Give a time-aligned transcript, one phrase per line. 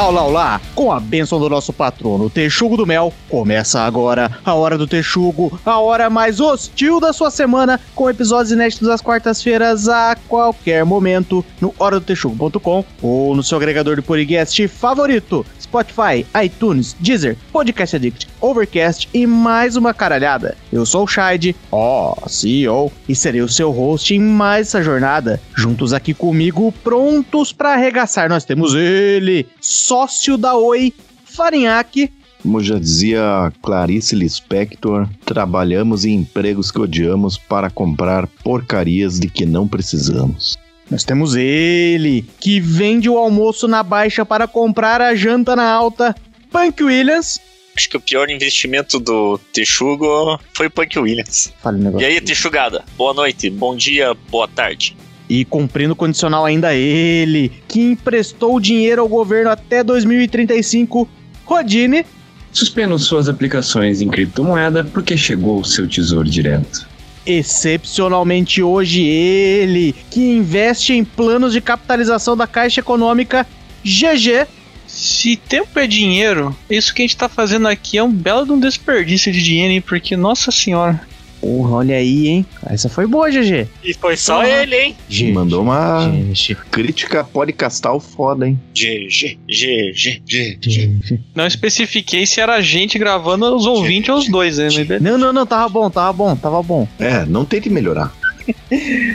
[0.00, 0.60] Olá, olá, olá!
[0.74, 5.60] Com a bênção do nosso patrono, Texugo do Mel, começa agora a Hora do Texugo,
[5.62, 11.44] a hora mais hostil da sua semana, com episódios inéditos às quartas-feiras a qualquer momento
[11.60, 15.44] no horadotexugo.com ou no seu agregador de podcast favorito.
[15.70, 20.56] Spotify, iTunes, Deezer, Podcast Addict, Overcast e mais uma caralhada.
[20.72, 24.82] Eu sou o Shide, ó, oh, CEO, e serei o seu host em mais essa
[24.82, 25.40] jornada.
[25.54, 29.46] Juntos aqui comigo, prontos para arregaçar, nós temos ele,
[29.90, 30.94] sócio da Oi,
[31.24, 32.12] Farinhaque.
[32.40, 39.44] Como já dizia Clarice Lispector, trabalhamos em empregos que odiamos para comprar porcarias de que
[39.44, 40.56] não precisamos.
[40.88, 46.14] Nós temos ele, que vende o almoço na baixa para comprar a janta na alta,
[46.52, 47.40] Punk Williams.
[47.76, 51.52] Acho que o pior investimento do Texugo foi o Punk Williams.
[51.66, 54.96] Um e aí, Texugada, boa noite, bom dia, boa tarde.
[55.30, 61.08] E cumprindo o condicional ainda ele, que emprestou dinheiro ao governo até 2035,
[61.44, 62.04] Rodine.
[62.50, 66.84] Suspendo suas aplicações em criptomoeda porque chegou o seu tesouro direto.
[67.24, 73.46] Excepcionalmente hoje ele, que investe em planos de capitalização da Caixa Econômica,
[73.84, 74.48] GG.
[74.88, 78.50] Se tempo é dinheiro, isso que a gente tá fazendo aqui é um belo de
[78.50, 79.80] um desperdício de dinheiro, hein?
[79.80, 81.00] Porque, nossa senhora.
[81.40, 82.46] Porra, olha aí, hein?
[82.66, 83.66] Essa foi boa, GG.
[83.82, 84.96] E foi só ele, hein?
[85.08, 86.56] G Mandou uma GG.
[86.70, 88.60] crítica podcastal foda, hein?
[88.74, 91.20] GG, GG, GG.
[91.34, 94.68] Não especifiquei se era a gente gravando os ouvintes ou os dois, né?
[95.00, 96.86] Não, não, não, tava bom, tava bom, tava bom.
[96.98, 98.12] É, não tente melhorar.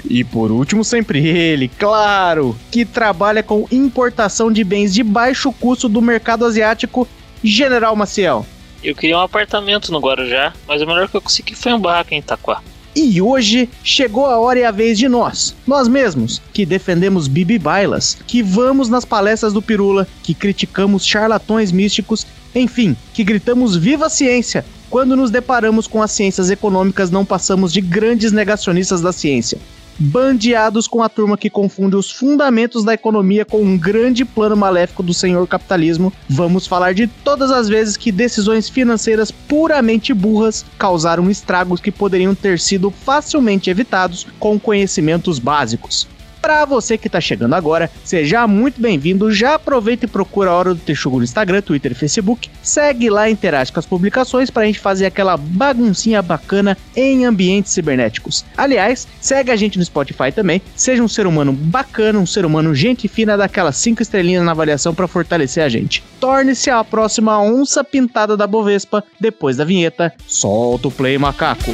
[0.09, 5.87] e por último, sempre ele, claro, que trabalha com importação de bens de baixo custo
[5.87, 7.07] do mercado asiático,
[7.43, 8.45] General Maciel.
[8.85, 12.13] Eu queria um apartamento no Guarujá, mas o melhor que eu consegui foi um barraco
[12.13, 12.61] em Itaquá.
[12.95, 17.57] E hoje chegou a hora e a vez de nós, nós mesmos, que defendemos Bibi
[17.57, 24.05] Bailas, que vamos nas palestras do Pirula, que criticamos charlatões místicos, enfim, que gritamos viva
[24.05, 24.63] a ciência.
[24.87, 29.57] Quando nos deparamos com as ciências econômicas, não passamos de grandes negacionistas da ciência
[29.97, 35.03] bandeados com a turma que confunde os fundamentos da economia com um grande plano maléfico
[35.03, 36.11] do senhor capitalismo.
[36.29, 42.35] Vamos falar de todas as vezes que decisões financeiras puramente burras causaram estragos que poderiam
[42.35, 46.07] ter sido facilmente evitados com conhecimentos básicos.
[46.45, 49.31] Para você que está chegando agora, seja muito bem-vindo.
[49.31, 52.51] Já aproveita e procura a Hora do Texugo no Instagram, Twitter e Facebook.
[52.61, 57.71] Segue lá interage com as publicações para a gente fazer aquela baguncinha bacana em ambientes
[57.71, 58.45] cibernéticos.
[58.55, 60.61] Aliás, segue a gente no Spotify também.
[60.75, 64.93] Seja um ser humano bacana, um ser humano gente fina, daquelas 5 estrelinhas na avaliação
[64.93, 66.03] para fortalecer a gente.
[66.19, 70.13] Torne-se a próxima onça pintada da Bovespa depois da vinheta.
[70.27, 71.71] Solta o play, macaco.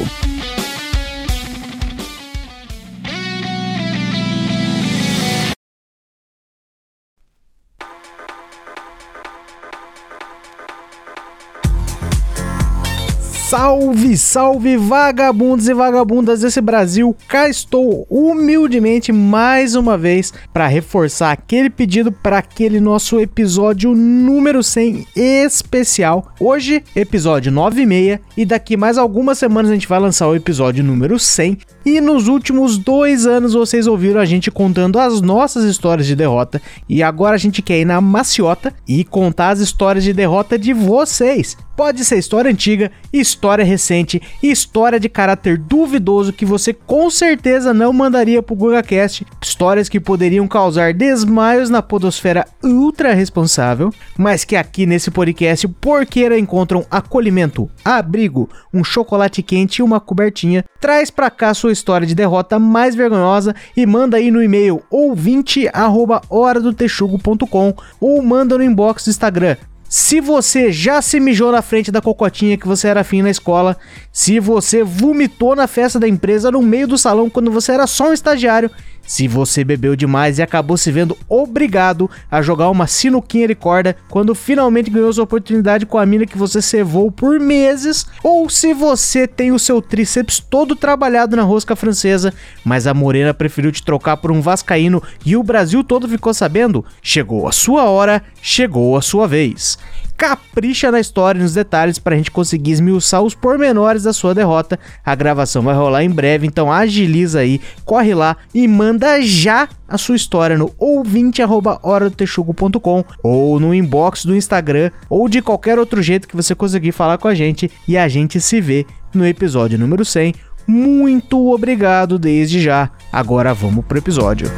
[13.52, 17.14] Salve, salve vagabundos e vagabundas desse Brasil!
[17.28, 24.62] Cá estou humildemente mais uma vez para reforçar aquele pedido para aquele nosso episódio número
[24.62, 26.32] 100 especial.
[26.40, 31.18] Hoje, episódio 96 e daqui mais algumas semanas a gente vai lançar o episódio número
[31.18, 31.58] 100.
[31.84, 36.62] E nos últimos dois anos vocês ouviram a gente contando as nossas histórias de derrota
[36.88, 40.72] e agora a gente quer ir na maciota e contar as histórias de derrota de
[40.72, 41.54] vocês.
[41.76, 47.92] Pode ser história antiga, história recente, história de caráter duvidoso que você com certeza não
[47.92, 54.86] mandaria pro GugaCast, histórias que poderiam causar desmaios na podosfera ultra responsável, mas que aqui
[54.86, 60.64] nesse podcast porqueira encontram acolhimento, abrigo, um chocolate quente e uma cobertinha.
[60.80, 67.74] Traz pra cá sua história de derrota mais vergonhosa e manda aí no e-mail ouvinte@horadotexugo.com
[68.00, 69.56] ou manda no inbox do Instagram
[69.92, 73.76] se você já se mijou na frente da cocotinha que você era afim na escola,
[74.10, 78.08] se você vomitou na festa da empresa no meio do salão quando você era só
[78.08, 78.70] um estagiário
[79.06, 83.96] se você bebeu demais e acabou se vendo obrigado a jogar uma sinuquinha de corda
[84.08, 88.72] quando finalmente ganhou sua oportunidade com a mina que você cevou por meses, ou se
[88.72, 92.32] você tem o seu tríceps todo trabalhado na rosca francesa,
[92.64, 96.84] mas a morena preferiu te trocar por um vascaíno e o Brasil todo ficou sabendo,
[97.02, 99.78] chegou a sua hora, chegou a sua vez
[100.22, 104.32] capricha na história e nos detalhes para a gente conseguir esmiuçar os pormenores da sua
[104.32, 104.78] derrota.
[105.04, 109.98] A gravação vai rolar em breve, então agiliza aí, corre lá e manda já a
[109.98, 116.36] sua história no ouvinte@horadotexugo.com ou no inbox do Instagram ou de qualquer outro jeito que
[116.36, 120.36] você conseguir falar com a gente e a gente se vê no episódio número 100.
[120.68, 122.90] Muito obrigado desde já.
[123.12, 124.48] Agora vamos pro episódio.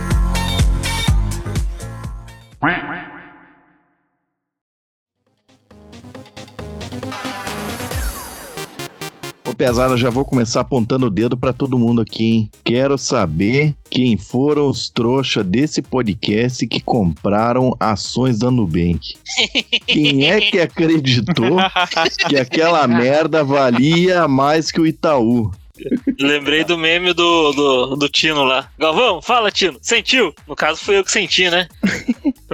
[9.64, 12.50] Pesada, já vou começar apontando o dedo pra todo mundo aqui, hein?
[12.62, 19.14] Quero saber quem foram os trouxa desse podcast que compraram ações da Nubank.
[19.86, 21.56] Quem é que acreditou
[22.28, 25.50] que aquela merda valia mais que o Itaú?
[26.20, 28.68] Lembrei do meme do, do, do Tino lá.
[28.78, 29.78] Galvão, fala, Tino.
[29.80, 30.34] Sentiu?
[30.46, 31.68] No caso, fui eu que senti, né?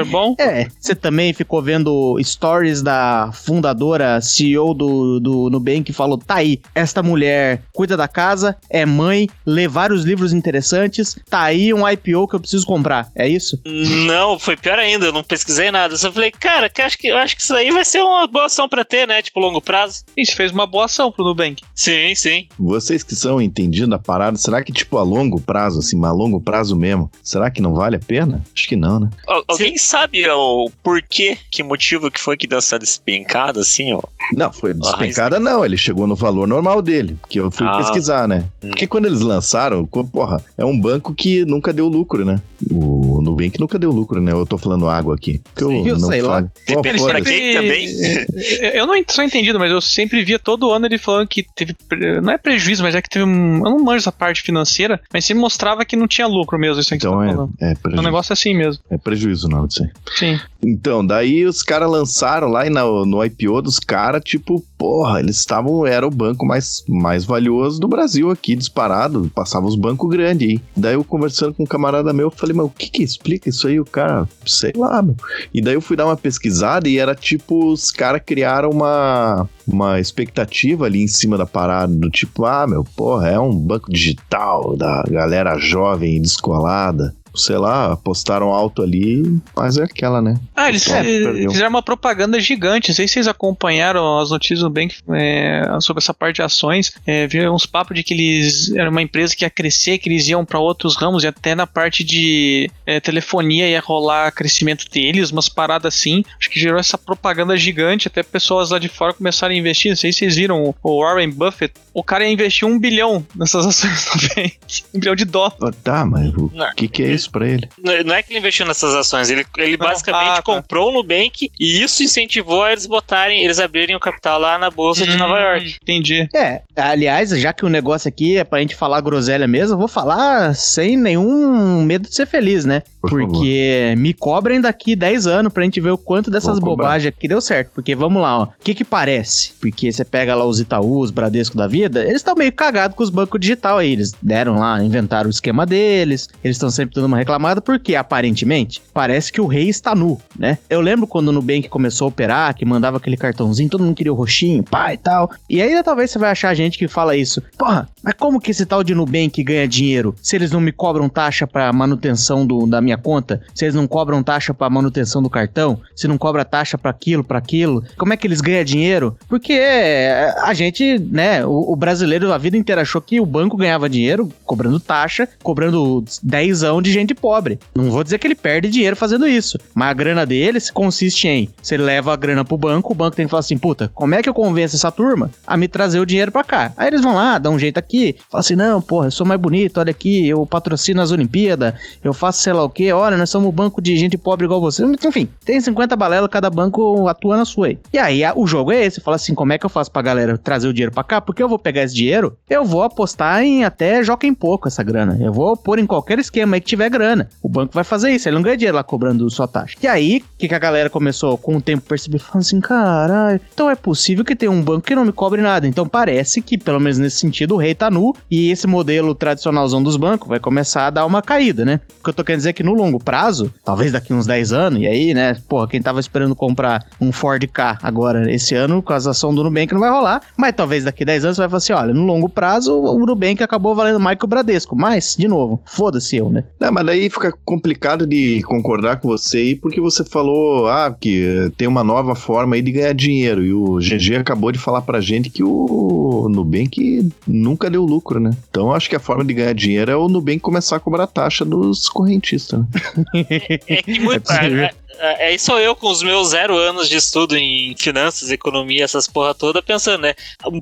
[0.04, 0.34] Foi bom?
[0.38, 6.36] É, você também ficou vendo stories da fundadora, CEO do, do Nubank, que falou: tá
[6.36, 11.88] aí, esta mulher cuida da casa, é mãe, lê vários livros interessantes, tá aí um
[11.88, 13.08] IPO que eu preciso comprar.
[13.14, 13.60] É isso?
[13.66, 15.94] Não, foi pior ainda, eu não pesquisei nada.
[15.94, 18.26] Eu só falei, cara, que acho que, eu acho que isso aí vai ser uma
[18.26, 19.22] boa ação pra ter, né?
[19.22, 20.02] Tipo, longo prazo.
[20.16, 21.62] Isso fez uma boa ação pro Nubank.
[21.74, 22.46] Sim, sim.
[22.58, 26.40] Vocês que são entendidos da parada, será que, tipo, a longo prazo, assim, a longo
[26.40, 28.42] prazo mesmo, será que não vale a pena?
[28.54, 29.10] Acho que não, né?
[29.26, 34.00] Al- Alguém sabe o porquê, que motivo que foi que deu essa despencada, assim, ó?
[34.34, 35.64] Não, foi despencada, não.
[35.64, 37.78] Ele chegou no valor normal dele, que eu fui Ah.
[37.78, 38.44] pesquisar, né?
[38.62, 38.68] Hum.
[38.70, 42.40] Porque quando eles lançaram, porra, é um banco que nunca deu lucro, né?
[42.70, 44.32] O Nubank nunca deu lucro, né?
[44.32, 45.40] Eu tô falando água aqui.
[45.56, 46.34] Que eu, Eu não sei lá.
[46.36, 46.50] falo.
[46.66, 47.86] Pô, Depende pra quem também.
[48.74, 51.74] Eu não sou entendido, mas eu sempre via todo ano ele falando que teve.
[52.22, 53.56] Não é prejuízo, mas é que teve um.
[53.56, 56.92] Eu não manjo essa parte financeira, mas sempre mostrava que não tinha lucro mesmo, isso
[56.94, 57.26] aí que Então tá
[57.66, 58.82] é, é, É um prejuízo, negócio assim mesmo.
[58.90, 59.90] é prejuízo não aí.
[60.16, 60.40] Sim.
[60.62, 65.36] Então, daí os caras lançaram lá e no, no IPO dos caras, tipo, porra, eles
[65.36, 70.48] estavam, era o banco mais, mais valioso do Brasil aqui, disparado, passava os bancos grandes
[70.48, 70.60] aí.
[70.76, 73.66] Daí eu conversando com um camarada meu, eu falei, mas o que que explica isso
[73.66, 73.80] aí?
[73.80, 75.16] O cara, sei lá, meu.
[75.52, 79.98] E daí eu fui dar uma pesquisada e era tipo, os caras criaram uma, uma
[79.98, 84.76] expectativa ali em cima da parada, do tipo, ah, meu, porra, é um banco digital
[84.76, 87.14] da galera jovem e descolada.
[87.40, 90.38] Sei lá, apostaram alto ali, mas é aquela, né?
[90.54, 91.02] Ah, eles É,
[91.48, 92.90] fizeram uma propaganda gigante.
[92.90, 96.92] Não sei se vocês acompanharam as notícias do Bank é, sobre essa parte de ações.
[97.06, 100.28] É, viram uns papos de que eles era uma empresa que ia crescer, que eles
[100.28, 105.30] iam para outros ramos, e até na parte de é, telefonia ia rolar crescimento deles,
[105.30, 106.22] umas paradas assim.
[106.38, 108.06] Acho que gerou essa propaganda gigante.
[108.08, 109.90] Até pessoas lá de fora começaram a investir.
[109.90, 111.74] Não sei se vocês viram o, Warren Buffett.
[111.94, 114.54] O cara ia investir um bilhão nessas ações do Bank.
[114.94, 115.56] Um bilhão de dólares.
[115.62, 116.72] Ah, Tá, mas o Não.
[116.74, 117.68] que que é isso pra ele?
[118.04, 120.42] Não é que ele investiu nessas ações, ele, ele Não, basicamente ah, tá.
[120.42, 124.70] comprou o Nubank e isso incentivou a eles botarem, eles abrirem o capital lá na
[124.70, 125.76] Bolsa de Nova Hum, York.
[125.82, 126.28] Entendi.
[126.34, 129.88] É, aliás, já que o negócio aqui é pra gente falar groselha mesmo, eu vou
[129.88, 132.82] falar sem nenhum medo de ser feliz, né?
[133.00, 133.26] Por favor.
[133.28, 137.40] Porque me cobrem daqui 10 anos pra gente ver o quanto dessas bobagens aqui deu
[137.40, 137.70] certo.
[137.74, 138.42] Porque vamos lá, ó.
[138.44, 139.52] O que que parece?
[139.60, 143.02] Porque você pega lá os Itaú, os Bradesco da vida, eles estão meio cagados com
[143.02, 143.92] os bancos digital aí.
[143.92, 148.82] Eles deram lá, inventaram o esquema deles, eles estão sempre dando uma reclamada, porque aparentemente
[148.92, 150.58] parece que o rei está nu, né?
[150.68, 154.12] Eu lembro quando o Nubank começou a operar, que mandava aquele cartãozinho, todo mundo queria
[154.12, 155.30] o roxinho, pá e tal.
[155.48, 157.42] E ainda talvez você vai achar gente que fala isso.
[157.58, 161.08] Porra, mas como que esse tal de Nubank ganha dinheiro se eles não me cobram
[161.08, 163.42] taxa pra manutenção do, da minha conta?
[163.54, 165.80] Se eles não cobram taxa pra manutenção do cartão?
[165.94, 167.84] Se não cobra taxa pra aquilo, pra aquilo?
[167.96, 169.16] Como é que eles ganham dinheiro?
[169.28, 173.56] Porque é, a gente, né, o, o brasileiro a vida inteira achou que o banco
[173.56, 177.58] ganhava dinheiro cobrando taxa, cobrando dezão de gente pobre.
[177.74, 181.48] Não vou dizer que ele perde dinheiro fazendo isso, mas a grana deles consiste em,
[181.60, 184.22] você leva a grana pro banco, o banco tem que falar assim, puta, como é
[184.22, 186.72] que eu convenço essa turma a me trazer o dinheiro pra cá?
[186.76, 189.40] Aí eles vão lá, dão um jeito aqui, falam assim, não, porra, eu sou mais
[189.40, 193.30] bonito, olha aqui, eu patrocino as Olimpíadas, eu faço sei lá o que, olha, nós
[193.30, 194.84] somos um banco de gente pobre igual você.
[194.84, 197.78] Enfim, tem 50 balelas, cada banco atua na sua aí.
[197.92, 200.36] E aí o jogo é esse, fala assim, como é que eu faço pra galera
[200.36, 201.20] trazer o dinheiro pra cá?
[201.20, 204.82] Porque eu vou pegar esse dinheiro, eu vou apostar em até joga em pouco essa
[204.82, 205.16] grana.
[205.20, 207.28] Eu vou pôr em qualquer esquema aí que tiver grana.
[207.42, 209.76] O banco vai fazer isso, ele não ganha dinheiro lá cobrando sua taxa.
[209.82, 212.18] E aí, o que, que a galera começou com o tempo perceber?
[212.18, 215.66] Falando assim, caralho, então é possível que tenha um banco que não me cobre nada.
[215.66, 219.82] Então parece que, pelo menos nesse sentido, o rei tá nu e esse modelo tradicionalzão
[219.82, 221.80] dos bancos vai começar a dar uma caída, né?
[222.00, 224.52] O que eu tô querendo dizer é que no longo prazo, talvez daqui uns 10
[224.52, 228.82] anos, e aí, né, porra, quem tava esperando comprar um Ford K agora esse ano,
[228.82, 231.48] com as ações do Nubank não vai rolar, mas talvez daqui 10 anos você vai
[231.48, 235.16] falar assim, olha, no longo prazo o Nubank acabou valendo mais que o Bradesco, mas,
[235.16, 236.44] de novo, foda-se eu, né?
[236.58, 241.52] Não, mas daí fica complicado de concordar com você aí, porque você falou, ah, que
[241.56, 243.44] tem uma nova forma aí de ganhar dinheiro.
[243.44, 248.30] E o GG acabou de falar pra gente que o Nubank nunca deu lucro, né?
[248.48, 251.06] Então eu acho que a forma de ganhar dinheiro é o Nubank começar a cobrar
[251.06, 252.66] taxa dos correntistas, né?
[253.68, 254.58] É que muito, É possível.
[254.62, 254.70] a, é,
[255.18, 259.34] aí sou eu com os meus zero anos de estudo em finanças, economia, essas porra
[259.34, 260.14] toda, pensando, né?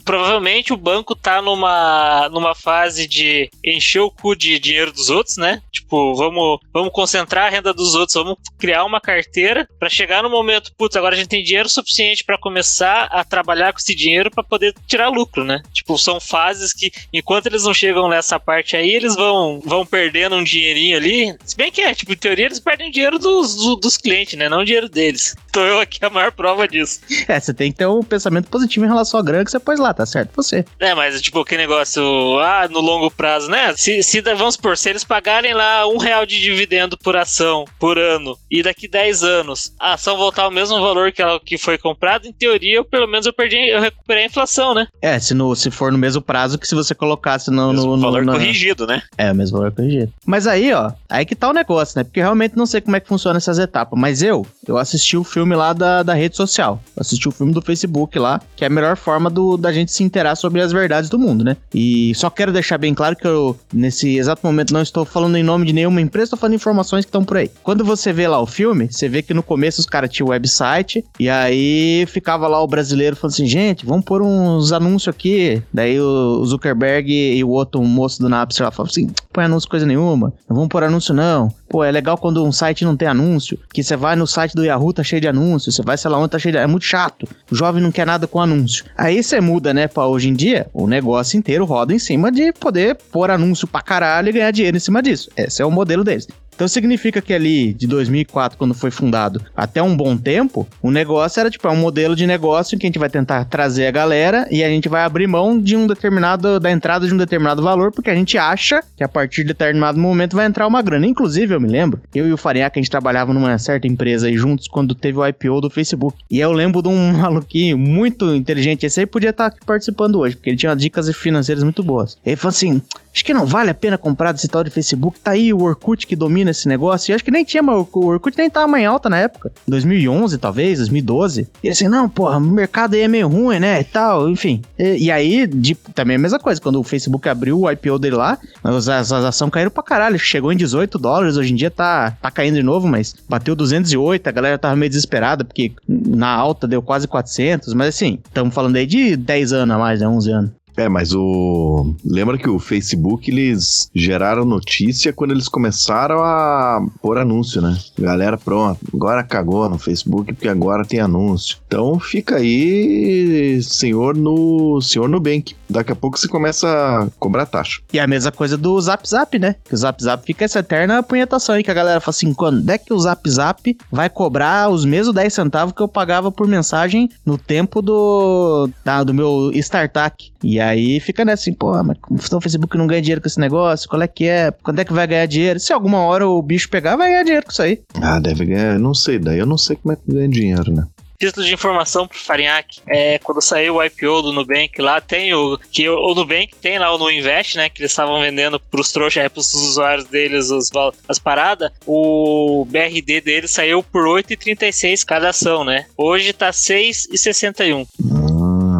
[0.04, 5.36] Provavelmente o banco tá numa, numa fase de encher o cu de dinheiro dos outros,
[5.36, 5.62] né?
[5.72, 10.30] Tipo, vamos, vamos concentrar a renda dos outros, vamos criar uma carteira para chegar no
[10.30, 14.30] momento, putz, agora a gente tem dinheiro suficiente para começar a trabalhar com esse dinheiro
[14.30, 15.62] para poder tirar lucro, né?
[15.72, 20.36] Tipo, são fases que, enquanto eles não chegam nessa parte aí, eles vão, vão perdendo
[20.36, 21.36] um dinheirinho ali.
[21.44, 24.48] Se bem que é, tipo, em teoria eles perdem dinheiro dos, do, dos clientes, né?
[24.48, 25.34] Não o dinheiro deles.
[25.52, 27.00] Tô eu aqui a maior prova disso.
[27.26, 29.78] É, você tem que ter um pensamento positivo em relação à grana que você pôs
[29.78, 30.30] lá, tá certo?
[30.36, 30.64] Você.
[30.78, 32.02] É, mas tipo, que negócio,
[32.40, 33.74] ah, no longo prazo, né?
[33.76, 37.98] Se, se vamos por, se eles pagarem lá um real de dividendo por ação por
[37.98, 41.78] ano e daqui 10 anos a ação voltar ao mesmo valor que ela que foi
[41.78, 44.86] comprada, em teoria, eu, pelo menos eu perdi, eu recuperei a inflação, né?
[45.00, 47.72] É, se, no, se for no mesmo prazo que se você colocasse no.
[47.72, 49.02] Mesmo no, no valor na- corrigido, né?
[49.16, 50.12] É, o mesmo valor corrigido.
[50.26, 52.04] Mas aí, ó, aí que tá o negócio, né?
[52.04, 53.98] Porque eu realmente não sei como é que funciona essas etapas.
[53.98, 56.80] Mas eu, eu assisti o filme lá da, da rede social.
[56.96, 59.92] Eu assisti o filme do Facebook lá, que é a melhor forma do, da gente
[59.92, 61.56] se interar sobre as verdades do mundo, né?
[61.74, 65.42] E só quero deixar bem claro que eu, nesse exato momento, não estou falando em
[65.42, 67.50] nome de nenhuma empresa, estou falando informações que estão por aí.
[67.62, 71.04] Quando você vê lá o filme, você vê que no começo os caras tinham website,
[71.18, 75.62] e aí ficava lá o brasileiro falando assim, gente, vamos pôr uns anúncios aqui.
[75.72, 79.86] Daí o Zuckerberg e o outro moço do Napster lá falavam assim, põe anúncio coisa
[79.86, 81.52] nenhuma, não vamos pôr anúncio não.
[81.68, 84.64] Pô, é legal quando um site não tem anúncio, que você vai no site do
[84.64, 86.58] Yahoo, tá cheio de anúncio, você vai sei lá onde, tá cheio de...
[86.58, 88.84] É muito chato, o jovem não quer nada com anúncio.
[88.96, 92.52] Aí você muda, né, pra hoje em dia, o negócio inteiro roda em cima de
[92.52, 95.30] poder pôr anúncio pra caralho e ganhar dinheiro em cima disso.
[95.36, 96.26] Esse é o modelo deles.
[96.58, 101.38] Então significa que ali, de 2004, quando foi fundado, até um bom tempo, o negócio
[101.38, 103.92] era tipo, é um modelo de negócio em que a gente vai tentar trazer a
[103.92, 107.62] galera e a gente vai abrir mão de um determinado, da entrada de um determinado
[107.62, 111.06] valor, porque a gente acha que a partir de determinado momento vai entrar uma grana.
[111.06, 114.36] Inclusive, eu me lembro, eu e o Farinhaque, a gente trabalhava numa certa empresa aí
[114.36, 116.18] juntos quando teve o IPO do Facebook.
[116.28, 120.34] E eu lembro de um maluquinho muito inteligente, esse aí podia estar aqui participando hoje,
[120.34, 122.18] porque ele tinha dicas financeiras muito boas.
[122.26, 122.82] Ele falou assim,
[123.14, 126.04] acho que não vale a pena comprar desse tal de Facebook, tá aí o Orkut
[126.04, 129.08] que domina esse negócio, e acho que nem tinha, o Orkut nem tava em alta
[129.08, 131.48] na época, 2011 talvez, 2012.
[131.62, 134.62] E ele assim, não, porra, o mercado aí é meio ruim, né, e tal, enfim.
[134.78, 138.16] E, e aí, de, também a mesma coisa, quando o Facebook abriu o IPO dele
[138.16, 141.70] lá, as, as, as ações caíram pra caralho, chegou em 18 dólares, hoje em dia
[141.70, 146.28] tá, tá caindo de novo, mas bateu 208, a galera tava meio desesperada, porque na
[146.28, 150.08] alta deu quase 400, mas assim, estamos falando aí de 10 anos a mais, né,
[150.08, 150.50] 11 anos.
[150.78, 151.92] É, mas o.
[152.04, 157.76] Lembra que o Facebook eles geraram notícia quando eles começaram a pôr anúncio, né?
[157.98, 161.56] Galera, pronto, agora cagou no Facebook porque agora tem anúncio.
[161.66, 165.54] Então fica aí, senhor no senhor Nubank.
[165.68, 167.80] Daqui a pouco você começa a cobrar taxa.
[167.92, 169.56] E a mesma coisa do Zap Zap, né?
[169.64, 172.68] Que o Zap Zap fica essa eterna punhetação aí que a galera fala assim: quando
[172.70, 176.46] é que o Zap Zap vai cobrar os mesmos 10 centavos que eu pagava por
[176.46, 180.16] mensagem no tempo do, da- do meu startup?
[180.42, 180.67] E aí
[181.00, 183.88] fica nessa assim, pô, mas como o Facebook não ganha dinheiro com esse negócio?
[183.88, 184.50] Qual é que é?
[184.62, 185.60] Quando é que vai ganhar dinheiro?
[185.60, 187.80] Se alguma hora o bicho pegar, vai ganhar dinheiro com isso aí.
[188.02, 190.86] Ah, deve ganhar, não sei, daí eu não sei como é que ganha dinheiro, né?
[191.18, 192.80] Título de informação pro Farinhaque.
[192.86, 195.58] É, quando saiu o IPO do Nubank lá, tem o.
[195.72, 197.68] Que o, o Nubank tem lá o No Invest, né?
[197.68, 200.70] Que eles estavam vendendo pros trouxas, é, pros usuários deles os,
[201.08, 201.72] as paradas.
[201.84, 205.86] O BRD deles saiu por 8,36 cada ação, né?
[205.96, 207.84] Hoje tá 6,61.
[208.00, 208.37] Hum,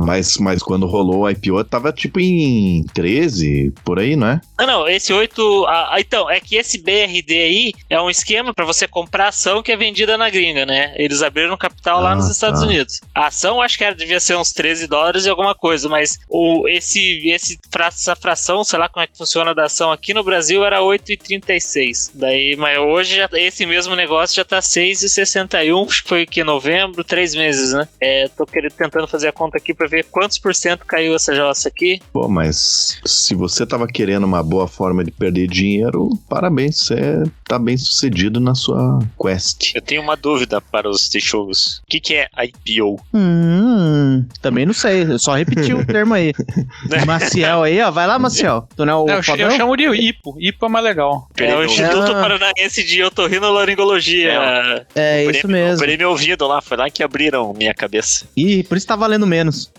[0.09, 4.41] mas, mas quando rolou o IPO, tava tipo em 13, por aí, não é?
[4.57, 5.67] Ah, não, esse 8.
[5.67, 9.63] ah, ah, então, é que esse BRD aí é um esquema pra você comprar ação
[9.63, 10.95] que é vendida na gringa, né?
[10.97, 12.67] Eles abriram capital lá Ah, nos Estados tá.
[12.67, 13.01] Unidos.
[13.15, 16.67] A ação acho que era, devia ser uns 13 dólares e alguma coisa, mas o,
[16.69, 20.65] esse, esse essa fração, sei lá como é que funciona da ação aqui no Brasil,
[20.65, 22.11] era 8,36.
[22.15, 27.05] Daí, mas hoje já- esse mesmo negócio já tá 6,61, acho que foi que novembro,
[27.05, 27.87] três meses, né?
[28.01, 31.35] É, tô querendo, tentando fazer a conta aqui pra ver quantos por cento caiu essa
[31.35, 32.01] jossa aqui.
[32.13, 37.59] Pô, mas se você tava querendo uma boa forma de perder dinheiro, parabéns, você tá
[37.59, 39.73] bem sucedido na sua quest.
[39.75, 41.79] Eu tenho uma dúvida para os texugos.
[41.79, 43.01] O que, que é IPO?
[43.15, 46.33] Hum, também não sei, eu só repeti o termo aí.
[47.07, 48.69] Maciel aí, ó, vai lá, Maciel.
[48.77, 50.37] Tu não é o Não, eu, eu chamo de IPO.
[50.41, 51.29] IPO é mais legal.
[51.37, 52.21] É o Instituto Ah.
[52.21, 54.33] Paranaense de Otorrinolaringologia.
[54.95, 55.77] É Operei- isso mesmo.
[55.77, 58.27] Operei meu ouvido lá, foi lá que abriram minha cabeça.
[58.37, 59.71] Ih, por isso tá valendo menos.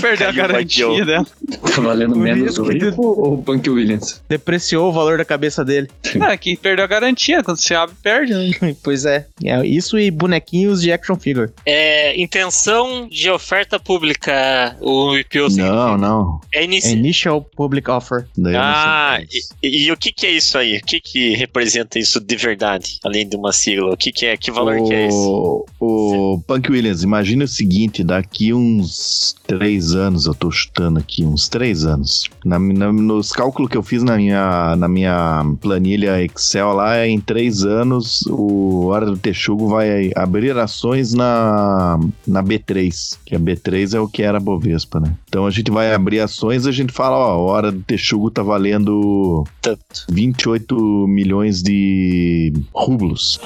[0.00, 1.26] Perdeu a garantia dela.
[1.74, 4.20] Tá valendo menos isso o que- Rico ou o Punk Williams?
[4.28, 5.88] Depreciou o valor da cabeça dele.
[6.28, 7.42] É, que perdeu a garantia.
[7.42, 8.50] Quando você abre, perde, né?
[8.82, 9.26] pois é.
[9.44, 9.66] é.
[9.66, 11.50] Isso e bonequinhos de action figure.
[11.64, 16.40] É, intenção de oferta pública, o IPO Não, não.
[16.52, 16.92] é inici...
[16.92, 18.26] Initial Public Offer.
[18.36, 18.60] Daí não.
[18.60, 19.18] Ah,
[19.62, 20.78] e, e o que, que é isso aí?
[20.78, 22.98] O que, que representa isso de verdade?
[23.04, 24.36] Além de uma sigla, o que, que é?
[24.36, 25.16] Que valor que é esse?
[25.16, 31.24] O, o Punk Williams, imagina o seguinte: daqui uns três anos, eu tô chutando aqui,
[31.24, 32.24] uns três anos.
[32.44, 37.20] Na, na- nos cálculos que eu fiz na minha, na minha planilha Excel lá, em
[37.20, 43.94] três anos, o Hora do Texugo vai abrir ações na, na B3, que a B3
[43.96, 45.14] é o que era a Bovespa, né?
[45.28, 48.42] Então a gente vai abrir ações, a gente fala, ó, a Hora do Texugo tá
[48.42, 49.80] valendo Tanto.
[50.10, 53.40] 28 milhões de rublos.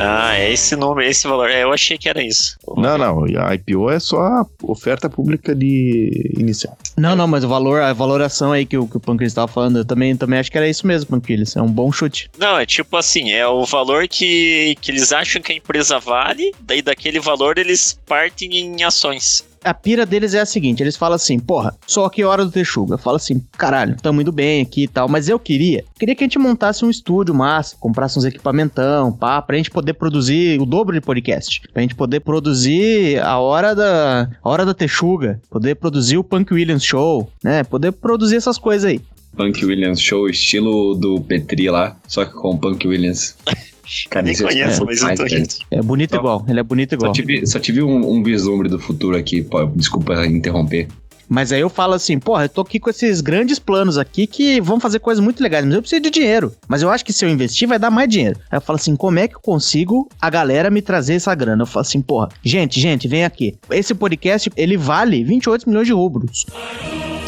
[0.00, 1.50] Ah, é esse número, esse valor.
[1.50, 2.56] É, eu achei que era isso.
[2.76, 3.24] Não, não.
[3.38, 6.76] A IPO é só a oferta pública de inicial.
[6.96, 9.78] Não, não, mas o valor, a valoração aí que o, que o Pancreas estava falando,
[9.78, 11.54] eu também, também acho que era isso mesmo, Pancreas.
[11.56, 12.30] É um bom chute.
[12.38, 16.52] Não, é tipo assim, é o valor que, que eles acham que a empresa vale,
[16.60, 19.44] daí daquele valor eles partem em ações.
[19.62, 22.96] A pira deles é a seguinte, eles falam assim, porra, só que hora do Texuga.
[22.96, 26.26] Fala assim, caralho, tamo indo bem aqui e tal, mas eu queria, queria que a
[26.26, 28.82] gente montasse um estúdio massa, comprasse uns equipamentos,
[29.18, 31.60] pá, pra gente poder produzir o dobro de podcast.
[31.72, 36.52] Pra gente poder produzir a hora da, a hora da Texuga, poder produzir o Punk
[36.54, 39.00] Williams Show, né, poder produzir essas coisas aí.
[39.36, 43.36] Punk Williams Show, estilo do Petri lá, só que com Punk Williams.
[44.08, 45.48] Cara, Nem é conheço, muito mas eu mais, tô rindo.
[45.70, 47.12] É bonito Só- igual, ele é bonito Só igual.
[47.12, 50.88] tive, só tive um, um vislumbre do futuro aqui, pô, desculpa interromper.
[51.30, 54.60] Mas aí eu falo assim, porra, eu tô aqui com esses grandes planos aqui que
[54.60, 56.52] vão fazer coisas muito legais, mas eu preciso de dinheiro.
[56.66, 58.40] Mas eu acho que se eu investir vai dar mais dinheiro.
[58.50, 61.62] Aí eu falo assim, como é que eu consigo a galera me trazer essa grana?
[61.62, 63.56] Eu falo assim, porra, gente, gente, vem aqui.
[63.70, 66.46] Esse podcast, ele vale 28 milhões de rublos.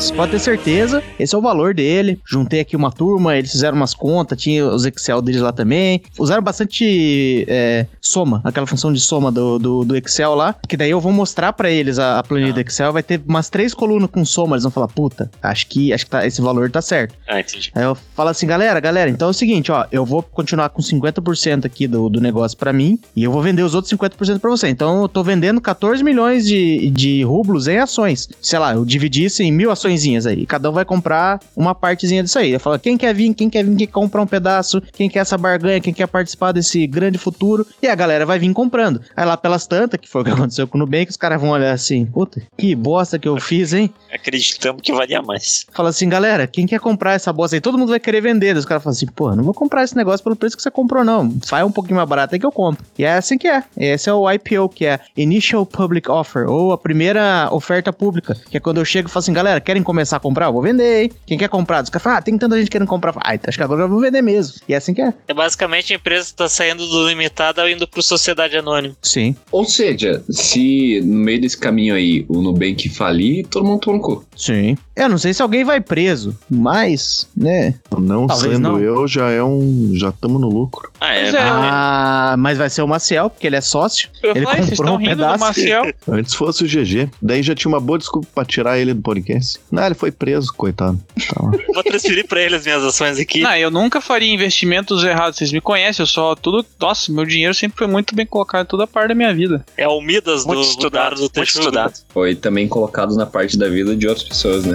[0.03, 2.19] Você pode ter certeza, esse é o valor dele.
[2.29, 6.03] Juntei aqui uma turma, eles fizeram umas contas, tinha os Excel deles lá também.
[6.19, 10.57] Usaram bastante é, soma, aquela função de soma do, do, do Excel lá.
[10.67, 12.93] Que daí eu vou mostrar pra eles a, a planilha do Excel.
[12.93, 14.55] Vai ter umas três colunas com soma.
[14.57, 17.15] Eles vão falar, puta, acho que, acho que tá- esse valor tá certo.
[17.27, 17.71] Ah, entendi.
[17.75, 20.83] Aí eu falo assim, galera, galera, então é o seguinte, ó, eu vou continuar com
[20.83, 24.51] 50% aqui do, do negócio pra mim e eu vou vender os outros 50% pra
[24.51, 24.69] você.
[24.69, 28.29] Então eu tô vendendo 14 milhões de, de rublos em ações.
[28.41, 30.47] Sei lá, eu dividi isso em mil açõezinhas aí.
[30.47, 32.53] Cada um vai comprar uma partezinha disso aí.
[32.53, 35.21] Eu falo, quem quer vir, quem quer vir, quem quer comprar um pedaço, quem quer
[35.21, 37.67] essa barganha, quem quer participar desse grande futuro.
[37.83, 39.01] E a galera vai vir comprando.
[39.17, 41.51] Aí lá pelas tantas, que foi o que aconteceu com o Nubank, os caras vão
[41.51, 43.82] olhar assim, puta, que bosta que eu fiz, hein?
[44.13, 45.67] Acreditamos que valia mais.
[45.73, 47.61] Fala assim, galera, quem quer comprar essa bosta aí?
[47.61, 48.57] Todo mundo vai querer vender.
[48.57, 51.05] Os caras falam assim, pô, não vou comprar esse negócio pelo preço que você comprou,
[51.05, 51.35] não.
[51.47, 52.85] Faz um pouquinho mais barato aí que eu compro.
[52.99, 53.65] E é assim que é.
[53.77, 58.57] Esse é o IPO, que é Initial Public Offer, ou a primeira oferta pública, que
[58.57, 60.47] é quando eu chego e falo assim, galera, querem começar a comprar?
[60.47, 61.13] Eu vou vender, hein?
[61.27, 61.83] Quem quer comprar?
[61.83, 63.15] Os caras falam, ah, tem tanta gente querendo comprar.
[63.25, 64.61] Ah, então acho que agora eu vou vender mesmo.
[64.69, 65.13] E é assim que é.
[65.29, 68.95] É basicamente a empresa tá saindo do limitado e indo pro sociedade anônima.
[69.03, 73.97] Sim, Ou seja, se no meio desse caminho aí o Nubank falir, todo mundo toma
[73.99, 74.25] no cu.
[74.37, 74.77] sim.
[74.95, 77.77] Eu não sei se alguém vai preso, mas, né?
[77.99, 78.79] Não Talvez sendo não.
[78.79, 79.93] eu, já é um.
[79.95, 80.91] Já estamos no lucro.
[81.01, 81.31] Ah, é.
[81.31, 84.11] É, Ah, mas vai ser o Maciel, porque ele é sócio.
[84.23, 85.39] Eu Ele falei, vocês comprou estão um rindo pedaço.
[85.39, 85.93] do Maciel.
[86.07, 87.09] Antes fosse o GG.
[87.23, 89.59] Daí já tinha uma boa desculpa pra tirar ele do podcast.
[89.71, 91.01] Não, ele foi preso, coitado.
[91.27, 91.41] Tá.
[91.73, 93.41] Vou transferir pra ele as minhas ações aqui.
[93.41, 95.39] Não, eu nunca faria investimentos errados.
[95.39, 96.67] Vocês me conhecem, eu só tudo.
[96.79, 99.65] Nossa, meu dinheiro sempre foi muito bem colocado em toda parte da minha vida.
[99.75, 101.95] É o Midas do, Muito do estudado, Dado do muito estudado.
[102.11, 104.75] Foi também colocados na parte da vida de outras pessoas, né?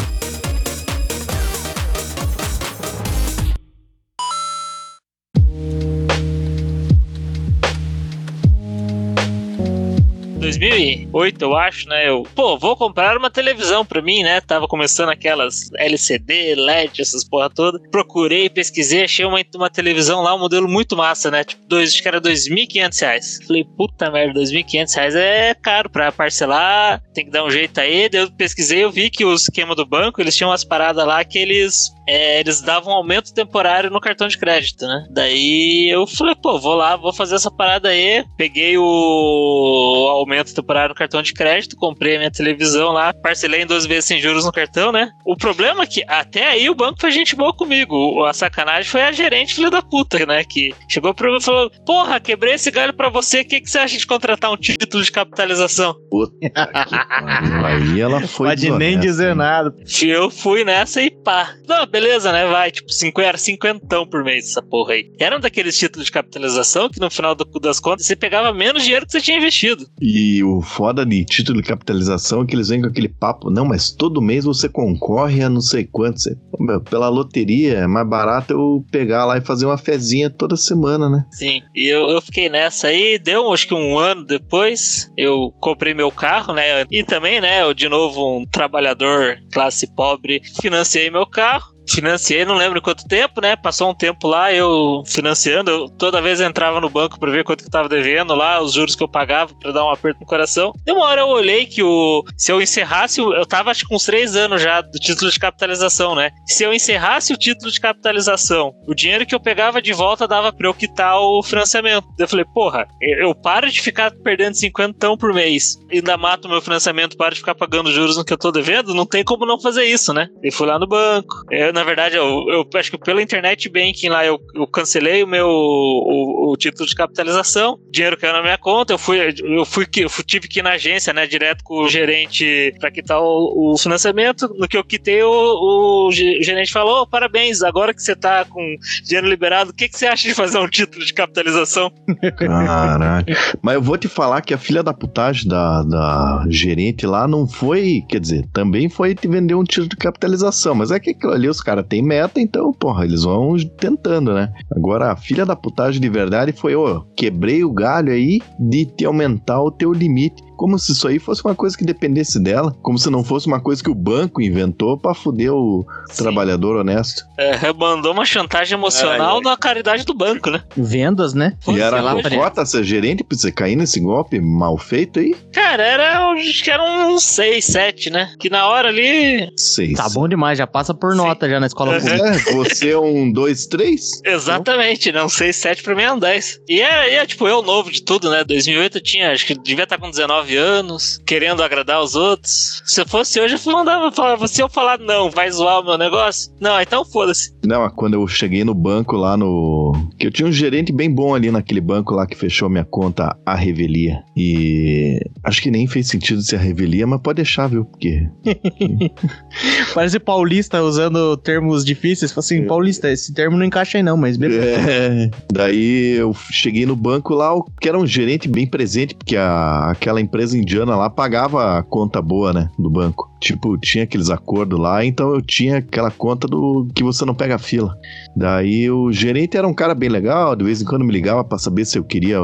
[10.48, 12.08] 2008, eu acho, né?
[12.08, 14.40] Eu, pô, vou comprar uma televisão pra mim, né?
[14.40, 17.80] Tava começando aquelas LCD, LED, essas porra toda.
[17.92, 21.44] Procurei, pesquisei, achei uma, uma televisão lá, um modelo muito massa, né?
[21.44, 23.40] Tipo, dois, acho que era 2.500 reais.
[23.46, 28.10] Falei, puta merda, 2.500 reais é caro pra parcelar, tem que dar um jeito aí.
[28.14, 31.38] Eu pesquisei, eu vi que o esquema do banco, eles tinham umas paradas lá que
[31.38, 35.06] eles é, eles davam aumento temporário no cartão de crédito, né?
[35.10, 38.24] Daí eu falei, pô, vou lá, vou fazer essa parada aí.
[38.38, 43.66] Peguei o aumento temporário no cartão de crédito, comprei a minha televisão lá, parcelei em
[43.66, 45.10] 12 vezes sem juros no cartão, né?
[45.26, 48.24] O problema é que até aí o banco foi gente boa comigo.
[48.26, 50.44] A sacanagem foi a gerente filha da puta, né?
[50.44, 53.70] Que chegou pra mim e falou: Porra, quebrei esse galho pra você, o que, que
[53.70, 55.96] você acha de contratar um título de capitalização?
[56.10, 57.66] Puta que pariu.
[57.66, 58.48] Aí ela foi.
[58.48, 59.36] Pode nem dizer hein?
[59.36, 59.74] nada.
[60.02, 61.54] Eu fui nessa e pá.
[61.68, 62.46] Não, beleza, né?
[62.46, 65.12] Vai, tipo, cinco, era cinquentão por mês essa porra aí.
[65.20, 68.84] Era um daqueles títulos de capitalização que no final do- das contas você pegava menos
[68.84, 69.86] dinheiro que você tinha investido.
[70.02, 73.50] E E o foda de título de capitalização é que eles vêm com aquele papo,
[73.50, 76.20] não, mas todo mês você concorre a não sei quanto.
[76.20, 80.56] Você, meu, pela loteria é mais barato eu pegar lá e fazer uma fezinha toda
[80.58, 81.24] semana, né?
[81.32, 85.94] Sim, e eu, eu fiquei nessa aí, deu acho que um ano depois, eu comprei
[85.94, 86.86] meu carro, né?
[86.92, 92.56] E também, né, eu de novo um trabalhador classe pobre, financiei meu carro financiei, não
[92.56, 93.56] lembro quanto tempo, né?
[93.56, 97.64] Passou um tempo lá, eu financiando, eu toda vez entrava no banco para ver quanto
[97.64, 100.74] que tava devendo lá, os juros que eu pagava para dar um aperto no coração.
[100.86, 104.06] De uma hora eu olhei que o se eu encerrasse, eu tava acho que uns
[104.06, 106.32] três anos já do título de capitalização, né?
[106.48, 110.52] Se eu encerrasse o título de capitalização, o dinheiro que eu pegava de volta dava
[110.52, 112.08] para eu quitar o financiamento.
[112.18, 117.18] Eu falei, porra, eu paro de ficar perdendo 50 por mês ainda mato meu financiamento,
[117.18, 119.86] paro de ficar pagando juros no que eu tô devendo, não tem como não fazer
[119.86, 120.28] isso, né?
[120.44, 121.44] E fui lá no banco.
[121.52, 125.28] Eu, na verdade, eu, eu acho que pelo internet banking lá eu, eu cancelei o
[125.28, 129.86] meu o, o, título de capitalização, dinheiro caiu na minha conta, eu fui, eu fui,
[129.98, 133.78] eu tive que ir na agência, né, direto com o gerente para quitar o, o,
[133.78, 134.52] financiamento.
[134.58, 138.76] No que eu quitei, o, o gerente falou: oh, parabéns, agora que você tá com
[139.04, 141.92] dinheiro liberado, o que, que você acha de fazer um título de capitalização?
[142.38, 143.26] Caralho.
[143.62, 147.48] Mas eu vou te falar que a filha da putagem da, da gerente lá não
[147.48, 151.34] foi, quer dizer, também foi te vender um título de capitalização, mas é que aquilo
[151.34, 154.54] ali os caras têm meta, então, porra, eles vão tentando, né?
[154.74, 159.04] Agora, a filha da putagem de verdade foi, ô, quebrei o galho aí de te
[159.04, 162.98] aumentar o teu limite como se isso aí fosse uma coisa que dependesse dela, como
[162.98, 166.24] se não fosse uma coisa que o banco inventou para fuder o Sim.
[166.24, 167.24] trabalhador honesto.
[167.38, 169.42] É, mandou uma chantagem emocional é.
[169.42, 170.64] na caridade do banco, né?
[170.76, 171.56] Vendas, né?
[171.68, 175.36] E era lá cota ser gerente pra você cair nesse golpe mal feito aí?
[175.54, 178.34] Cara, era, acho que era uns 6, 7, né?
[178.40, 179.50] Que na hora ali...
[179.56, 179.94] 6.
[179.94, 181.52] Tá bom demais, já passa por nota Sim.
[181.52, 182.26] já na escola pública.
[182.26, 184.22] É, você é um 2, 3?
[184.26, 186.62] Exatamente, não 6, 7 pra mim é um 10.
[186.68, 188.44] E é, é, tipo, eu novo de tudo, né?
[188.44, 192.82] 2008 eu tinha, acho que devia estar com 19 19 anos, querendo agradar os outros.
[192.86, 195.98] Se eu fosse hoje, eu mandava falar, se eu falar não, vai zoar o meu
[195.98, 196.52] negócio?
[196.60, 197.54] Não, então foda-se.
[197.66, 199.87] Não, quando eu cheguei no banco lá no.
[200.18, 203.38] Que eu tinha um gerente bem bom ali naquele banco lá que fechou minha conta
[203.46, 204.24] a revelia.
[204.36, 207.86] E acho que nem fez sentido ser a revelia, mas pode deixar, viu?
[207.86, 208.28] Porque.
[209.94, 212.32] Parece paulista usando termos difíceis.
[212.32, 214.68] Fala assim, paulista, esse termo não encaixa aí não, mas beleza.
[214.68, 215.30] É.
[215.52, 220.22] Daí eu cheguei no banco lá, que era um gerente bem presente, porque a, aquela
[220.22, 223.30] empresa empresa indiana lá pagava a conta boa, né, do banco.
[223.40, 227.58] Tipo, tinha aqueles acordos lá, então eu tinha aquela conta do que você não pega
[227.58, 227.96] fila.
[228.36, 231.58] Daí o gerente era um cara bem legal, de vez em quando me ligava para
[231.58, 232.40] saber se eu queria,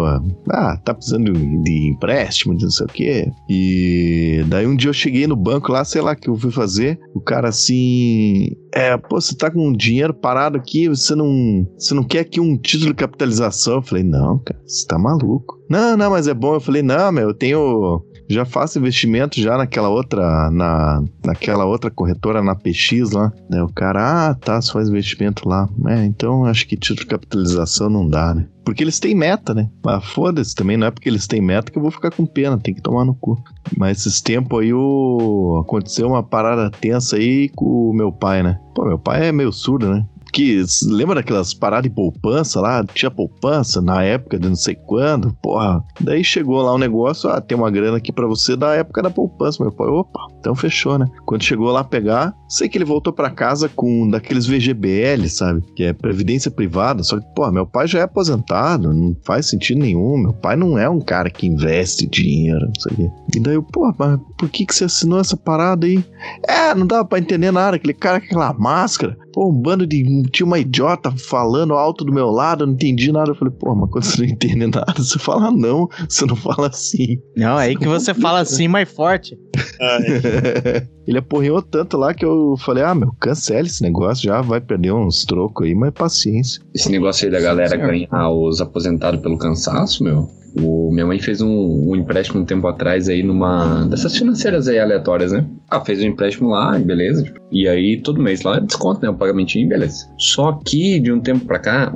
[0.50, 3.32] ah, tá precisando de empréstimo, de não sei o quê.
[3.50, 7.00] E daí um dia eu cheguei no banco lá, sei lá que eu fui fazer,
[7.13, 12.04] o cara assim, é, pô, você tá com dinheiro parado aqui, você não, você não
[12.04, 13.76] quer aqui um título de capitalização?
[13.76, 15.60] Eu falei, não, cara, você tá maluco.
[15.70, 16.56] Não, não, mas é bom.
[16.56, 21.91] Eu falei, não, meu, eu tenho já faço investimento já naquela outra, na, naquela outra
[21.91, 23.31] corretora, na PX lá.
[23.49, 23.62] Né?
[23.63, 25.67] O cara, ah, tá, você faz investimento lá.
[25.88, 28.47] É, então acho que título de capitalização não dá, né?
[28.65, 29.69] Porque eles têm meta, né?
[29.83, 32.57] Mas foda-se também, não é porque eles têm meta que eu vou ficar com pena,
[32.57, 33.38] tem que tomar no cu.
[33.77, 35.62] Mas esses tempos aí o...
[35.65, 38.57] aconteceu uma parada tensa aí com o meu pai, né?
[38.73, 40.05] Pô, meu pai é meio surdo, né?
[40.34, 42.84] Que lembra daquelas paradas de poupança lá?
[42.84, 45.84] Tinha poupança na época de não sei quando, porra.
[46.02, 49.12] Daí chegou lá um negócio, ah, tem uma grana aqui para você da época da
[49.12, 49.62] poupança.
[49.62, 51.06] Meu pai, opa, então fechou, né?
[51.26, 55.62] Quando chegou lá pegar, sei que ele voltou para casa com daqueles VGBL, sabe?
[55.76, 57.04] Que é previdência privada.
[57.04, 60.17] Só que, pô, meu pai já é aposentado, não faz sentido nenhum.
[60.17, 63.12] Meu pai não é um cara que investe dinheiro, não sei o quê.
[63.36, 66.04] E daí eu, pô, mas por que que você assinou essa parada aí?
[66.48, 67.76] É, não dava pra entender nada.
[67.76, 72.13] Aquele cara com aquela máscara, pô, um bando de tinha uma idiota falando alto do
[72.13, 73.32] meu lado, eu não entendi nada.
[73.32, 76.67] Eu falei, pô, mas quando você não entende nada, você fala não, você não fala
[76.67, 77.19] assim.
[77.36, 79.38] Não, é aí que você fala assim mais forte.
[81.06, 84.93] Ele aporreou tanto lá que eu falei, ah, meu, cancele esse negócio, já vai perder
[84.93, 86.62] uns trocos aí, mas paciência.
[86.74, 91.42] Esse negócio aí da galera ganhar os aposentados pelo cansaço, meu, o, minha mãe fez
[91.42, 95.46] um, um, empréstimo um tempo atrás aí numa dessas financeiras aí aleatórias, né?
[95.70, 97.26] Ah, fez um empréstimo lá, beleza.
[97.52, 99.10] E aí todo mês lá desconto, né?
[99.10, 100.08] O pagamentinho, beleza.
[100.18, 101.92] Só que de um tempo pra cá,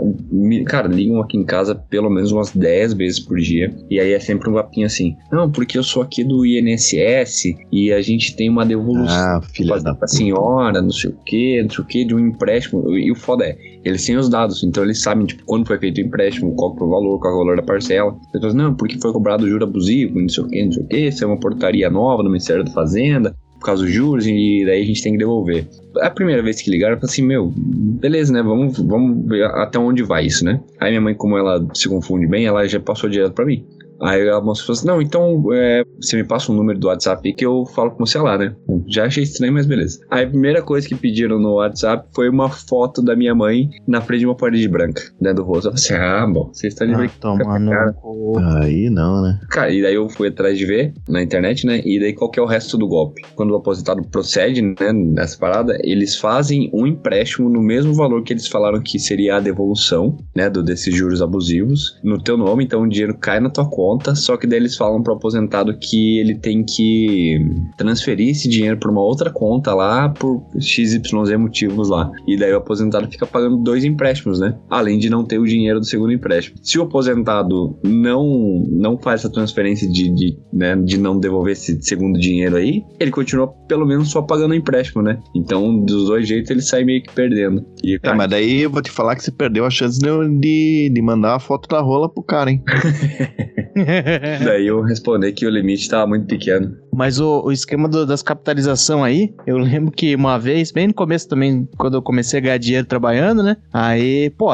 [0.66, 3.74] cara, ligam aqui em casa pelo menos umas 10 vezes por dia.
[3.90, 7.92] E aí é sempre um papinho assim: Não, porque eu sou aqui do INSS e
[7.92, 11.70] a gente tem uma devolução ah, filha da pra senhora, não sei o que, não
[11.70, 12.98] sei o que, de um empréstimo.
[12.98, 16.00] E o foda é, eles têm os dados, então eles sabem, tipo, quando foi feito
[16.00, 18.18] o empréstimo, qual que foi o valor, qual é o valor da parcela.
[18.30, 20.98] Então, não, porque foi cobrado juro abusivo, não sei o que, não sei o que,
[21.08, 24.82] isso é uma portaria nova do Ministério da Fazenda, por causa dos juros, e daí
[24.82, 25.68] a gente tem que devolver.
[26.00, 29.80] A primeira vez que ligaram, eu falei assim, meu, beleza, né, vamos, vamos ver até
[29.80, 30.62] onde vai isso, né?
[30.80, 33.66] Aí minha mãe, como ela se confunde bem, ela já passou direto para mim.
[34.02, 37.34] Aí a moça falou assim: Não, então é, você me passa um número do WhatsApp
[37.34, 38.56] que eu falo com você lá, né?
[38.88, 40.00] Já achei estranho, mas beleza.
[40.10, 44.02] Aí a primeira coisa que pediram no WhatsApp foi uma foto da minha mãe na
[44.02, 45.70] frente de uma parede branca, dentro do rosto.
[45.70, 48.62] Eu falei assim: Ah, bom, você está de Ah, brincadeira, toma no cara.
[48.62, 49.40] Aí não, né?
[49.50, 51.82] Cara, e daí eu fui atrás de ver na internet, né?
[51.86, 53.22] E daí qual que é o resto do golpe?
[53.36, 58.34] Quando o aposentado procede, né, nessa parada, eles fazem um empréstimo no mesmo valor que
[58.34, 62.82] eles falaram que seria a devolução, né, do, desses juros abusivos, no teu nome, então
[62.82, 66.36] o dinheiro cai na tua conta, só que daí eles falam pro aposentado que ele
[66.36, 67.40] tem que
[67.78, 71.02] transferir esse dinheiro pra uma outra conta lá por XYZ
[71.38, 72.12] motivos lá.
[72.28, 74.58] E daí o aposentado fica pagando dois empréstimos, né?
[74.70, 76.58] Além de não ter o dinheiro do segundo empréstimo.
[76.62, 81.82] Se o aposentado não não faz essa transferência de, de, né, de não devolver esse
[81.82, 85.20] segundo dinheiro aí, ele continua pelo menos só pagando o empréstimo, né?
[85.36, 87.66] Então, dos dois jeitos, ele sai meio que perdendo.
[87.84, 90.40] E, É, cara, mas daí eu vou te falar que você perdeu a chance de,
[90.40, 92.64] de, de mandar a foto da rola pro cara, hein?
[94.44, 96.76] daí eu respondi que o limite tava muito pequeno.
[96.94, 100.94] Mas o, o esquema do- das capitalização aí, eu lembro que uma vez, bem no
[100.94, 103.58] começo também, quando eu comecei a ganhar dinheiro trabalhando, né?
[103.72, 104.48] Aí, pô,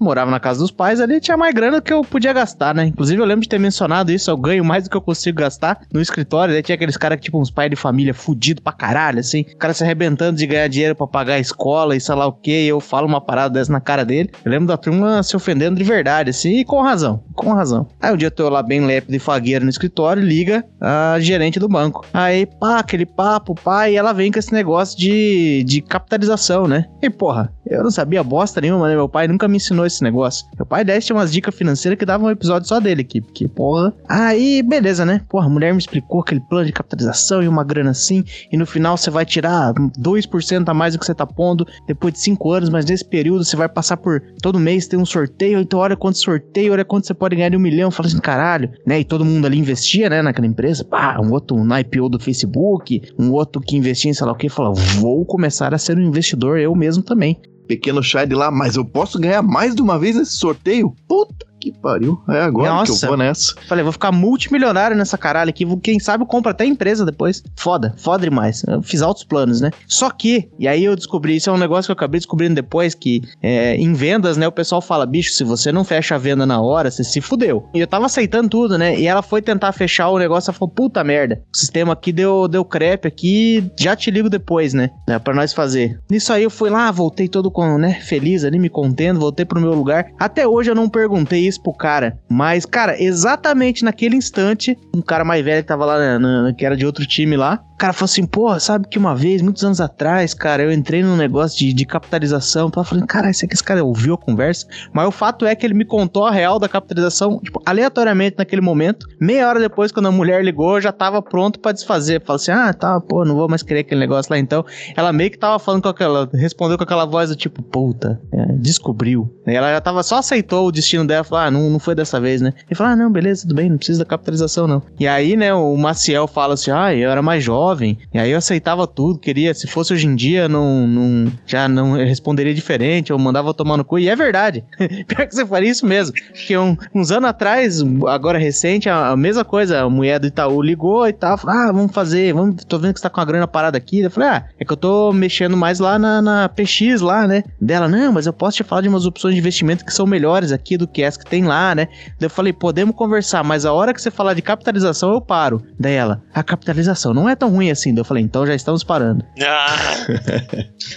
[0.00, 2.86] morava na casa dos pais, ali tinha mais grana do que eu podia gastar, né?
[2.86, 5.80] Inclusive eu lembro de ter mencionado isso, eu ganho mais do que eu consigo gastar
[5.92, 6.54] no escritório.
[6.54, 9.56] Daí tinha aqueles caras que, tipo, uns pais de família fudido pra caralho, assim, o
[9.58, 12.64] cara se arrebentando de ganhar dinheiro pra pagar a escola e sei lá o que,
[12.64, 14.30] e eu falo uma parada dessa na cara dele.
[14.44, 17.86] Eu lembro da turma se ofendendo de verdade, assim, e com razão, com razão.
[18.00, 21.58] Aí um dia eu tô lá bem lépido e fagueiro no escritório, liga a gerente
[21.58, 22.04] do banco.
[22.12, 26.86] Aí, pá, aquele papo, pá, e ela vem com esse negócio de, de capitalização, né?
[27.02, 28.94] E porra, eu não sabia bosta nenhuma, né?
[28.94, 30.46] Meu pai nunca me ensinou esse negócio.
[30.56, 33.48] Meu pai desse tinha umas dicas financeiras que dava um episódio só dele aqui, porque
[33.48, 33.92] porra.
[34.08, 35.22] Aí, beleza, né?
[35.28, 38.66] Porra, a mulher me explicou aquele plano de capitalização e uma grana assim, e no
[38.66, 42.52] final você vai tirar 2% a mais do que você tá pondo depois de 5
[42.52, 45.96] anos, mas nesse período você vai passar por todo mês tem um sorteio, então olha
[45.96, 47.90] quanto sorteio, olha quanto você pode ganhar de um milhão.
[47.90, 48.51] Fala assim, caralho,
[48.86, 49.00] né?
[49.00, 50.84] E todo mundo ali investia, né, naquela empresa.
[50.84, 54.36] Pá, um outro na IPO do Facebook, um outro que investia em sei lá o
[54.36, 57.40] que, fala, vou começar a ser um investidor eu mesmo também.
[57.66, 60.94] Pequeno Shide lá, mas eu posso ganhar mais de uma vez esse sorteio?
[61.08, 62.20] Puta que pariu.
[62.28, 63.06] É agora que Nossa.
[63.06, 63.54] eu vou nessa.
[63.68, 65.64] Falei, vou ficar multimilionário nessa caralho aqui.
[65.76, 67.42] Quem sabe eu compro até empresa depois.
[67.56, 68.64] Foda, foda demais.
[68.66, 69.70] Eu fiz altos planos, né?
[69.86, 72.94] Só que, e aí eu descobri, isso é um negócio que eu acabei descobrindo depois,
[72.94, 76.44] que é, em vendas, né, o pessoal fala, bicho, se você não fecha a venda
[76.44, 77.68] na hora, você se fudeu.
[77.74, 78.98] E eu tava aceitando tudo, né?
[78.98, 82.48] E ela foi tentar fechar o negócio, ela falou, puta merda, o sistema aqui deu,
[82.48, 84.90] deu crepe aqui, já te ligo depois, né?
[85.08, 86.00] É, pra nós fazer.
[86.10, 89.60] Nisso aí eu fui lá, voltei todo com, né, feliz ali, me contendo, voltei pro
[89.60, 90.06] meu lugar.
[90.18, 95.24] Até hoje eu não perguntei isso pro cara, mas, cara, exatamente naquele instante, um cara
[95.24, 98.04] mais velho que tava lá, na- na- que era de outro time lá, cara falou
[98.04, 101.72] assim, pô, sabe que uma vez, muitos anos atrás, cara, eu entrei num negócio de,
[101.72, 105.44] de capitalização, tava falando, cara, esse aqui esse cara ouviu a conversa, mas o fato
[105.44, 109.58] é que ele me contou a real da capitalização, tipo, aleatoriamente naquele momento, meia hora
[109.58, 113.00] depois, quando a mulher ligou, eu já tava pronto pra desfazer, falou assim, ah, tá,
[113.00, 114.64] pô, não vou mais querer aquele negócio lá então,
[114.96, 118.52] ela meio que tava falando com aquela, respondeu com aquela voz do tipo, puta, é,
[118.58, 121.96] descobriu, e ela já tava, só aceitou o destino dela, falou, ah, não, não foi
[121.96, 124.80] dessa vez, né, e falou, ah, não, beleza, tudo bem, não precisa da capitalização não,
[125.00, 127.71] e aí, né, o Maciel fala assim, ah, eu era mais jovem,
[128.12, 131.92] e aí eu aceitava tudo, queria, se fosse hoje em dia, não, não já não
[131.92, 134.64] responderia diferente, eu mandava tomar no cu, e é verdade.
[135.06, 136.14] Pior que você faria isso mesmo.
[136.32, 140.62] Porque um- uns anos atrás, agora recente, a, a mesma coisa, a mulher do Itaú
[140.62, 143.24] ligou e tal, falou, ah, vamos fazer, vamos, tô vendo que você tá com a
[143.24, 144.00] grana parada aqui.
[144.00, 147.42] Eu falei, ah, é que eu tô mexendo mais lá na, na PX lá, né?
[147.60, 150.52] Dela, não, mas eu posso te falar de umas opções de investimento que são melhores
[150.52, 151.86] aqui do que as que tem lá, né?
[152.18, 155.62] Daí eu falei, podemos conversar, mas a hora que você falar de capitalização, eu paro.
[155.78, 157.92] Daí ela, a capitalização não é tão ruim assim.
[157.94, 159.24] Daí eu falei, então já estamos parando.
[159.44, 160.06] Ah.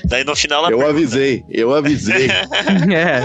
[0.05, 2.27] Daí no final ela Eu avisei, eu avisei.
[2.93, 3.21] é,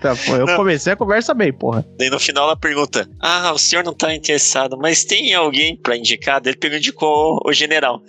[0.00, 0.56] tá, tá, eu Não.
[0.56, 1.84] comecei a conversa bem, porra.
[1.98, 5.96] Daí no final ela pergunta: Ah, o senhor não tá interessado, mas tem alguém pra
[5.96, 6.40] indicar?
[6.40, 8.02] Daí ele pegou indicou o general.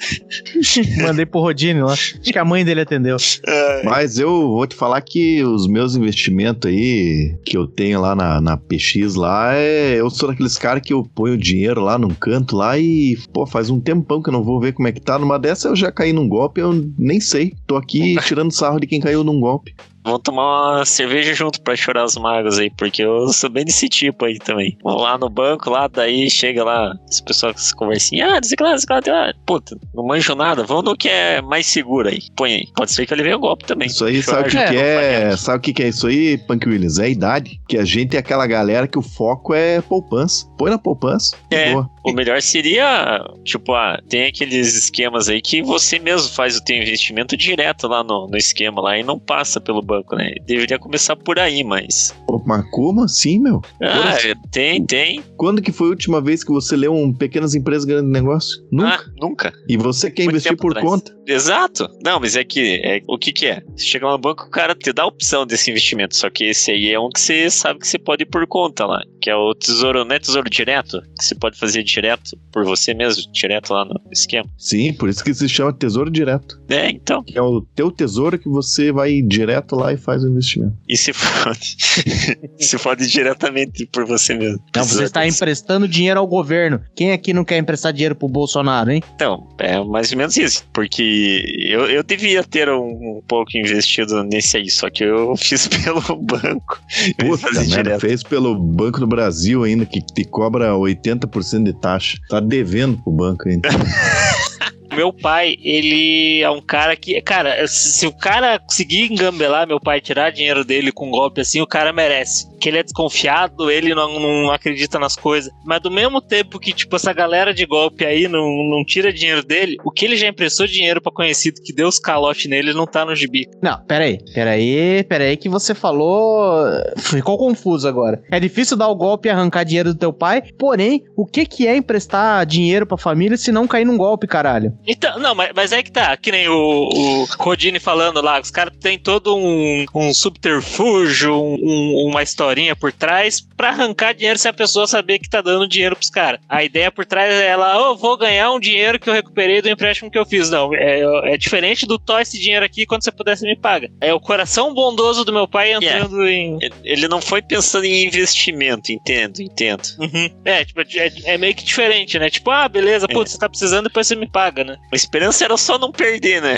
[1.02, 1.94] Mandei pro Rodine lá.
[1.94, 3.18] Acho que a mãe dele atendeu.
[3.48, 8.16] Ah, Mas eu vou te falar que os meus investimentos aí, que eu tenho lá
[8.16, 9.96] na, na PX lá, é.
[10.00, 13.70] Eu sou daqueles caras que eu ponho dinheiro lá num canto lá e, pô, faz
[13.70, 15.18] um tempão que eu não vou ver como é que tá.
[15.18, 17.54] Numa dessa eu já caí num golpe, eu nem sei.
[17.66, 19.76] Tô aqui tirando sarro de quem caiu num golpe.
[20.04, 23.88] Vamos tomar uma cerveja junto pra chorar os magos aí, porque eu sou bem desse
[23.88, 24.78] tipo aí também.
[24.84, 28.76] Vou lá no banco, lá, daí chega lá, as pessoas com essa conversinha, ah, desclaro,
[28.76, 29.34] desclaro, desclaro.
[29.46, 32.20] Puta, não manjo nada, vamos no que é mais seguro aí.
[32.36, 32.68] Põe aí.
[32.76, 33.88] Pode ser que ele venha o golpe também.
[33.88, 35.38] Isso aí, Chorar sabe o que, que é?
[35.38, 37.00] Sabe o que, que é isso aí, Punk Williams?
[37.00, 37.60] É a idade.
[37.68, 40.48] Que a gente é aquela galera que o foco é poupança.
[40.58, 41.36] Põe na poupança.
[41.52, 41.74] É.
[41.74, 41.90] Boa.
[42.04, 46.76] O melhor seria, tipo, ah, tem aqueles esquemas aí que você mesmo faz o teu
[46.76, 50.34] investimento direto lá no, no esquema lá e não passa pelo banco, né?
[50.46, 52.14] Deveria começar por aí, mas.
[52.46, 53.62] Mas como assim, meu?
[53.82, 54.18] Ah,
[54.52, 55.24] tem, tem.
[55.38, 58.64] Quando que foi a última vez que você leu um Pequenas Empresas Grande Negócio?
[58.72, 59.06] Nunca.
[59.08, 59.54] Ah, nunca.
[59.68, 60.88] E você quer muito investir por atrás.
[60.88, 61.21] conta?
[61.32, 61.90] Exato.
[62.04, 63.64] Não, mas é que é, o que que é?
[63.76, 66.46] Você chega lá no banco, o cara te dá a opção desse investimento, só que
[66.46, 69.30] esse aí é um que você sabe que você pode ir por conta lá, que
[69.30, 73.32] é o tesouro, não é tesouro direto, que você pode fazer direto por você mesmo,
[73.32, 74.50] direto lá no esquema.
[74.58, 76.62] Sim, por isso que se chama Tesouro Direto.
[76.70, 77.24] É, então.
[77.24, 80.76] Que é o teu tesouro que você vai direto lá e faz o investimento.
[80.88, 81.78] E se fode.
[82.60, 84.64] se fode diretamente por você mesmo.
[84.76, 86.82] Não, você está emprestando dinheiro ao governo.
[86.96, 89.04] Quem aqui não quer emprestar dinheiro pro Bolsonaro, hein?
[89.16, 90.66] Então, é mais ou menos isso.
[90.74, 91.21] Porque
[91.70, 96.02] eu, eu devia ter um, um pouco investido nesse aí, só que eu fiz pelo
[96.18, 96.82] banco.
[97.18, 102.18] Puta merda, fez pelo Banco do Brasil ainda, que te cobra 80% de taxa.
[102.30, 103.70] Tá devendo pro banco ainda.
[104.94, 107.22] Meu pai, ele é um cara que.
[107.22, 111.42] Cara, se, se o cara conseguir engambelar meu pai, tirar dinheiro dele com um golpe
[111.42, 112.50] assim, o cara merece.
[112.60, 115.52] Que ele é desconfiado, ele não, não acredita nas coisas.
[115.66, 119.44] Mas do mesmo tempo que, tipo, essa galera de golpe aí não, não tira dinheiro
[119.44, 122.86] dele, o que ele já emprestou dinheiro pra conhecido que deu os calote nele não
[122.86, 123.48] tá no gibi.
[123.62, 126.66] Não, peraí, peraí, peraí que você falou.
[126.98, 128.22] Ficou confuso agora.
[128.32, 131.68] É difícil dar o golpe e arrancar dinheiro do teu pai, porém, o que que
[131.68, 134.74] é emprestar dinheiro pra família se não cair num golpe, caralho?
[134.88, 136.56] Então, não, mas, mas é que tá, que nem o,
[136.90, 142.76] o Rodine falando lá, os caras têm todo um, um subterfúgio, um- um- uma historinha
[142.76, 146.40] por trás pra arrancar dinheiro se a pessoa saber que tá dando dinheiro pros caras.
[146.50, 149.70] A ideia por trás é ela, oh, vou ganhar um dinheiro que eu recuperei do
[149.70, 150.50] empréstimo que eu fiz.
[150.50, 151.02] Não, é,
[151.34, 153.90] é diferente do tó esse dinheiro aqui, quando você você me paga.
[154.02, 156.58] É o coração bondoso do meu pai entrando em.
[156.84, 159.84] Ele não foi pensando em investimento, entendo, entendo.
[160.00, 160.30] Uhum.
[160.44, 162.30] É, tipo, é, é meio que diferente, né?
[162.30, 163.14] Tipo, ah, beleza, É.
[163.14, 164.71] putz, você tá precisando, depois você me paga, né?
[164.92, 166.58] A esperança era só não perder, né?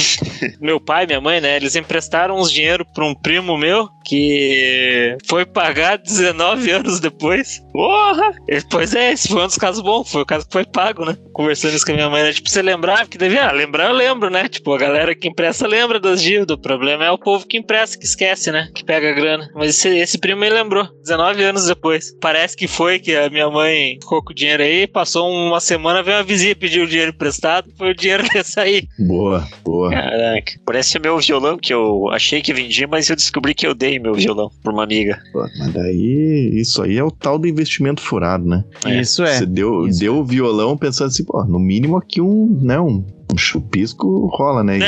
[0.60, 1.56] meu pai, minha mãe, né?
[1.56, 7.60] Eles emprestaram uns dinheiro pra um primo meu que foi pagar 19 anos depois.
[7.72, 8.32] Porra!
[8.70, 10.10] Pois é, esse foi um dos casos bons.
[10.10, 11.16] Foi o caso que foi pago, né?
[11.32, 12.32] Conversando isso com a minha mãe, né?
[12.32, 13.46] Tipo, você lembrava que devia?
[13.46, 14.48] Ah, lembrar eu lembro, né?
[14.48, 16.56] Tipo, a galera que empresta lembra das dívidas.
[16.56, 18.68] O problema é o povo que empresta, que esquece, né?
[18.74, 19.48] Que pega a grana.
[19.54, 22.12] Mas esse, esse primo me lembrou, 19 anos depois.
[22.20, 26.02] Parece que foi que a minha mãe ficou com o dinheiro aí, passou uma semana,
[26.02, 27.41] veio uma vizinha pedir o dinheiro emprestado,
[27.76, 28.88] foi o dinheiro que ia sair.
[28.98, 29.90] Boa, boa.
[29.90, 30.52] Caraca.
[30.64, 34.14] Parece meu violão que eu achei que vendi, mas eu descobri que eu dei meu
[34.14, 35.20] violão pra uma amiga.
[35.32, 38.64] Pô, Mas daí, isso aí é o tal do investimento furado, né?
[38.84, 39.38] É, Isso é.
[39.38, 40.00] Você deu, Isso.
[40.00, 44.62] deu o violão pensando assim, pô, no mínimo aqui um, né, um, um chupisco rola,
[44.62, 44.78] né?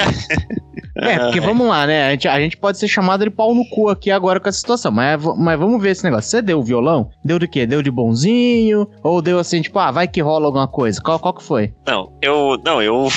[0.96, 2.06] É, porque vamos lá, né?
[2.06, 4.58] A gente, a gente pode ser chamado de pau no cu aqui agora com essa
[4.58, 6.30] situação, mas, v- mas vamos ver esse negócio.
[6.30, 7.10] Você deu o violão?
[7.24, 7.66] Deu de quê?
[7.66, 8.88] Deu de bonzinho?
[9.02, 11.00] Ou deu assim, tipo, ah, vai que rola alguma coisa?
[11.02, 11.72] Qual, qual que foi?
[11.86, 12.56] Não, eu.
[12.64, 13.08] Não, eu.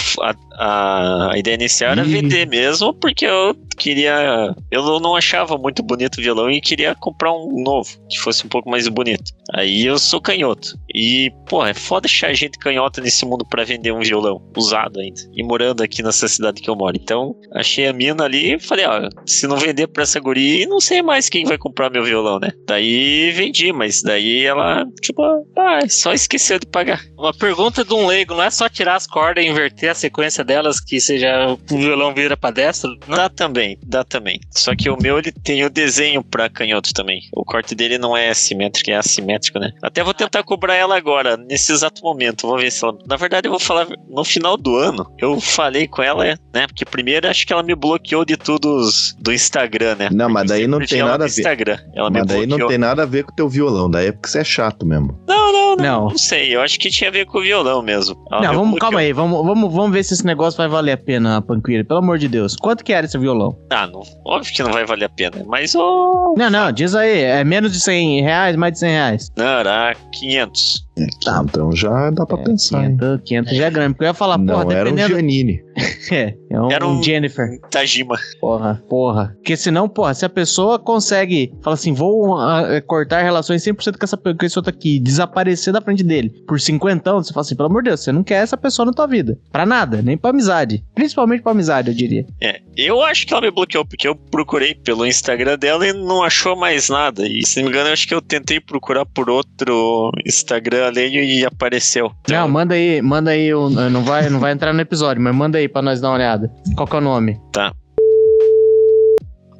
[0.57, 4.53] A, a, a ideia inicial era vender mesmo, porque eu queria.
[4.71, 8.49] Eu não- achava muito bonito o violão e queria comprar um novo, que fosse um
[8.49, 9.31] pouco mais bonito.
[9.53, 10.77] Aí eu sou canhoto.
[10.93, 15.19] E, pô, é foda achar gente canhota nesse mundo pra vender um violão usado ainda.
[15.33, 16.97] E morando aqui nessa cidade que eu moro.
[17.01, 20.79] Então, achei a mina ali e falei, ó, se não vender pra essa guria, não
[20.79, 22.49] sei mais quem vai comprar meu violão, né?
[22.67, 25.21] Daí vendi, mas daí ela, tipo,
[25.57, 27.01] ah, só esqueceu de pagar.
[27.17, 30.43] Uma pergunta de um leigo, não é só tirar as cordas e inverter a sequência
[30.47, 32.89] delas que seja o violão vira pra destra?
[33.07, 33.17] Não?
[33.17, 34.39] Dá também, dá também.
[34.51, 37.21] Só que o meu ele tem o desenho pra canhoto também.
[37.35, 39.71] O corte dele não é simétrico, é assimétrico, né?
[39.81, 42.47] Até vou tentar cobrar ela agora, nesse exato momento.
[42.47, 42.97] Vou ver se ela.
[43.05, 45.05] Na verdade, eu vou falar no final do ano.
[45.19, 46.65] Eu falei com ela, né?
[46.67, 48.87] Porque primeiro acho que ela me bloqueou de tudo
[49.19, 50.09] do Instagram, né?
[50.11, 51.41] Não, mas daí não tem nada a ver.
[51.41, 51.77] Instagram.
[51.93, 52.69] Ela me Mas daí não bloqueou.
[52.69, 55.19] tem nada a ver com o teu violão, daí é porque você é chato mesmo.
[55.27, 56.09] Não, não, não, Não.
[56.09, 56.17] não.
[56.17, 56.55] sei.
[56.55, 58.15] Eu acho que tinha a ver com o violão mesmo.
[58.31, 58.79] Ela não, me vamos, bloqueou.
[58.79, 61.83] calma aí, vamos, vamos, vamos ver se esse negócio vai valer a pena, Panqueira.
[61.83, 62.55] Pelo amor de Deus.
[62.55, 63.57] Quanto que era esse violão?
[63.69, 64.01] Ah, não.
[64.25, 65.43] Óbvio que não vai valer a pena.
[65.45, 66.33] Mas, ô.
[66.37, 67.21] Não, não, diz aí.
[67.21, 69.31] É menos de 100 reais, mais de 100 reais.
[69.35, 70.87] Não, era 500.
[71.23, 72.97] Tá, então já dá pra pensar, hein?
[72.97, 73.93] 500, 500 já é grande.
[73.93, 75.09] Porque eu ia falar, porra, Não, era um dependendo.
[75.15, 75.61] Giannini.
[76.17, 77.47] É, é um, Era um- Jennifer.
[77.69, 78.15] Tajima.
[78.39, 79.33] Porra, porra.
[79.35, 84.03] Porque senão, porra, se a pessoa consegue, fala assim, vou ah, cortar relações 100% com
[84.05, 87.83] essa pessoa aqui, desaparecer da frente dele por 50 anos, você fala assim, pelo amor
[87.83, 89.37] de Deus, você não quer essa pessoa na tua vida.
[89.51, 90.83] Pra nada, nem pra amizade.
[90.95, 92.25] Principalmente pra amizade, eu diria.
[92.41, 96.23] É, eu acho que ela me bloqueou, porque eu procurei pelo Instagram dela e não
[96.23, 97.27] achou mais nada.
[97.27, 101.23] E se não me engano, eu acho que eu tentei procurar por outro Instagram alheio
[101.23, 102.11] e apareceu.
[102.21, 105.57] Então, Não, manda aí, manda aí, não vai, não vai entrar no episódio, mas manda
[105.57, 106.51] aí pra nós dar uma olhada.
[106.75, 107.39] Qual que é o nome?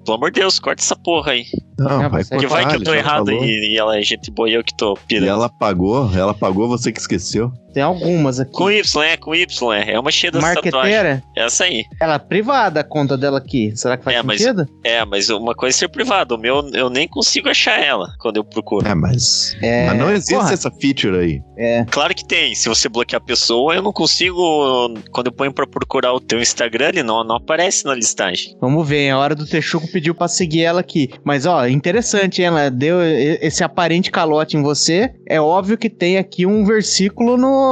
[0.05, 1.43] pelo amor de Deus, corta essa porra aí.
[1.77, 4.01] Não, É, vai você- Que vai que cortar, eu tô errado e, e ela é
[4.01, 5.27] gente boa e eu que tô E pirando.
[5.29, 7.51] ela pagou, ela pagou, você que esqueceu.
[7.77, 8.53] Tem algumas aqui.
[8.53, 9.91] Com Y, é, com Y, é.
[9.91, 10.55] É uma cheia tatuagem.
[10.55, 11.83] Marqueteira, Essa aí.
[12.01, 13.71] ela é privada a conta dela aqui.
[13.75, 14.65] Será que faz É, mas- sentido?
[14.83, 16.33] É, mas uma coisa é ser privado.
[16.33, 18.87] O meu, eu nem consigo achar ela quando eu procuro.
[18.87, 19.55] É, mas.
[19.61, 20.53] É, mas não existe porra.
[20.53, 21.39] essa feature aí.
[21.55, 21.85] É.
[21.91, 22.55] Claro que tem.
[22.55, 24.91] Se você bloquear a pessoa, eu não consigo.
[25.11, 28.57] Quando eu ponho pra procurar o teu Instagram, ele não, não aparece na listagem.
[28.59, 31.09] Vamos ver, a hora do Texuco pediu pra seguir ela aqui.
[31.23, 32.47] Mas, ó, interessante, hein?
[32.47, 35.11] Ela deu esse aparente calote em você.
[35.29, 37.66] É óbvio que tem aqui um versículo no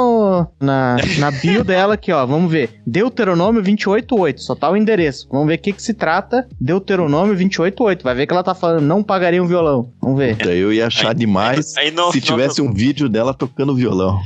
[0.59, 2.25] na, na bio dela aqui, ó.
[2.25, 2.81] Vamos ver.
[2.85, 4.37] Deuteronômio 28.8.
[4.39, 5.27] Só tá o endereço.
[5.31, 6.47] Vamos ver o que que se trata.
[6.59, 8.03] Deuteronômio 28.8.
[8.03, 9.91] Vai ver que ela tá falando, não pagaria um violão.
[10.01, 10.35] Vamos ver.
[10.35, 14.21] Daí eu ia achar demais Aí no, se tivesse um vídeo dela tocando violão.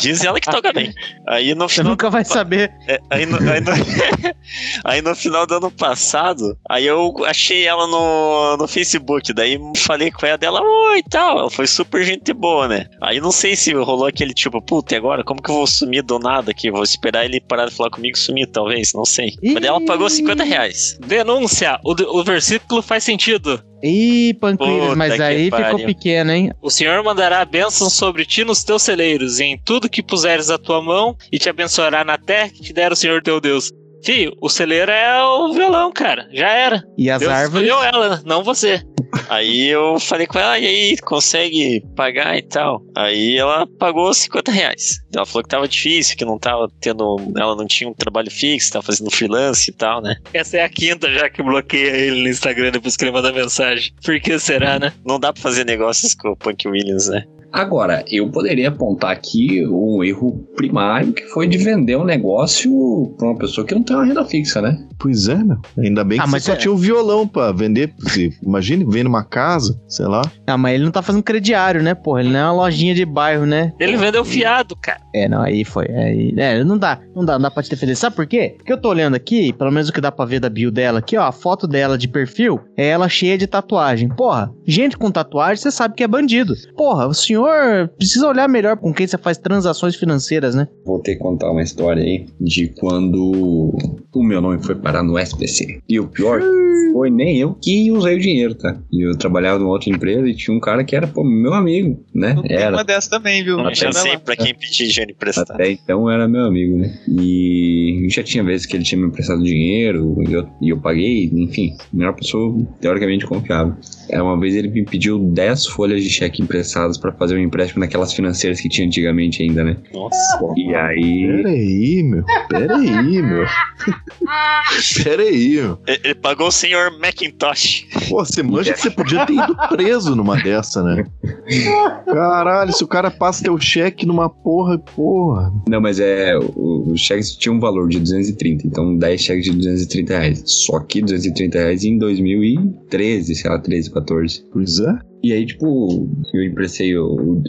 [0.00, 0.92] Diz ela que toca bem.
[1.28, 1.92] Aí no Você final.
[1.92, 2.72] nunca vai saber.
[2.86, 3.70] é, aí, no, aí, no,
[4.84, 9.32] aí no final do ano passado, aí eu achei ela no, no Facebook.
[9.32, 11.38] Daí falei com ela dela, oi e tal.
[11.40, 12.86] Ela foi super gente boa, né?
[13.00, 15.22] Aí não sei se rolou aquele tipo, puta, e agora?
[15.24, 16.70] Como que eu vou sumir do nada aqui?
[16.70, 19.34] Vou esperar ele parar de falar comigo e sumir, talvez, não sei.
[19.42, 20.98] Mas daí ela pagou 50 reais.
[21.06, 21.78] Denúncia.
[21.84, 23.62] O, o versículo faz sentido.
[23.82, 25.86] Ih, Pancreas, Puta mas aí ficou pariu.
[25.86, 26.52] pequeno, hein?
[26.60, 30.58] O Senhor mandará bênçãos sobre ti nos teus celeiros, e em tudo que puseres a
[30.58, 33.70] tua mão, e te abençoará na terra que te der o Senhor teu Deus.
[34.02, 36.26] Fio, o celeiro é o violão, cara.
[36.32, 36.82] Já era.
[36.96, 37.68] E as Deus árvores.
[37.68, 38.82] escolheu ela, não você.
[39.28, 42.82] Aí eu falei com ela, e aí, consegue pagar e tal?
[42.96, 45.00] Aí ela pagou 50 reais.
[45.14, 47.16] Ela falou que tava difícil, que não tava tendo.
[47.36, 50.16] Ela não tinha um trabalho fixo, tava fazendo freelance e tal, né?
[50.32, 53.92] Essa é a quinta já que bloqueia ele no Instagram depois que ele manda mensagem.
[54.04, 54.92] Por que será, né?
[55.04, 57.24] Não dá pra fazer negócios com o Punk Williams, né?
[57.52, 63.26] Agora, eu poderia apontar aqui um erro primário que foi de vender um negócio pra
[63.26, 64.78] uma pessoa que não tem uma renda fixa, né?
[65.00, 65.56] Pois é, meu.
[65.76, 67.92] Ainda bem que Ah, você mas só é- tinha o violão pra vender.
[68.40, 70.22] Imagine, vender uma casa, sei lá.
[70.46, 72.20] Ah, mas ele não tá fazendo crediário, né, porra?
[72.20, 73.72] Ele não é uma lojinha de bairro, né?
[73.80, 74.99] Ele vendeu fiado, cara.
[75.14, 75.86] É, não, aí foi.
[75.86, 77.94] Aí, é, não dá, não dá, não dá pra te defender.
[77.96, 78.54] Sabe por quê?
[78.56, 81.00] Porque eu tô olhando aqui, pelo menos o que dá pra ver da bio dela
[81.00, 84.08] aqui, ó, a foto dela de perfil é ela cheia de tatuagem.
[84.08, 86.54] Porra, gente com tatuagem, você sabe que é bandido.
[86.76, 90.68] Porra, o senhor precisa olhar melhor com quem você faz transações financeiras, né?
[90.84, 93.72] Vou ter que contar uma história aí de quando
[94.14, 95.80] o meu nome foi parar no SPC.
[95.88, 96.40] E o pior
[96.92, 98.76] foi nem eu que usei o dinheiro, tá?
[98.92, 102.04] E eu trabalhava numa outra empresa e tinha um cara que era, pô, meu amigo,
[102.14, 102.34] né?
[102.34, 102.76] Não Era.
[102.76, 103.58] uma dessa também, viu?
[103.58, 104.20] Eu já Vai sei lá.
[104.20, 105.52] pra quem pedir dinheiro emprestado.
[105.52, 106.98] Até então era meu amigo, né?
[107.08, 111.30] E já tinha vezes que ele tinha me emprestado dinheiro e eu, e eu paguei,
[111.32, 113.74] enfim, melhor pessoa teoricamente confiável.
[114.08, 117.80] É, uma vez ele me pediu 10 folhas de cheque emprestadas pra fazer um empréstimo
[117.80, 119.76] naquelas financeiras que tinha antigamente ainda, né?
[119.92, 120.38] Nossa.
[120.56, 121.26] E aí.
[121.42, 122.24] Peraí, meu.
[122.48, 123.46] Peraí, meu.
[125.04, 125.78] Peraí, meu.
[125.86, 127.86] Ele ele pagou o senhor Macintosh.
[128.08, 131.04] Pô, você manja que você podia ter ido preso numa dessa, né?
[132.04, 135.52] Caralho, se o cara passa teu cheque numa porra, porra.
[135.68, 136.36] Não, mas é.
[136.36, 140.42] o- Os cheques tinham um valor de 230, então 10 cheques de 230 reais.
[140.46, 144.44] Só que 230 reais em 2013, sei lá, 13, 14.
[144.52, 144.98] Pois é.
[145.22, 146.92] E aí, tipo, eu emprestei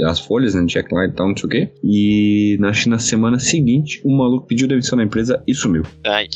[0.06, 1.70] as folhas, né, cheque lá e tal, não sei o quê.
[1.84, 5.84] E na, acho que na semana seguinte, o maluco pediu demissão na empresa e sumiu.
[6.06, 6.28] Ai,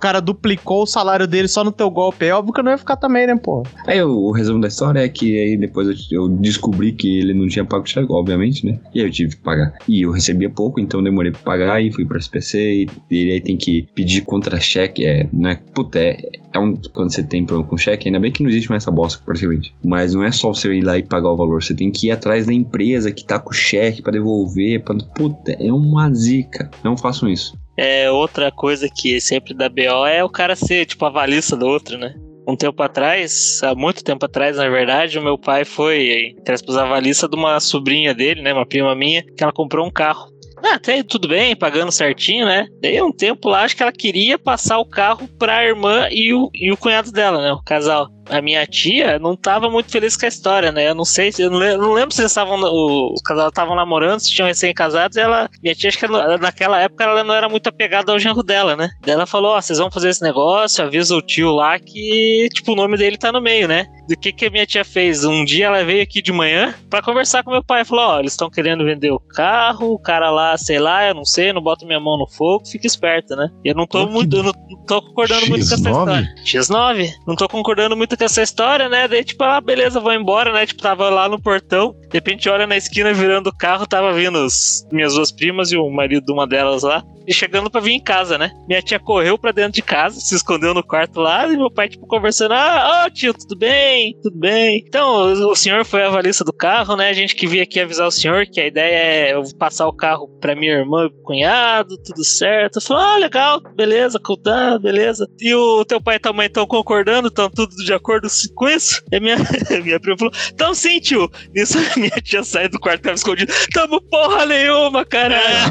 [0.00, 2.24] O cara duplicou o salário dele só no teu golpe.
[2.24, 3.70] É óbvio que eu não ia ficar também, né, porra?
[3.86, 7.34] Aí o, o resumo da história é que aí depois eu, eu descobri que ele
[7.34, 8.80] não tinha pago o cheque, obviamente, né?
[8.94, 9.74] E aí eu tive que pagar.
[9.86, 12.86] E eu recebia pouco, então demorei pra pagar e fui pro SPC.
[13.10, 15.04] E ele aí tem que pedir contra-cheque.
[15.04, 15.60] É, né?
[15.74, 16.16] Puta, é,
[16.54, 16.74] é um.
[16.94, 19.74] Quando você tem problema com cheque, ainda bem que não existe mais essa bosta, praticamente.
[19.84, 21.62] Mas não é só você ir lá e pagar o valor.
[21.62, 24.82] Você tem que ir atrás da empresa que tá com o cheque pra devolver.
[24.82, 26.70] Pra, puta, é uma zica.
[26.82, 27.59] Não façam isso.
[27.76, 31.66] É outra coisa que sempre dá BO é o cara ser, tipo, a valista do
[31.66, 32.14] outro, né?
[32.46, 36.76] Um tempo atrás, há muito tempo atrás, na verdade, o meu pai foi, entre aspas,
[36.76, 38.52] a valista de uma sobrinha dele, né?
[38.52, 40.28] Uma prima minha, que ela comprou um carro.
[40.62, 42.66] Ah, até tudo bem, pagando certinho, né?
[42.82, 46.50] Daí um tempo lá, acho que ela queria passar o carro pra irmã e o,
[46.54, 47.52] e o cunhado dela, né?
[47.52, 48.08] O casal.
[48.30, 50.88] A minha tia não tava muito feliz com a história, né?
[50.88, 53.74] Eu não sei, se- eu não le- não lembro se eles estavam, o- casal estavam
[53.74, 57.48] namorando, se tinham recém-casados, ela, minha tia, acho que ela- naquela época ela não era
[57.48, 58.88] muito apegada ao genro dela, né?
[59.02, 62.72] Daí ela falou, ó, vocês vão fazer esse negócio, avisa o tio lá que, tipo,
[62.72, 63.86] o nome dele tá no meio, né?
[64.08, 65.24] Do que que a minha tia fez?
[65.24, 68.32] Um dia ela veio aqui de manhã pra conversar com meu pai, falou, ó, eles
[68.32, 71.86] estão querendo vender o carro, o cara lá, sei lá, eu não sei, não boto
[71.86, 73.48] minha mão no fogo, fica esperto, né?
[73.64, 74.52] E eu não tô que muito, eu não
[74.86, 75.98] tô concordando muito com essa X9?
[76.00, 76.34] história.
[76.44, 77.10] X9?
[77.26, 79.08] Não tô concordando muito essa história, né?
[79.08, 80.66] Daí, tipo, ah, beleza, vou embora, né?
[80.66, 81.94] Tipo, tava lá no portão.
[82.10, 85.76] De repente, olha na esquina, virando o carro, tava vindo as minhas duas primas e
[85.76, 87.04] o marido de uma delas lá.
[87.30, 88.50] E chegando pra vir em casa, né?
[88.66, 91.88] Minha tia correu pra dentro de casa, se escondeu no quarto lá, e meu pai,
[91.88, 94.18] tipo, conversando: Ah, ó, tio, tudo bem?
[94.20, 94.82] Tudo bem.
[94.84, 97.08] Então, o, senhor foi avalista do carro, né?
[97.08, 99.92] A gente que veio aqui avisar o senhor que a ideia é eu passar o
[99.92, 102.80] carro pra minha irmã e pro cunhado, tudo certo.
[102.80, 105.28] Falou: Ah, legal, beleza, tá, beleza.
[105.40, 108.09] E o teu pai e tua mãe estão concordando, estão tudo de acordo
[108.54, 109.02] com isso?
[109.12, 109.36] E minha,
[109.84, 111.30] minha prima falou: Então sim, tio.
[111.54, 113.52] Nisso minha tia sai do quarto, tava escondido.
[113.72, 115.70] Tamo porra nenhuma, caralho.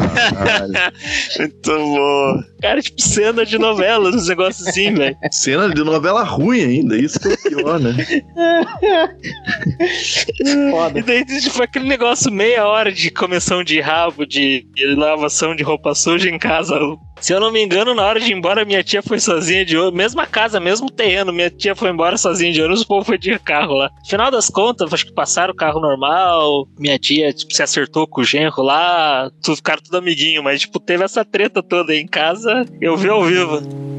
[1.40, 2.44] Muito bom.
[2.62, 5.16] Cara, tipo, cena de novela, uns negócios assim, velho.
[5.32, 7.96] Cena de novela ruim ainda, isso que é o pior, né?
[10.96, 15.56] E daí tipo, foi aquele negócio meia hora de comissão de rabo, de, de lavação
[15.56, 16.78] de roupa suja em casa.
[17.22, 19.78] Se eu não me engano, na hora de ir embora, minha tia foi sozinha de
[19.78, 19.98] ônibus.
[19.98, 23.38] Mesma casa, mesmo terreno, minha tia foi embora sozinha de ônibus, o povo foi de
[23.39, 23.91] carro lá.
[24.07, 26.67] Final das contas, acho que passaram o carro normal.
[26.78, 29.32] Minha tia, tipo, se acertou com o genro lá.
[29.43, 32.65] Ficaram tudo amiguinho, mas, tipo, teve essa treta toda aí em casa.
[32.82, 33.99] Eu vi ao vivo.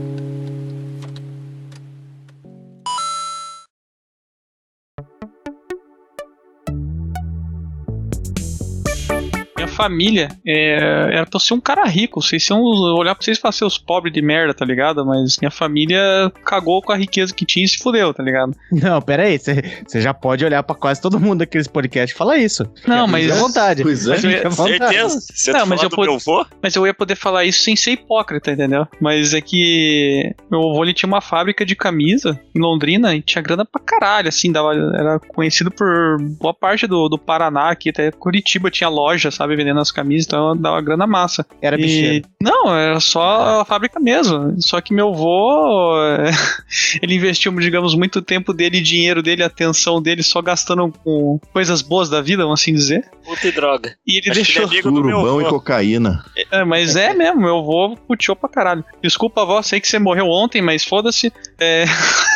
[9.83, 10.75] Família é,
[11.13, 12.23] era pra eu ser um cara rico.
[12.23, 15.05] Vocês são olhar pra vocês e falar seus pobres de merda, tá ligado?
[15.05, 16.01] Mas minha família
[16.45, 18.55] cagou com a riqueza que tinha e se fudeu, tá ligado?
[18.73, 22.39] Não, pera aí, você já pode olhar pra quase todo mundo daqueles podcasts e falar
[22.39, 22.65] isso.
[22.87, 23.25] Não, mas.
[23.25, 23.83] Fique à vontade.
[23.83, 24.17] Pois é.
[24.17, 24.79] Fique à vontade.
[24.79, 25.21] Certeza?
[25.21, 26.47] Você Não, tá mas eu pod-?
[26.63, 28.87] Mas eu ia poder falar isso sem ser hipócrita, entendeu?
[29.01, 33.43] Mas é que meu avô ele tinha uma fábrica de camisa em Londrina e tinha
[33.43, 38.11] grana pra caralho, assim, dava, era conhecido por boa parte do, do Paraná aqui, até
[38.11, 41.47] Curitiba tinha loja, sabe, vendendo as camisas, então dava grana massa.
[41.63, 42.29] Era E- bicheiro.
[42.43, 44.55] Não, era só a fábrica mesmo.
[44.61, 46.31] Só que meu avô, é,
[47.03, 52.09] ele investiu, digamos, muito tempo dele, dinheiro dele, atenção dele, só gastando com coisas boas
[52.09, 53.09] da vida, vamos assim dizer.
[53.25, 53.95] Puta e droga.
[54.07, 54.63] E ele Acho deixou.
[54.65, 56.25] ele é amigo do meu Surubão e cocaína.
[56.51, 58.85] É, mas é mesmo, meu avô puteou pra caralho.
[59.03, 61.33] Desculpa, avó, sei que você morreu ontem, mas foda-se.
[61.61, 61.85] É,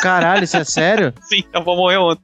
[0.03, 1.13] Caralho, isso é sério?
[1.29, 2.23] sim, a avó morreu ontem.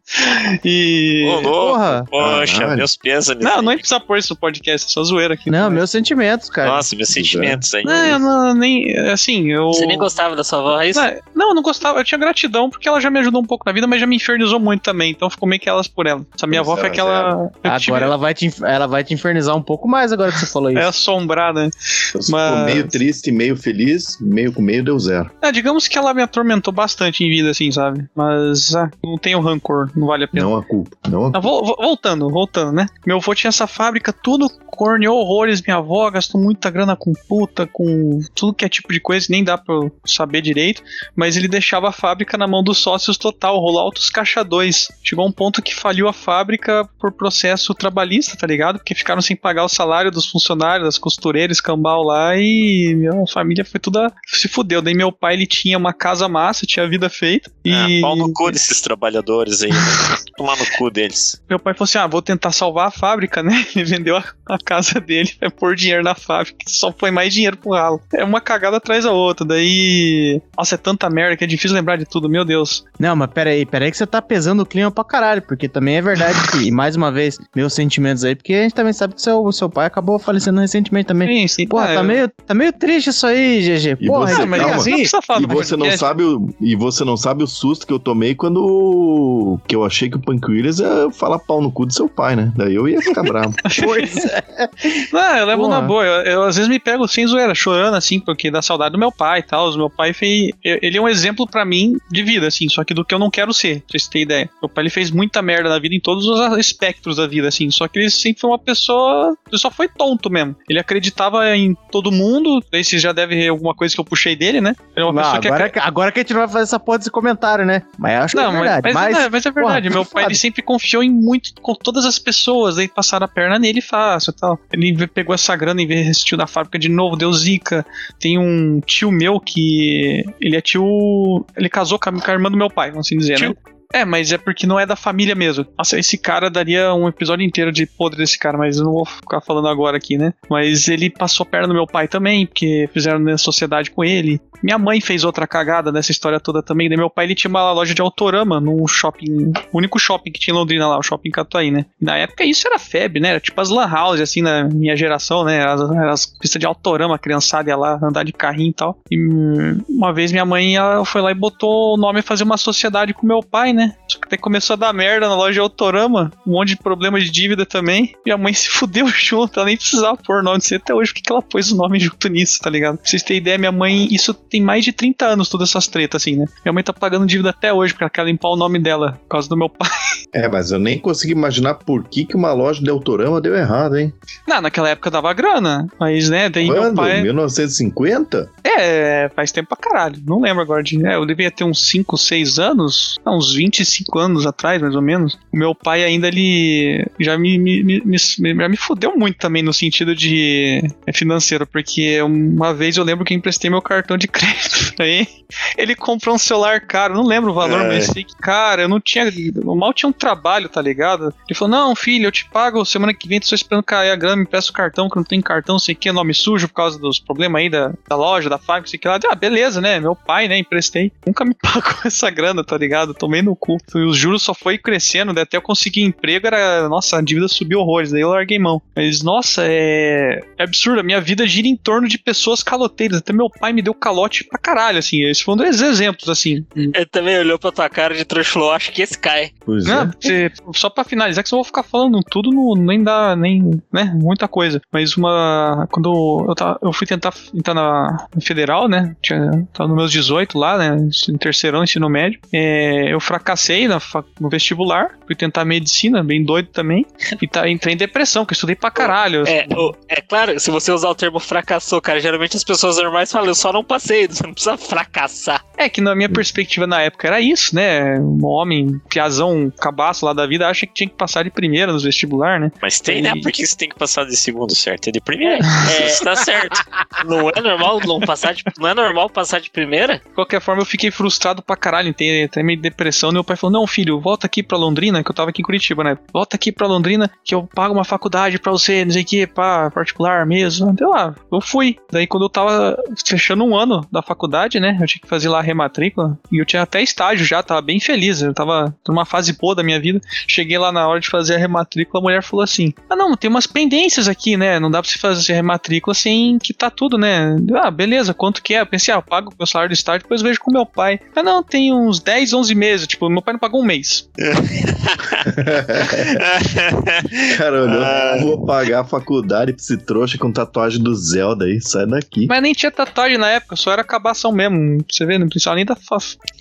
[0.65, 1.25] E.
[1.27, 1.51] Ô, louco.
[1.71, 2.05] Porra.
[2.11, 2.77] Poxa, Caralho.
[2.79, 3.43] meus pêsames.
[3.45, 5.51] Não, não é precisa pôr isso no podcast, é só zoeira aqui.
[5.51, 6.71] Não, meus sentimentos, cara.
[6.71, 7.85] Nossa, meus sentimentos aí.
[7.85, 8.97] Não, eu não, nem.
[9.11, 9.69] Assim, eu.
[9.69, 10.97] Você nem gostava da sua voz?
[10.97, 13.65] Não, Não, eu não gostava, eu tinha gratidão porque ela já me ajudou um pouco
[13.67, 16.25] na vida, mas já me infernizou muito também, então ficou meio que elas por ela.
[16.37, 17.51] Essa minha avó foi aquela.
[17.79, 20.47] tive- Agora ela vai, te, ela vai te infernizar um pouco mais agora que você
[20.47, 20.79] falou isso.
[20.79, 21.65] É assombrada.
[21.65, 21.71] né?
[22.15, 25.31] Você Mas- ficou meio triste, meio feliz, meio com meio deu zero.
[25.43, 28.05] É, digamos que ela me atormentou bastante em vida, assim, sabe?
[28.15, 30.45] Mas ah, não tenho rancor, não vale a pena.
[30.45, 30.97] Não a culpa.
[31.09, 32.87] Não a Ah, vo- vo- voltando, voltando, né?
[33.07, 34.49] Meu avô tinha essa fábrica, tudo
[34.81, 35.61] corneou horrores.
[35.61, 39.45] Minha avó gastou muita grana com puta, com tudo que é tipo de coisa, nem
[39.45, 40.83] dá pra eu saber direito.
[41.15, 44.89] Mas ele deixava a fábrica na mão dos sócios total, rolou altos caixa dois.
[45.05, 48.79] Chegou um ponto que faliu a fábrica por processo trabalhista, tá ligado?
[48.79, 53.67] Porque ficaram sem pagar o salário dos funcionários, das costureiras, escambau lá e minha família
[53.67, 54.11] foi toda.
[54.29, 54.81] se fudeu.
[54.81, 57.51] Daí meu pai ele tinha uma casa massa, tinha vida feita.
[57.63, 59.71] E Ah, pau no cu desses trabalhadores aí.
[59.71, 59.77] né?
[60.39, 61.39] Tomar no cu deles.
[61.51, 63.67] meu pai falou assim: ah, vou tentar salvar a fábrica, né?
[63.77, 67.57] Ele vendeu a, a casa dele, vai pôr dinheiro na fábrica, só põe mais dinheiro
[67.57, 68.01] pro ralo.
[68.15, 69.45] É uma cagada atrás da outra.
[69.45, 70.41] Daí.
[70.57, 72.85] Nossa, é tanta merda que é difícil lembrar de tudo, meu Deus.
[73.01, 75.69] Não, mas pera aí, pera aí que você tá pesando o clima pra caralho, porque
[75.69, 78.93] também é verdade que, e mais uma vez, meus sentimentos aí, porque a gente também
[78.93, 81.29] sabe que seu, seu pai acabou falecendo recentemente também.
[81.29, 81.67] Sim, sim.
[81.67, 83.97] Porra, Ah, tá eu- meio, tá meio triste isso aí, GG.
[84.01, 84.77] E Porra, você, é mas calma.
[84.77, 85.03] assim?
[85.03, 89.59] E você não sabe o, e você não sabe o susto que eu tomei quando
[89.67, 92.37] que eu achei que o Punk Williams ia falar pau no cu do seu pai,
[92.37, 92.53] né?
[92.57, 93.55] Daí eu ia ficar bravo.
[93.83, 94.43] Pois é.
[95.13, 95.81] Não, eu levo Porra.
[95.81, 96.05] na boa.
[96.05, 99.11] Eu, eu às vezes me pego sem zoeira, chorando assim, porque dá saudade do meu
[99.11, 99.71] pai e tal.
[99.71, 100.51] O meu pai fez.
[100.63, 103.31] Ele é um exemplo pra mim de vida, assim, só que do que eu não
[103.31, 104.51] quero ser, pra vocês terem ideia.
[104.63, 107.71] Meu pai ele fez muita merda na vida em todos os espectros da vida, assim.
[107.71, 109.37] Só que ele sempre foi uma pessoa.
[109.49, 110.57] Ele só foi tonto mesmo.
[110.69, 112.63] Ele acreditava em todo mundo.
[112.71, 114.75] Daí vocês já devem ver alguma coisa que eu puxei dele, né?
[114.97, 116.79] Ele é uma Não, pessoa que agora, que- agora que a gente vai fazer essa
[116.81, 117.83] porra desse comentário, né?
[117.99, 118.95] Mas eu acho Não, que é mas, verdade.
[118.95, 119.89] mas, Mas, é, mas é verdade.
[119.89, 123.29] porra, Meu pai ele sempre confiou em muito com todas as pessoas, aí passaram a
[123.29, 124.59] perna nele fácil e tal.
[124.73, 127.85] Ele pegou essa grana e investiu na fábrica de novo, deu zica.
[128.19, 132.51] Tem um tio meu que ele é tio, ele casou com a, com a irmã
[132.51, 133.55] do meu pai, vamos assim dizer, né?
[133.93, 135.67] É, mas é porque não é da família mesmo.
[135.77, 139.05] Nossa, esse cara daria um episódio inteiro de podre desse cara, mas eu não vou
[139.05, 140.33] ficar falando agora aqui, né?
[140.49, 144.41] Mas ele passou perna no meu pai também, porque fizeram na sociedade com ele.
[144.63, 146.89] Minha mãe fez outra cagada nessa história toda também.
[146.89, 150.39] Daí meu pai ele tinha uma loja de autorama num shopping, o único shopping que
[150.39, 151.87] tinha em Londrina lá, o shopping Catuaí, né?
[152.01, 153.31] Na época isso era febre, né?
[153.31, 155.65] Era tipo as lan house, assim, na minha geração, né?
[155.65, 158.99] As, as pistas de autorama, a criançada ia lá andar de carrinho e tal.
[159.11, 162.57] E hum, uma vez minha mãe ela foi lá e botou o nome fazer uma
[162.57, 163.80] sociedade com meu pai, né?
[163.81, 163.95] Né?
[164.07, 167.31] Só que daí começou a dar merda na loja Autorama, um monte de problema de
[167.31, 168.15] dívida também.
[168.25, 171.23] Minha mãe se fudeu junto, ela nem precisava pôr nome, não sei até hoje porque
[171.23, 172.99] que ela pôs o nome junto nisso, tá ligado?
[172.99, 176.23] Pra vocês terem ideia, minha mãe, isso tem mais de 30 anos, todas essas tretas,
[176.23, 176.47] assim, né?
[176.65, 179.29] Minha mãe tá pagando dívida até hoje, porque ela quer limpar o nome dela, por
[179.29, 179.89] causa do meu pai.
[180.33, 183.99] É, mas eu nem consigo imaginar por que, que uma loja de Autorama deu errado,
[183.99, 184.13] hein?
[184.47, 186.95] Não, naquela época dava grana, mas, né, daí meu Quando?
[186.95, 187.21] pai...
[187.21, 188.49] 1950?
[188.63, 190.23] É, faz tempo pra caralho.
[190.25, 191.05] Não lembro agora de.
[191.05, 193.19] É, eu devia ter uns 5, 6 anos.
[193.27, 195.39] Uns 25 anos atrás, mais ou menos.
[195.53, 199.63] O meu pai ainda ele já me, me, me, me- já me fudeu muito também
[199.63, 204.17] no sentido de é, financeiro, porque uma vez eu lembro que eu emprestei meu cartão
[204.17, 205.29] de crédito pra ele.
[205.77, 207.89] Ele comprou um celular caro, não lembro o valor, É.
[207.89, 209.25] mas sei que, cara, eu não tinha.
[209.55, 211.35] Eu mal tinha um trabalho, tá ligado?
[211.49, 214.17] Ele falou: Não, filho, eu te pago semana que vem, tô só esperando cair a
[214.17, 216.99] grana, me peço o cartão, que não tenho cartão, sei que, nome sujo por causa
[216.99, 219.19] dos problemas aí da, da loja, da fábrica, sei que lá.
[219.31, 219.99] Ah, beleza, né?
[220.01, 220.59] Meu pai, né?
[220.59, 221.13] Emprestei.
[221.27, 223.13] Nunca me pagou essa grana, tá ligado?
[223.15, 223.77] Tomei no cu.
[223.95, 226.89] E os juros só foi crescendo, daí até eu conseguir emprego, era.
[226.89, 228.81] Nossa, a dívida subiu horrores, daí eu larguei mão.
[228.97, 230.43] Mas, nossa, é.
[230.59, 231.01] É absurdo.
[231.01, 233.19] A minha vida gira em torno de pessoas caloteiras.
[233.19, 235.23] Até meu pai me deu calote pra caralho, assim.
[235.25, 236.65] Esse foi um dos exemplos, assim.
[236.75, 239.51] Ele também olhou pra tua cara de trouxa e falou: acho que esse cai.
[239.65, 240.51] Pois Não, é.
[240.75, 244.13] só pra finalizar, que se eu vou ficar falando tudo, não, nem dá, nem, né,
[244.15, 244.81] muita coisa.
[244.93, 249.97] Mas uma, quando eu, tava, eu fui tentar entrar na federal, né, tinha, tava nos
[249.97, 250.97] meus 18 lá, né,
[251.29, 253.50] no terceiro ano, ensino médio, é, eu fracassei
[253.89, 257.07] na, fa- no vestibular, fui tentar medicina, bem doido também,
[257.41, 259.45] e tá, entrei em depressão, que eu estudei pra caralho.
[259.47, 263.31] É, o- é claro, se você usar o termo fracassou, cara, geralmente as pessoas normais
[263.31, 265.65] falam, eu só não passei, você não precisa fracassar.
[265.77, 270.25] É que na minha perspectiva na época era isso, né, um homem, piazão, um cabaço
[270.27, 273.23] lá da vida, acha que tinha que passar de primeira nos vestibular, né, Mas tem,
[273.23, 273.33] né?
[273.37, 275.09] E- Por que você tem que passar de segundo, certo?
[275.09, 275.59] É de primeira.
[276.01, 276.81] É, isso tá certo.
[277.27, 280.19] Não é normal não passar de, não é normal passar de primeira?
[280.19, 283.33] De qualquer forma, eu fiquei frustrado pra caralho, entrei até meio de depressão.
[283.41, 286.05] Meu pai falou: Não, filho, volta aqui pra Londrina, que eu tava aqui em Curitiba,
[286.05, 286.19] né?
[286.33, 289.47] Volta aqui pra Londrina, que eu pago uma faculdade pra você, não sei o que,
[289.47, 290.91] pá, particular mesmo.
[290.91, 291.97] Então lá, eu fui.
[292.13, 294.99] Daí, quando eu tava fechando um ano da faculdade, né?
[295.01, 296.39] Eu tinha que fazer lá a rematrícula.
[296.53, 298.43] E eu tinha até estágio já, tava bem feliz.
[298.43, 300.21] Eu tava numa fase boa da minha vida.
[300.47, 303.49] Cheguei lá na hora de fazer a rematrícula, a mulher falou assim: Ah, não, tem
[303.49, 304.79] umas pendências aqui, né?
[304.79, 307.57] Não dá pra você fazer a rematrícula sem quitar tudo, né?
[307.75, 308.83] Ah, beleza, quanto que é?
[308.83, 311.19] Eu pensei, ah, eu pago o meu salário do estágio, depois vejo com meu pai.
[311.35, 313.07] Ah, não, tem uns 10, 11 meses.
[313.07, 314.31] Tipo, meu pai não pagou um mês.
[317.57, 318.37] Cara, olhou, Ah.
[318.41, 322.47] vou pagar a faculdade pra esse trouxa com tatuagem do Zelda aí, sai daqui.
[322.47, 324.99] Mas nem tinha tatuagem na época, só era acabação mesmo.
[325.11, 325.97] Você vê, não precisava nem da.
[325.97, 326.19] Fa...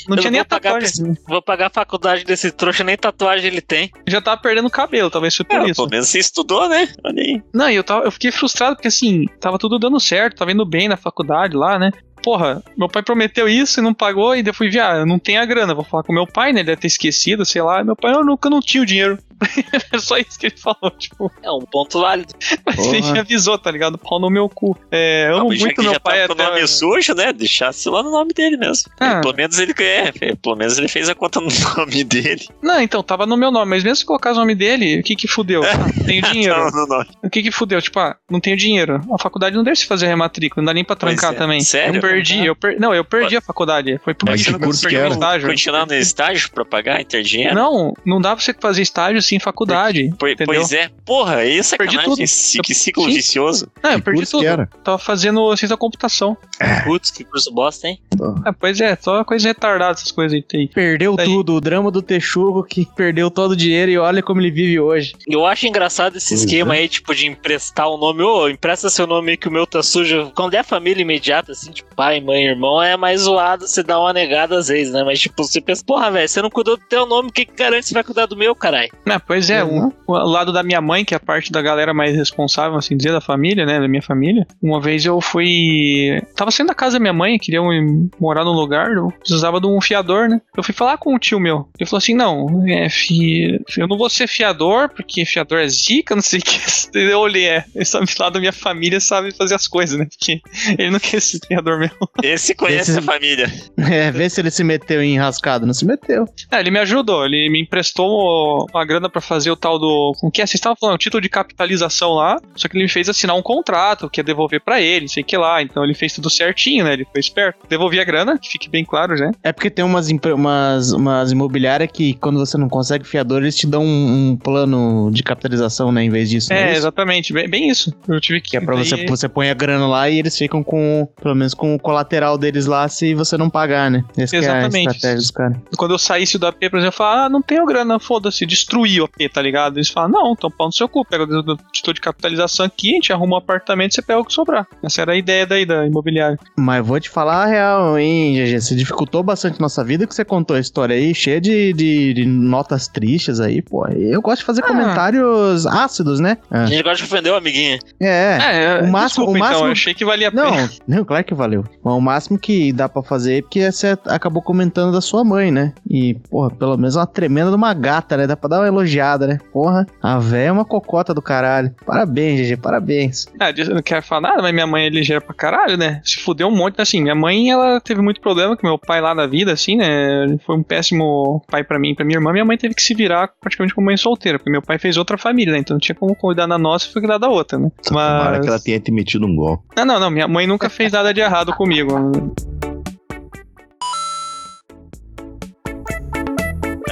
[0.07, 1.17] Não Eu tinha não nem a tatuagem.
[1.27, 3.91] Vou pagar a faculdade desse trouxa, nem tatuagem ele tem.
[4.07, 5.75] Já tava perdendo cabelo, talvez foi por É, isso.
[5.75, 6.87] pelo menos você estudou, né?
[7.03, 7.41] Olha aí.
[7.53, 10.65] Não, e eu, tava, eu fiquei frustrado porque assim, tava tudo dando certo, tava indo
[10.65, 11.91] bem na faculdade lá, né?
[12.21, 15.45] Porra, meu pai prometeu isso e não pagou, e eu fui ah, não tenho a
[15.45, 16.59] grana, vou falar com meu pai, né?
[16.59, 17.83] Ele deve ter esquecido, sei lá.
[17.83, 19.17] Meu pai, eu nunca não tinha o dinheiro.
[19.93, 22.33] é só isso que ele falou, tipo, É um ponto válido.
[22.65, 22.97] mas Porra.
[22.97, 23.97] ele me avisou, tá ligado?
[23.97, 24.77] Pau no meu cu.
[24.91, 26.51] É, eu amo Ah, muito meu já pai tá com o até.
[26.55, 27.33] nome sujo, né?
[27.33, 28.91] Deixasse lá no nome dele mesmo.
[28.99, 29.21] Ah.
[29.21, 32.47] Pelo menos ele é, é, pelo menos ele fez a conta no nome dele.
[32.61, 35.15] Não, então, tava no meu nome, mas mesmo se colocar o nome dele, o que
[35.15, 35.61] que fudeu?
[35.63, 36.55] Ah, tenho dinheiro.
[36.57, 37.05] Não, não, não.
[37.23, 37.81] O que que fudeu?
[37.81, 39.01] Tipo, ah, não tenho dinheiro.
[39.13, 41.35] A faculdade não deixa você fazer rematrícula, não dá nem pra trancar é.
[41.37, 41.61] também.
[41.61, 41.97] Sério?
[41.97, 42.79] Eu perdi, eu per...
[42.79, 43.99] não, eu perdi a faculdade.
[44.03, 45.47] Foi por isso que eu perdi o estágio.
[45.49, 47.55] Continuar no estágio pra pagar, ter dinheiro?
[47.55, 50.13] Não, não dá pra você fazer estágio sem faculdade.
[50.17, 50.55] Po- entendeu?
[50.55, 52.21] Pois é, porra, aí é Perdi tudo.
[52.21, 53.13] Esse- Que ciclo Sim.
[53.13, 53.71] vicioso.
[53.81, 54.41] Não, eu Que perdi tudo.
[54.41, 54.67] que era?
[54.83, 56.35] Tava fazendo ciência da computação.
[56.83, 57.99] Putz, que curso bosta, hein?
[58.45, 60.67] Ah, pois é, só coisa retardada essas coisas aí.
[60.67, 64.41] Perdeu Daí- tudo, o drama do Texugo que perdeu todo o dinheiro e olha como
[64.41, 65.13] ele vive hoje.
[65.27, 66.79] Eu acho engraçado esse Pois esquema é.
[66.79, 68.23] aí, tipo, de emprestar o nome.
[68.23, 70.31] Ô, empresta seu nome aí que o meu tá sujo.
[70.35, 74.11] Quando é família imediata, assim, tipo, pai, mãe, irmão, é mais zoado você dar uma
[74.13, 75.03] negada às vezes, né?
[75.03, 77.53] Mas, tipo, você pensa, porra, velho, você não cuidou do teu nome, o que, que
[77.55, 78.89] garante que você vai cuidar do meu, caralho?
[79.27, 79.91] Pois é, Uhum.
[80.07, 82.95] o, o lado da minha mãe, que é a parte da galera mais responsável, assim
[82.97, 84.45] dizer, da família, né, da minha família.
[84.61, 86.21] Uma vez eu fui...
[86.35, 89.67] Tava saindo da casa da minha mãe, queria um- morar num lugar, eu precisava de
[89.67, 90.41] um fiador, né.
[90.55, 91.67] Eu fui falar com um tio meu.
[91.79, 93.59] Ele falou assim, não, é, fi...
[93.77, 96.59] eu não vou ser fiador, porque fiador é zica, não sei o que.
[97.09, 100.41] Eu olhei, é, esse lado da minha família sabe fazer as coisas, né, porque
[100.77, 101.95] ele não quer ser fiador mesmo.
[102.23, 103.51] Esse conhece Esse- a família.
[103.77, 105.65] É, vê se ele se meteu em enrascado.
[105.65, 106.25] Não se meteu.
[106.51, 110.13] É, ele me ajudou, ele me emprestou uma grana pra fazer o tal do.
[110.19, 110.45] Com que é?
[110.45, 113.41] Vocês estavam falando, o título de capitalização lá, só que ele me fez assinar um
[113.41, 115.61] contrato que ia devolver pra ele, sei o que lá.
[115.61, 116.93] Então ele fez tudo certinho, né?
[116.93, 117.59] Ele foi esperto.
[117.69, 119.31] Devolvi a grana, que fique bem claro, né?
[119.43, 123.65] É porque tem umas, umas, umas imobiliárias que, quando você não consegue fiador, eles te
[123.65, 126.03] dão um, um plano de capitalização, né?
[126.03, 126.51] Em vez disso.
[126.51, 126.79] É, isso?
[126.79, 127.93] exatamente, bem, bem isso.
[128.07, 128.49] Eu tive que.
[128.49, 131.35] Que é pra você, daí- você põe a grana lá e eles ficam com, pelo
[131.35, 134.03] menos com, como colateral deles lá se você não pagar, né?
[134.17, 134.87] Essa que é a Exatamente.
[134.95, 135.57] estratégia dos caras.
[135.77, 138.98] Quando eu saísse do AP, por exemplo, eu falava, ah, não tenho grana, foda-se, destruí
[139.01, 139.77] o AP, tá ligado?
[139.77, 142.93] Eles falam, não, então pau no seu cu, pega o título de capitalização aqui, a
[142.95, 144.67] gente arruma um apartamento e você pega o que sobrar.
[144.83, 146.37] Essa era a ideia daí da imobiliária.
[146.57, 148.61] Mas vou te falar a real, hein, GG?
[148.61, 152.25] Você dificultou bastante nossa vida que você contou a história aí, cheia de, de, de
[152.25, 153.87] notas tristes aí, pô.
[153.87, 154.67] Eu gosto de fazer Ah.
[154.67, 156.37] comentários ácidos, né?
[156.51, 156.65] A Ah.
[156.65, 157.79] gente gosta de ofender o amiguinho.
[157.99, 158.37] É.
[158.39, 160.43] É, o máximo- desculpa, o máximo- então, eu achei que valia a pena.
[160.43, 161.63] Não, não, claro que valeu.
[161.83, 165.73] O máximo que dá pra fazer é porque você acabou comentando da sua mãe, né?
[165.89, 168.27] E, porra, pelo menos uma tremenda de uma gata, né?
[168.27, 169.39] Dá pra dar uma elogiada, né?
[169.51, 171.73] Porra, a véia é uma cocota do caralho.
[171.85, 173.27] Parabéns, GG, parabéns.
[173.39, 176.01] Ah, eu não quero falar nada, mas minha mãe é ligeira pra caralho, né?
[176.03, 177.01] Se fudeu um monte, assim.
[177.01, 180.23] Minha mãe, ela teve muito problema com meu pai lá na vida, assim, né?
[180.23, 182.31] Ele foi um péssimo pai pra mim e pra minha irmã.
[182.31, 185.17] Minha mãe teve que se virar praticamente como mãe solteira, porque meu pai fez outra
[185.17, 185.59] família, né?
[185.59, 187.71] Então não tinha como cuidar da nossa e foi cuidar da outra, né?
[187.83, 188.41] Tomara Mas...
[188.41, 189.63] que ela tenha te metido um golpe.
[189.75, 190.09] Não, não, não.
[190.09, 191.93] Minha mãe nunca fez nada de errado comigo.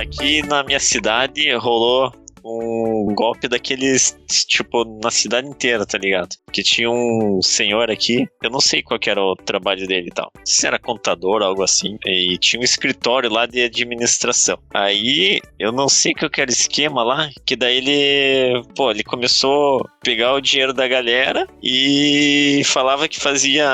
[0.08, 2.12] Aqui na minha cidade rolou
[2.48, 4.18] um golpe daqueles,
[4.48, 6.36] tipo, na cidade inteira, tá ligado?
[6.52, 10.32] Que tinha um senhor aqui, eu não sei qual era o trabalho dele e tal.
[10.46, 11.98] Se era contador algo assim.
[12.06, 14.58] E tinha um escritório lá de administração.
[14.74, 19.04] Aí, eu não sei qual que era o esquema lá, que daí ele, pô, ele
[19.04, 23.68] começou a pegar o dinheiro da galera e falava que fazia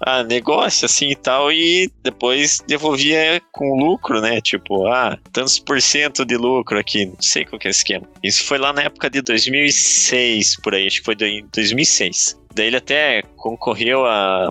[0.00, 4.40] ah, negócio assim e tal, e depois devolvia com lucro, né?
[4.40, 8.06] Tipo, ah, tantos por cento de lucro aqui, não sei qual que é o esquema.
[8.22, 12.36] Isso foi lá na época de 2006, por aí, acho que foi em 2006.
[12.56, 14.04] Daí ele até concorreu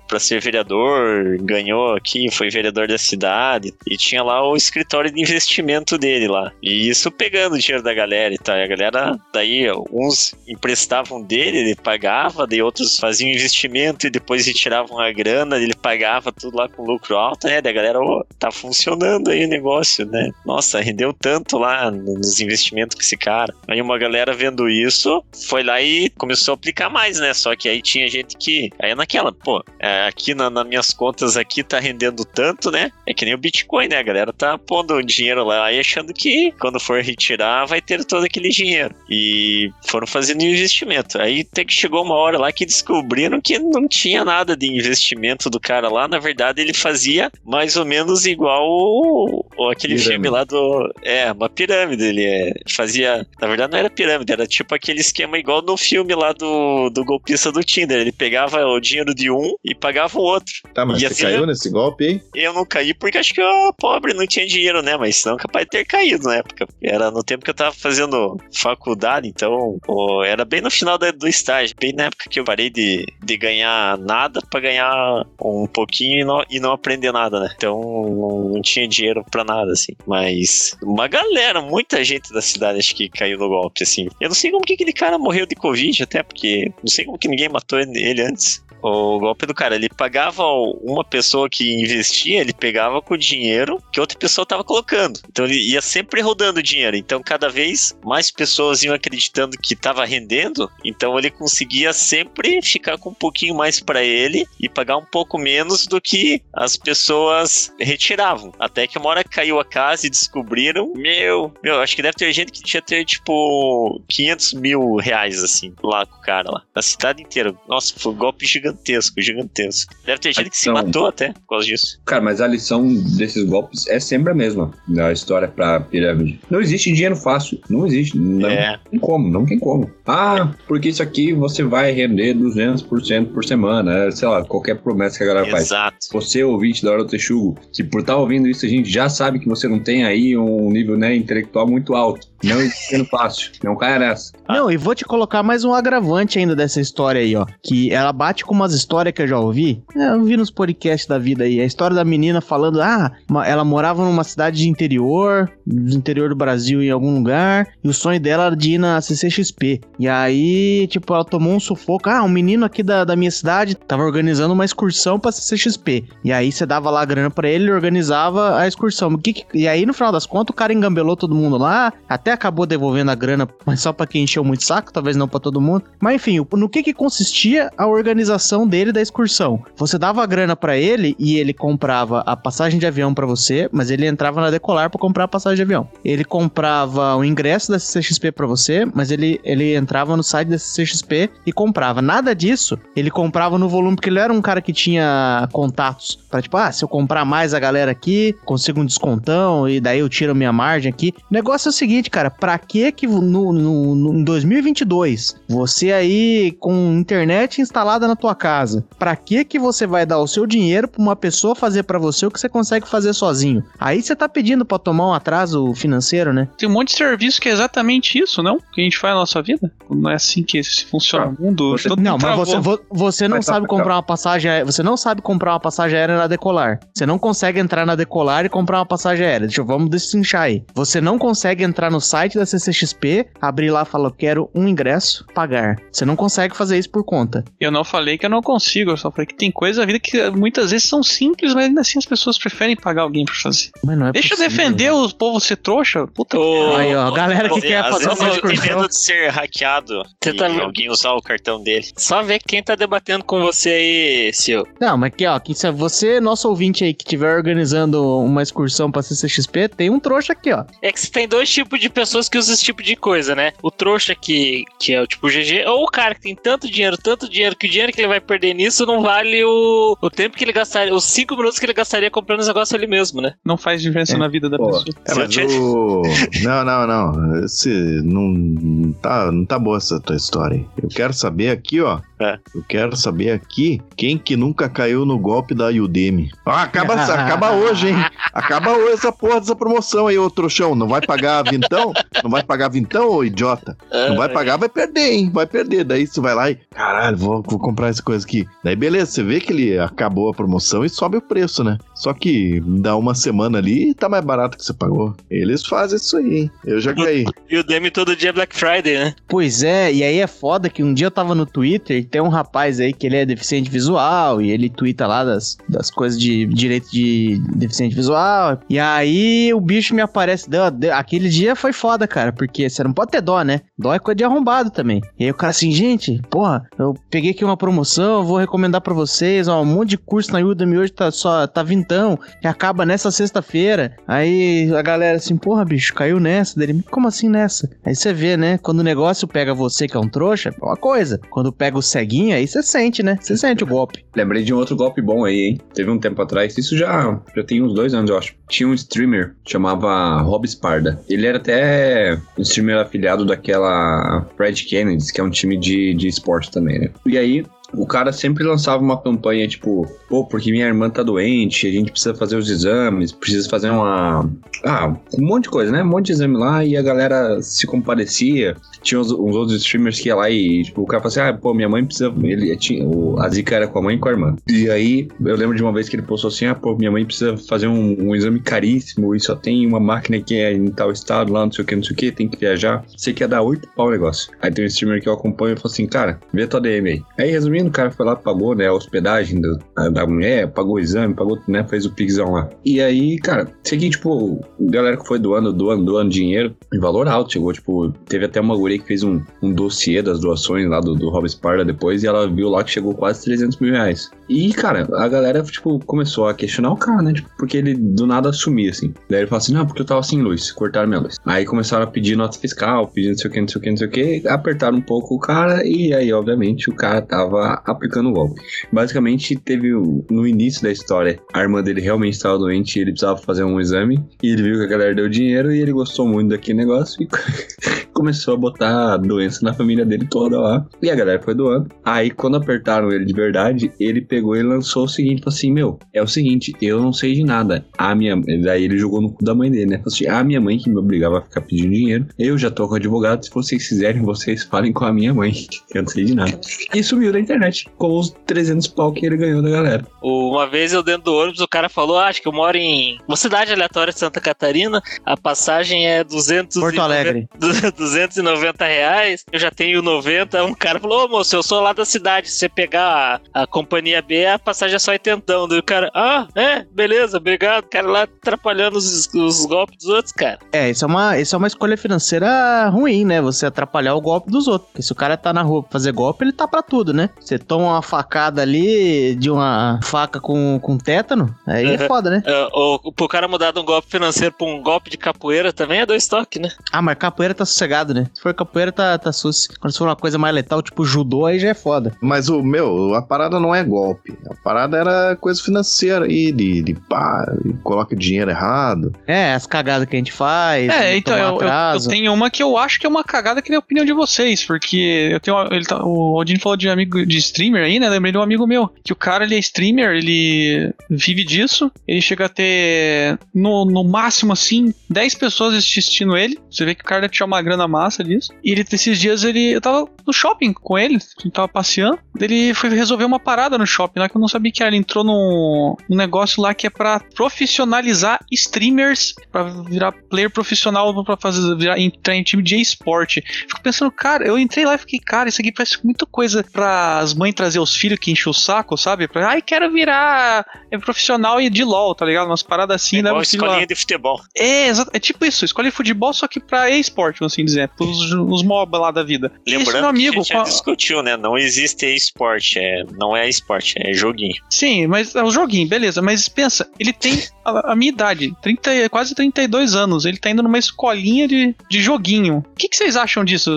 [0.07, 5.19] para ser vereador, ganhou aqui, foi vereador da cidade e tinha lá o escritório de
[5.19, 6.51] investimento dele lá.
[6.61, 8.55] E isso pegando o dinheiro da galera e tal.
[8.55, 14.45] E a galera, daí uns emprestavam dele, ele pagava, daí outros faziam investimento e depois
[14.45, 17.59] retiravam a grana, ele pagava tudo lá com lucro alto, né?
[17.59, 20.29] Daí a galera, ô, tá funcionando aí o negócio, né?
[20.45, 23.51] Nossa, rendeu tanto lá nos investimentos com esse cara.
[23.67, 27.33] Aí uma galera vendo isso, foi lá e começou a aplicar mais, né?
[27.33, 28.69] Só que aí tinha gente que.
[28.79, 32.91] Aí é naquela, pô, é, aqui na, nas minhas contas aqui tá rendendo tanto, né?
[33.07, 33.97] É que nem o Bitcoin, né?
[33.97, 38.25] A galera tá pondo dinheiro lá e achando que quando for retirar vai ter todo
[38.25, 38.93] aquele dinheiro.
[39.09, 41.19] E foram fazendo investimento.
[41.19, 45.49] Aí até que chegou uma hora lá que descobriram que não tinha nada de investimento
[45.49, 46.07] do cara lá.
[46.07, 50.11] Na verdade, ele fazia mais ou menos igual o, o- aquele Pirâmide.
[50.11, 50.93] filme lá do.
[51.03, 52.03] É, uma pirâmide.
[52.03, 53.25] Ele é, fazia.
[53.39, 57.03] Na verdade, não era pirâmide, era tipo aquele esquema igual no filme lá do, do
[57.05, 57.99] golpista do Tinder.
[58.01, 60.53] Ele pegava o dinheiro de um e pagava o outro.
[60.73, 62.21] Tá, mas E você assim, caiu nesse golpe aí?
[62.33, 64.97] Eu não caí porque acho que eu pobre não tinha dinheiro, né?
[64.97, 66.67] Mas senão capaz de ter caído na época.
[66.81, 71.11] Era no tempo que eu tava fazendo faculdade, então pô, era bem no final da-
[71.11, 75.67] do estágio, bem na época que eu parei de, de ganhar nada pra ganhar um
[75.67, 77.49] pouquinho e não, e não aprender nada, né?
[77.55, 79.93] Então não, não tinha dinheiro pra nada, assim.
[80.07, 84.07] Mas uma galera, muita gente da cidade acho que caiu no golpe, assim.
[84.19, 87.17] Eu não sei como que aquele cara morreu de Covid, até porque não sei como
[87.17, 88.65] que ninguém matou ele antes.
[88.87, 90.43] O golpe do cara, ele pagava
[90.83, 95.19] uma pessoa que investia, ele pegava com o dinheiro que outra pessoa tava colocando.
[95.27, 96.95] Então ele ia sempre rodando dinheiro.
[96.95, 102.99] Então cada vez mais pessoas iam acreditando que tava rendendo, então ele conseguia sempre ficar
[102.99, 107.73] com um pouquinho mais para ele e pagar um pouco menos do que as pessoas
[107.79, 108.51] retiravam.
[108.59, 112.31] Até que uma hora caiu a casa e descobriram, meu, meu, acho que deve ter
[112.31, 116.83] gente que tinha ter tipo 500 mil reais assim lá com o cara lá, na
[116.83, 117.54] cidade inteira.
[117.67, 119.93] Nossa, foi um golpe gigantesco, gigantesco.
[120.05, 121.99] Deve ter gente que se matou até por causa disso.
[122.05, 122.87] Cara, mas a lição
[123.17, 126.39] desses golpes é sempre a mesma da história pra pirâmide.
[126.49, 127.59] Não existe dinheiro fácil.
[127.69, 128.17] Não existe.
[128.17, 128.79] Não É.
[128.89, 129.89] tem como, não tem como.
[130.05, 134.05] Ah, porque isso aqui você vai render 200% por semana.
[134.05, 135.63] é, Sei lá, qualquer promessa que a galera faz.
[135.65, 135.97] Exato.
[136.11, 139.39] Você, ouvinte da Hora do Texugo, que por estar ouvindo isso, a gente já sabe
[139.39, 142.27] que você não tem aí um nível né, intelectual muito alto.
[142.45, 143.51] Não existe dinheiro fácil.
[143.63, 144.31] Não caia nessa.
[144.47, 147.45] Não, e vou te colocar mais um agravante ainda dessa história aí, ó.
[147.63, 149.83] Que ela bate com umas histórias que eu já ouvi.
[149.95, 151.59] É, Eu vi nos podcasts da vida aí.
[151.59, 156.29] A história da menina falando, ah, ma- ela morava numa cidade de interior, do interior
[156.29, 159.81] do Brasil em algum lugar, e o sonho dela era de ir na CCXP.
[159.97, 162.09] E aí, tipo, ela tomou um sufoco.
[162.09, 166.05] Ah, um menino aqui da, da minha cidade tava organizando uma excursão pra CCXP.
[166.23, 169.09] E aí você dava lá a grana pra ele, ele organizava a excursão.
[169.09, 171.91] O que que- E aí, no final das contas, o cara engambelou todo mundo lá,
[172.07, 175.39] até acabou devolvendo a grana, mas só pra quem encheu muito saco, talvez não pra
[175.39, 175.85] todo mundo.
[175.99, 179.63] Mas enfim, no que que consistia a organização dele da excursão?
[179.75, 183.69] Você dava a grana pra ele e ele comprava a passagem de avião pra você,
[183.71, 185.87] mas ele entrava na Decolar pra comprar a passagem de avião.
[186.03, 190.57] Ele comprava o ingresso da CCXP pra você, mas ele, ele entrava no site da
[190.57, 192.01] CCXP e comprava.
[192.01, 196.41] Nada disso, ele comprava no volume, porque ele era um cara que tinha contatos pra
[196.41, 200.09] tipo, ah, se eu comprar mais a galera aqui, consigo um descontão e daí eu
[200.09, 201.13] tiro minha margem aqui.
[201.31, 205.91] O negócio é o seguinte, cara, pra que que no, no, no, em 2022, você
[205.91, 210.45] aí com internet instalada na tua casa, pra que que você vai dar o seu
[210.47, 213.63] dinheiro pra uma pessoa fazer pra você o que você consegue fazer sozinho?
[213.79, 216.47] Aí você tá pedindo pra tomar um atraso financeiro, né?
[216.57, 218.59] Tem um monte de serviço que é exatamente isso, não?
[218.73, 219.71] Que a gente faz na nossa vida.
[219.89, 221.71] Não é assim que se funciona o mundo.
[221.71, 224.49] você- Todo Não, mundo mas você, vo- você não Mas tá- sabe comprar uma passagem
[224.49, 224.65] aérea.
[224.65, 226.79] Você não sabe comprar uma passagem aérea na Decolar.
[226.93, 229.47] Você não consegue entrar na Decolar e comprar uma passagem aérea.
[229.47, 230.63] Deixa eu, vamos destrinchar aí.
[230.73, 234.67] Você não consegue entrar no site da CCXP, abrir lá e falar, eu quero um
[234.67, 235.77] ingresso, pagar.
[235.91, 237.43] Você não consegue fazer isso por conta.
[237.59, 239.99] Eu não falei que eu não consigo, eu só falei que tem coisas da vida
[239.99, 243.69] que muitas vezes são simples, mas ainda assim as pessoas preferem pagar alguém pra fazer.
[243.83, 244.57] Mas não é Deixa eu possível.
[244.57, 246.05] defender o povo ser trouxa.
[246.07, 248.65] Puta Ô, Aí, ó, a galera que Às quer fazer uma eu excursão.
[248.77, 251.85] medo de ser hackeado Você e tá- alguém usar o cartão dele.
[251.97, 254.63] Só ver quem tá debatendo com você aí, Sil.
[254.79, 258.91] Não, mas aqui, ó, que se você, nosso ouvinte aí, que estiver organizando uma excursão
[258.91, 260.63] pra CCXP, tem um trouxa aqui, ó.
[260.81, 263.53] É que você tem dois tipos de pessoas que usam esse tipo de coisa, né?
[263.63, 266.97] O trouxa que, que é o tipo GG, ou o cara que tem tanto dinheiro,
[266.97, 270.35] tanto dinheiro, que o dinheiro que ele vai perder nisso não vale o, o tempo
[270.37, 273.33] que ele gastaria, os cinco minutos que ele gastaria comprando os negócios ali mesmo, né?
[273.43, 274.17] Não faz diferença É.
[274.17, 274.85] na vida da Pô, pessoa.
[275.07, 276.01] É, mas o...
[276.43, 277.45] Não, não, não.
[277.45, 277.69] Esse
[278.03, 280.57] não tá, não tá boa essa tua história.
[280.57, 280.65] aí.
[280.81, 281.99] Eu quero saber aqui, ó.
[282.19, 282.37] É.
[282.53, 286.31] Eu quero saber aqui quem que nunca caiu no golpe da Udemy.
[286.45, 287.95] Ah, acaba, acaba hoje, hein?
[288.33, 290.75] Acaba hoje essa porra dessa promoção aí, ô trouxão.
[290.75, 291.84] Não vai pagar vintão?
[292.23, 293.77] Não vai pagar vintão, ô idiota?
[293.91, 295.29] Não vai pagar, vai perder, hein?
[295.33, 295.83] Vai perder.
[295.83, 298.47] Daí você vai lá e, caralho, vou, vou comprar essa coisa aqui.
[298.63, 301.77] Daí beleza, você vê que ele acabou a promoção e sobe o preço, né?
[301.95, 305.15] Só que dá uma semana ali e tá mais barato que você pagou.
[305.29, 306.51] Eles fazem isso aí, hein?
[306.65, 307.25] Eu já caí.
[307.49, 309.15] E o Demi todo dia é Black Friday, né?
[309.27, 312.21] Pois é, e aí é foda que um dia eu tava no Twitter e tem
[312.21, 316.19] um rapaz aí que ele é deficiente visual e ele twitta lá das, das coisas
[316.19, 318.59] de direito de deficiente visual.
[318.69, 320.49] E aí o bicho me aparece.
[320.49, 323.61] deu- deu- aquele dia foi foda, cara, porque você não pode ter dó, né?
[323.77, 325.01] Dó é coisa de arrombado também.
[325.17, 328.93] E aí o cara assim, gente, porra, eu peguei aqui uma promoção, vou recomendar pra
[328.93, 332.85] vocês, ó, um monte de curso na Udemy hoje tá só, tá vintão, que acaba
[332.85, 333.95] nessa sexta-feira.
[334.07, 336.83] Aí a galera assim, porra, bicho, caiu nessa dele.
[336.89, 337.69] Como assim nessa?
[337.85, 338.57] Aí você vê, né?
[338.57, 341.19] Quando o negócio pega você que é um trouxa, é uma coisa.
[341.29, 343.17] Quando pega o ceguinho, aí você sente, né?
[343.21, 344.03] Você sente o golpe.
[344.15, 345.61] Lembrei de um outro golpe bom aí, hein?
[345.73, 348.35] Teve um tempo atrás, isso já, já tem uns dois anos, eu acho.
[348.49, 350.99] Tinha um streamer, chamava Rob Sparda.
[351.09, 356.07] Ele era até um streamer afiliado daquela Red Kennedy, que é um time de, de
[356.07, 356.89] esporte também, né?
[357.05, 361.67] E aí, o cara sempre lançava uma campanha tipo, pô, porque minha irmã tá doente,
[361.67, 364.29] a gente precisa fazer os exames, precisa fazer uma.
[364.63, 365.83] Ah, um monte de coisa, né?
[365.83, 368.55] Um monte de exame lá e a galera se comparecia.
[368.81, 371.39] Tinha uns, uns outros streamers que ia lá e tipo, o cara falava assim: ah,
[371.39, 372.13] pô, minha mãe precisa.
[372.23, 374.35] Ele tinha, o, a zica era com a mãe e com a irmã.
[374.47, 377.05] E aí, eu lembro de uma vez que ele postou assim: ah, pô, minha mãe
[377.05, 380.91] precisa fazer um, um exame caríssimo e só tem uma máquina que é em tal
[380.91, 382.85] estado lá, não sei o que, não sei o que, tem que viajar.
[382.97, 384.31] Sei que ia dar 8 pau o negócio.
[384.41, 387.03] Aí tem um streamer que eu acompanho e falou assim: cara, vê tua DM aí.
[387.17, 389.57] Aí, resumindo, o cara foi lá, pagou, né, a hospedagem do-
[389.91, 392.49] da mulher, pagou o exame, pagou, né, fez o pixão lá.
[392.65, 397.33] E aí, cara, segui, tipo, galera que foi doando, doando, doando dinheiro em valor alto.
[397.33, 400.95] Chegou, tipo, teve até uma guria que fez um, um dossiê das doações lá do,
[400.95, 404.09] do Rob Sparda depois e ela viu lá que chegou quase 300 mil reais.
[404.29, 407.13] E, cara, a galera, tipo, começou a questionar o cara, né?
[407.13, 408.93] Tipo, porque ele do nada sumia, assim.
[409.09, 411.17] Daí ele falou assim: não, porque eu tava sem luz, cortaram minha luz.
[411.25, 413.69] Aí começaram a pedir nota fiscal, pedindo não sei o que, não sei o que,
[413.69, 414.27] não sei o que.
[414.27, 418.41] Apertaram um pouco o cara e aí, obviamente, o cara tava aplicando o golpe.
[418.71, 419.71] Basicamente, teve
[420.09, 423.59] no início da história, a irmã dele realmente estava doente e ele precisava fazer um
[423.59, 424.03] exame.
[424.21, 427.07] E ele viu que a galera deu dinheiro e ele gostou muito daquele negócio e
[427.93, 430.65] começou a botar a doença na família dele toda lá.
[430.81, 431.69] E a galera foi doando.
[431.83, 435.79] Aí, quando apertaram ele de verdade, ele pegou e lançou o seguinte: falou assim, meu,
[435.93, 437.65] é o seguinte, eu não sei de nada.
[437.77, 438.15] A minha.
[438.43, 439.77] Daí ele jogou no cu da mãe dele, né?
[439.77, 442.07] Falou assim: a minha mãe que me obrigava a ficar pedindo dinheiro.
[442.19, 443.23] Eu já tô com advogado.
[443.23, 445.33] Se vocês quiserem, vocês falem com a minha mãe.
[445.73, 446.39] Eu não sei de nada.
[446.73, 447.34] E sumiu da internet
[447.77, 449.85] com os 300 pau que ele ganhou da galera.
[450.01, 452.97] Uma vez eu dentro do ônibus, o cara falou: ah, acho que eu moro em
[453.07, 457.27] uma cidade aleatória de Santa Catarina, a passagem é 200 Porto Alegre.
[457.77, 460.43] 290 reais, eu já tenho 90.
[460.45, 462.29] Um cara falou: Ô moço, eu sou lá da cidade.
[462.29, 465.47] Se você pegar a, a companhia B, a passagem é só 80.
[465.47, 467.65] Daí o cara, ah, é, beleza, obrigado.
[467.65, 470.39] O cara lá atrapalhando os, os golpes dos outros, cara.
[470.51, 473.21] É, isso é, uma, isso é uma escolha financeira ruim, né?
[473.21, 474.69] Você atrapalhar o golpe dos outros.
[474.69, 477.09] Porque se o cara tá na rua pra fazer golpe, ele tá pra tudo, né?
[477.25, 482.23] Você toma uma facada ali de uma faca com, com tétano, aí é foda, né?
[482.53, 485.79] Uh, o, pro cara mudar de um golpe financeiro pra um golpe de capoeira também
[485.79, 486.49] é dois toques, né?
[486.71, 488.07] Ah, mas capoeira tá sossegado, né?
[488.13, 489.47] Se for capoeira, tá, tá sus.
[489.59, 491.93] Quando se for uma coisa mais letal, tipo judô, aí já é foda.
[491.99, 494.15] Mas o meu, a parada não é golpe.
[494.29, 497.25] A parada era coisa financeira aí, de, de pá,
[497.63, 498.93] coloca dinheiro errado.
[499.07, 500.69] É, as cagadas que a gente faz.
[500.69, 503.57] É, então, eu, eu- eu, tenho uma que eu acho que é uma cagada, queria
[503.57, 505.35] a opinião de vocês, porque eu tenho.
[505.51, 507.89] Ele tá, o Odin falou de amigo de streamer aí, né?
[507.89, 512.01] Lembrei de um amigo meu, que o cara ele é streamer, ele vive disso, ele
[512.01, 516.37] chega a ter no, no máximo assim 10 pessoas assistindo ele.
[516.49, 518.31] Você vê que o cara tirar uma grana massa disso.
[518.43, 519.51] E ele, esses dias, ele.
[519.51, 521.99] Eu tava no shopping com ele, ele tava passeando.
[522.19, 524.69] Ele foi resolver uma parada no shopping lá que eu não sabia que era.
[524.69, 531.17] Ele entrou num, negócio lá que é pra profissionalizar streamers, pra virar player profissional, pra
[531.17, 533.23] fazer, virar, entrar em time de esporte.
[533.25, 537.04] Fico pensando, cara, eu entrei lá e fiquei, cara, isso aqui parece muita coisa pra
[537.05, 539.07] as mães trazer os filhos que enchem o saco, sabe?
[539.07, 542.27] Pra, ai, quero virar é, profissional e de LOL, tá ligado?
[542.27, 543.09] Umas paradas assim, né?
[543.09, 544.21] Igual escolinha de futebol.
[544.35, 548.43] É, é tipo isso, escolhe futebol, só que pra esporte, vamos assim dizer, pros os
[548.43, 549.31] mob lá da vida.
[549.47, 551.15] Lembrando meu amigo, que a gente já discutiu, né?
[551.17, 554.35] Não existe esporte, é, não é esporte, é joguinho.
[554.49, 556.01] Sim, mas é o joguinho, beleza.
[556.01, 560.05] Mas pensa, ele tem a, a minha idade, 30, e- quase 32 anos.
[560.05, 562.37] Ele tá indo numa escolinha de, de joguinho.
[562.37, 563.51] O que, que vocês acham disso?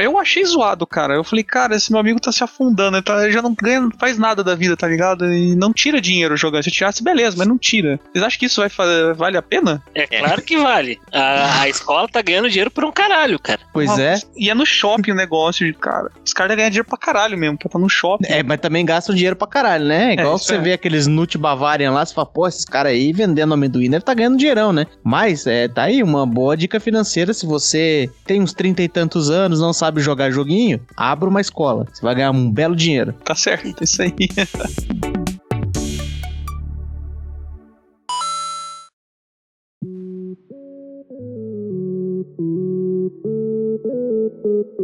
[0.00, 1.14] Eu achei zoado, cara.
[1.14, 2.87] Eu falei, cara, esse meu amigo tá se afundando.
[2.96, 5.24] Ele, tá- já não ganha, não faz nada da vida, tá ligado?
[5.32, 6.62] E não tira dinheiro jogando.
[6.64, 7.98] Se tirasse, beleza, mas não tira.
[8.12, 8.70] Vocês acham que isso vai
[9.14, 9.82] vale a pena?
[9.94, 10.98] É claro que vale.
[11.12, 13.60] A, a escola tá ganhando dinheiro por um caralho, cara.
[13.72, 14.18] Pois Uma- é.
[14.36, 16.10] E é no shopping o negócio, cara.
[16.24, 18.26] Os caras ganham dinheiro pra caralho mesmo, pra tá no shopping.
[18.28, 20.14] É, mas também gastam dinheiro pra caralho, né?
[20.14, 20.58] Igual isso você é.
[20.58, 24.14] vê aqueles Nut Bavarian lá, você fala, pô, esses caras aí vendendo amendoim deve tá
[24.14, 24.86] ganhando dinheirão, né?
[25.02, 27.32] Mas, é, tá aí uma boa dica financeira.
[27.32, 31.86] Se você tem uns trinta e tantos anos, não sabe jogar joguinho, abra uma escola.
[31.92, 33.12] Você vai ganhar um belo dinheiro.
[33.24, 34.14] Tá certo, é isso aí.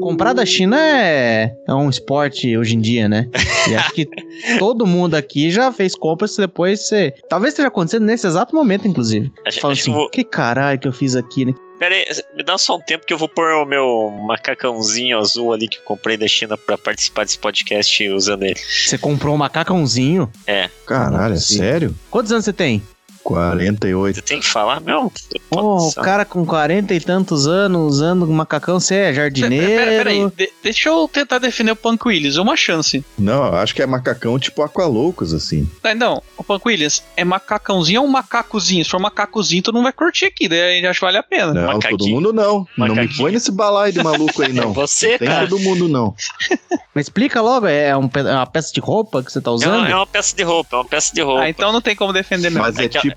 [0.01, 3.29] Comprar da China é, é um esporte hoje em dia, né?
[3.69, 4.09] E acho que
[4.59, 7.15] todo mundo aqui já fez compras depois você.
[7.29, 9.33] Talvez esteja acontecendo nesse exato momento, inclusive.
[9.47, 11.55] Acho, Fala acho assim, que eu vou, que caralho que eu fiz aqui, né?
[11.79, 12.05] pera aí,
[12.35, 15.79] me dá só um tempo que eu vou pôr o meu macacãozinho azul ali que
[15.79, 18.57] eu comprei da China pra participar desse podcast usando ele.
[18.57, 20.31] Você comprou um macacãozinho.
[20.87, 21.95] Caralho, é sério?
[22.11, 22.83] Quantos anos você tem?
[23.25, 24.17] 48.
[24.17, 25.11] Você tem que falar, meu?
[25.49, 29.67] Pô, o cara com 40 e tantos anos usando um macacão, você é jardineiro.
[29.67, 33.05] Pera, pera aí, de- deixa eu tentar defender o Punk Williams, uma chance.
[33.19, 35.69] Não, eu acho que é macacão tipo Aqualoucos, assim.
[35.83, 38.85] Ah, Não, o Punk Williams, é macacãozinho ou macacozinho?
[38.85, 41.55] Se for macacozinho, tu não vai curtir aqui, daí acho que vale a pena.
[41.55, 41.99] Não, Macaquinho.
[41.99, 42.67] todo mundo não.
[42.77, 43.17] Não me Macaquinho.
[43.19, 44.73] põe nesse balaio de maluco aí, não.
[44.75, 45.47] Você, Tem cara.
[45.49, 46.15] todo mundo, não.
[46.95, 49.55] Mas explica logo, é, um pe- é uma peça de roupa que você tá É
[49.55, 49.79] usando?
[49.79, 51.43] uma, é uma peça de roupa, é uma peça de roupa.
[51.43, 52.63] Ah, então não tem como defender mesmo.
[52.63, 53.14] Mas é Aquela- tipo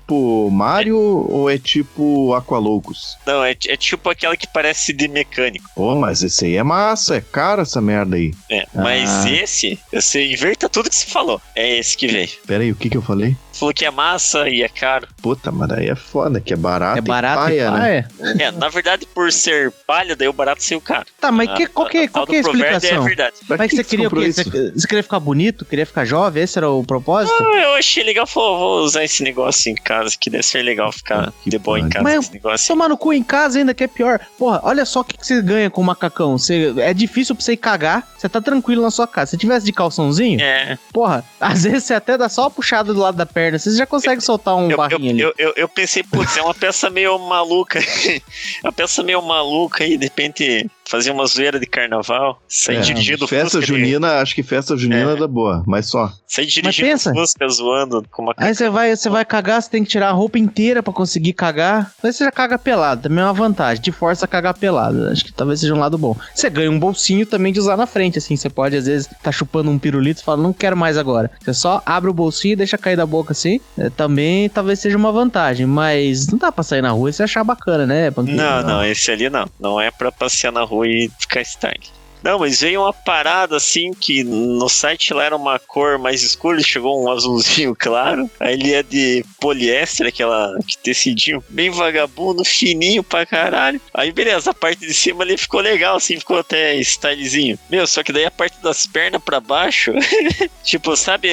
[0.50, 3.16] Mario ou é tipo Aqualoucos?
[3.26, 5.68] Não, é, é tipo aquela que parece de mecânico.
[5.76, 8.32] Ô, mas esse aí é massa, é caro essa merda aí.
[8.50, 9.30] É, mas Ah.
[9.30, 11.40] esse, você inverta tudo que você falou.
[11.54, 12.28] É esse que veio.
[12.46, 13.36] Pera aí, o que que eu falei?
[13.58, 15.08] Falou que é massa e é caro.
[15.20, 17.78] Puta, mas daí é foda, que é barato É barato e e paia, né?
[17.78, 18.08] paia.
[18.44, 21.06] É, na verdade, por ser palha, daí o barato saiu caro.
[21.20, 23.02] Tá, mas que, A- qual que, a- a qual que é a do provérbio explicação?
[23.04, 23.36] É verdade.
[23.46, 24.26] Pra Mas que você que queria o quê?
[24.26, 24.44] isso?
[24.44, 25.64] Você, você queria ficar bonito?
[25.64, 26.42] Queria ficar jovem?
[26.42, 27.34] Esse era o propósito?
[27.42, 30.92] Ah, eu achei legal, falou, vou usar esse negócio em casa, que deve ser legal
[30.92, 32.68] ficar Que de boa em casa Mas- com esse negócio.
[32.68, 34.20] Tomar no cu em casa ainda, que é pior.
[34.38, 36.38] Porra, olha só o que, que você ganha com o macacão.
[36.38, 39.32] Você, é difícil pra você ir cagar, você tá tranquilo na sua casa.
[39.32, 43.00] Se tivesse de calçãozinho, É, porra, às vezes você até dá só uma puxada do
[43.00, 45.20] lado da perna, você já consegue soltar um eu, eu, barrinho ali.
[45.20, 47.78] eu, eu, eu pensei, putz, é uma peça meio maluca.
[47.78, 48.20] é
[48.64, 53.26] uma peça meio maluca aí, de repente fazer uma zoeira de carnaval, sair É, dirigindo
[53.28, 55.16] Festa Fusca de- junina, acho que festa junina É.
[55.16, 56.10] dá boa, mas só.
[56.26, 57.12] Sair dirigindo pensa.
[57.12, 60.12] Fusca zoando com uma Aí você vai, você vai cagar, você tem que tirar a
[60.12, 61.92] roupa inteira pra conseguir cagar.
[62.02, 63.82] Aí você já caga pelado, também é uma vantagem.
[63.82, 65.08] Te força a cagar pelado.
[65.08, 66.16] Acho que talvez seja um lado bom.
[66.34, 68.36] Você ganha um bolsinho também de usar na frente, assim.
[68.36, 71.30] Você pode, às vezes, tá chupando um pirulito e fala, não quero mais agora.
[71.40, 73.60] Você só abre o bolsinho e deixa cair da boca assim.
[73.76, 75.66] É, também talvez seja uma vantagem.
[75.66, 78.10] Mas não dá pra sair na rua e você achar bacana, né?
[78.10, 78.36] Panquinho?
[78.36, 79.46] Não, não, esse ali não.
[79.60, 81.97] Não é pra passear na rua e ficar style.
[82.22, 86.60] Não, mas veio uma parada assim que no site lá era uma cor mais escura,
[86.62, 88.30] chegou um azulzinho claro.
[88.40, 93.80] Aí ele é de poliéster, aquela que tecidinho bem vagabundo, fininho pra caralho.
[93.94, 97.58] Aí beleza, a parte de cima ali ficou legal, assim, ficou até stylezinho.
[97.70, 99.92] Meu, só que daí a parte das pernas pra baixo,
[100.64, 101.28] tipo, sabe,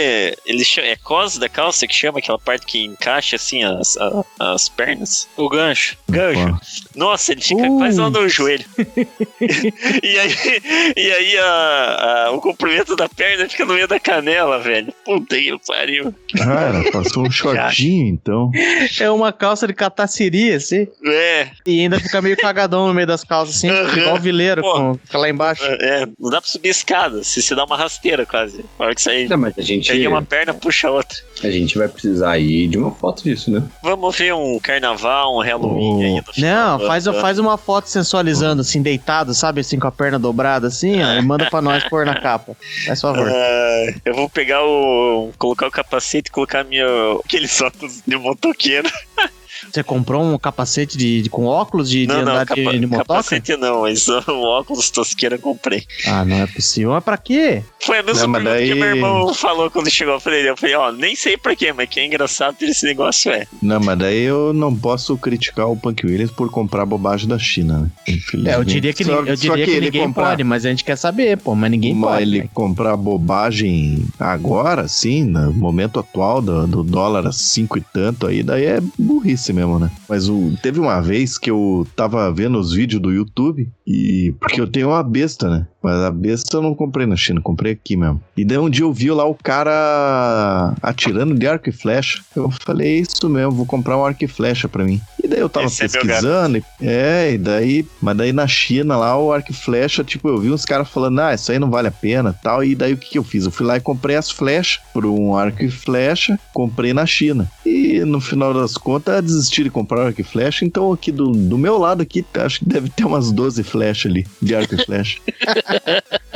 [0.46, 4.24] eles chamam, é cos da calça que chama aquela parte que encaixa assim as, a-
[4.40, 5.28] as pernas?
[5.36, 5.98] O gancho.
[6.10, 6.60] Gancho.
[6.96, 7.78] Nossa, ele fica Uh.
[7.78, 8.66] quase lá no joelho.
[10.04, 10.36] e aí,
[10.96, 14.94] e aí a- a- o comprimento da perna fica no meio da canela, velho.
[15.04, 16.14] Puta que pariu.
[16.38, 18.52] Cara, passou um shortinho, então.
[19.00, 20.88] É uma calça de catassiri, assim.
[21.06, 23.70] É, E ainda fica meio cagadão no meio das calças, assim.
[23.70, 23.98] Aham.
[23.98, 24.74] Igual o vileiro, Pô.
[24.74, 25.64] com, fica lá embaixo.
[25.66, 28.64] é, não dá pra subir escada, se se dá uma rasteira quase.
[28.80, 31.18] Na hora que sair, Não, mas a gente, pega uma perna, puxa a outra.
[31.44, 33.64] a gente vai precisar aí de uma foto disso, né?
[33.84, 36.02] Vamos ver um carnaval, um Halloween Oh.
[36.02, 36.42] aí.
[36.42, 39.62] Não, faz, faz uma foto sensualizando, assim, deitado, sabe?
[39.62, 41.14] Assim, com a perna dobrada, assim, ó.
[41.14, 42.56] E manda pra nós pôr na capa.
[42.86, 43.28] Faz favor.
[43.30, 45.32] Ah, eu vou pegar o.
[45.38, 46.86] colocar o capacete e colocar minha.
[47.24, 48.90] aqueles óculos de motoqueiro.
[49.72, 52.80] Você comprou um capacete de, de- com óculos de, de não, não, andar capa- de,
[52.80, 53.06] de motoca?
[53.08, 55.84] capacete não, mas o óculos tosqueira eu comprei.
[56.08, 56.92] Ah, não é possível.
[56.92, 57.64] Mas pra quê?
[57.84, 60.50] Foi a mesma Não, pergunta que daí- meu irmão falou quando chegou pra ele.
[60.50, 63.46] Eu falei, ó, nem sei pra quê, mas que é engraçado ter esse negócio é.
[63.62, 67.92] Não, mas daí eu não posso criticar o Punk Williams por comprar bobagem da China,
[68.34, 68.52] né?
[68.52, 70.84] É, eu diria que, Só- eu diria que, ele ninguém comprar- pode, mas a gente
[70.84, 71.56] quer saber, pô.
[71.56, 72.22] Mas ninguém Mas pode.
[72.24, 72.50] ele né?
[72.54, 78.42] comprar bobagem agora, sim, no momento atual do, do dólar a cinco e tanto, aí
[78.42, 79.92] daí é burrice mesmo, né?
[80.08, 84.34] Mas o, teve uma vez que eu tava vendo os vídeos do YouTube e.
[84.40, 85.68] Porque eu tenho uma besta, né?
[85.86, 88.20] Mas a besta eu não comprei na China, comprei aqui mesmo.
[88.36, 92.24] E daí um dia eu vi lá o cara atirando de arco e flecha.
[92.36, 95.00] Eu falei, é isso mesmo, vou comprar um arco e flecha pra mim.
[95.24, 98.98] E daí eu tava Esse é pesquisando, e- é, e daí, mas daí na China
[98.98, 101.70] lá o arco e flecha, tipo, eu vi uns caras falando, ah, isso aí não
[101.70, 103.46] vale a pena, tal, e daí o que que eu fiz?
[103.46, 107.48] Eu fui lá e comprei as flechas por um arco e flecha, comprei na China.
[107.66, 111.58] E no final das contas, desisti de comprar arco e flecha, então aqui do, do
[111.60, 115.20] meu lado aqui, acho que deve ter umas 12 flechas ali, de arco e flecha.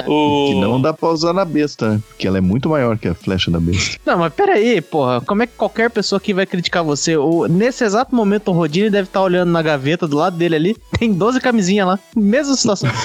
[0.08, 0.48] O...
[0.48, 2.02] que não dá pra usar na besta, né?
[2.08, 4.00] Porque ela é muito maior que a flecha da besta.
[4.06, 5.22] Não, mas peraí, porra.
[5.22, 7.18] Como é que qualquer pessoa aqui vai criticar você?
[7.18, 10.78] O, nesse exato momento, o Rodine deve estar olhando na gaveta do lado dele ali.
[10.98, 12.00] Tem 12 camisinhas lá.
[12.16, 12.90] Mesma situação.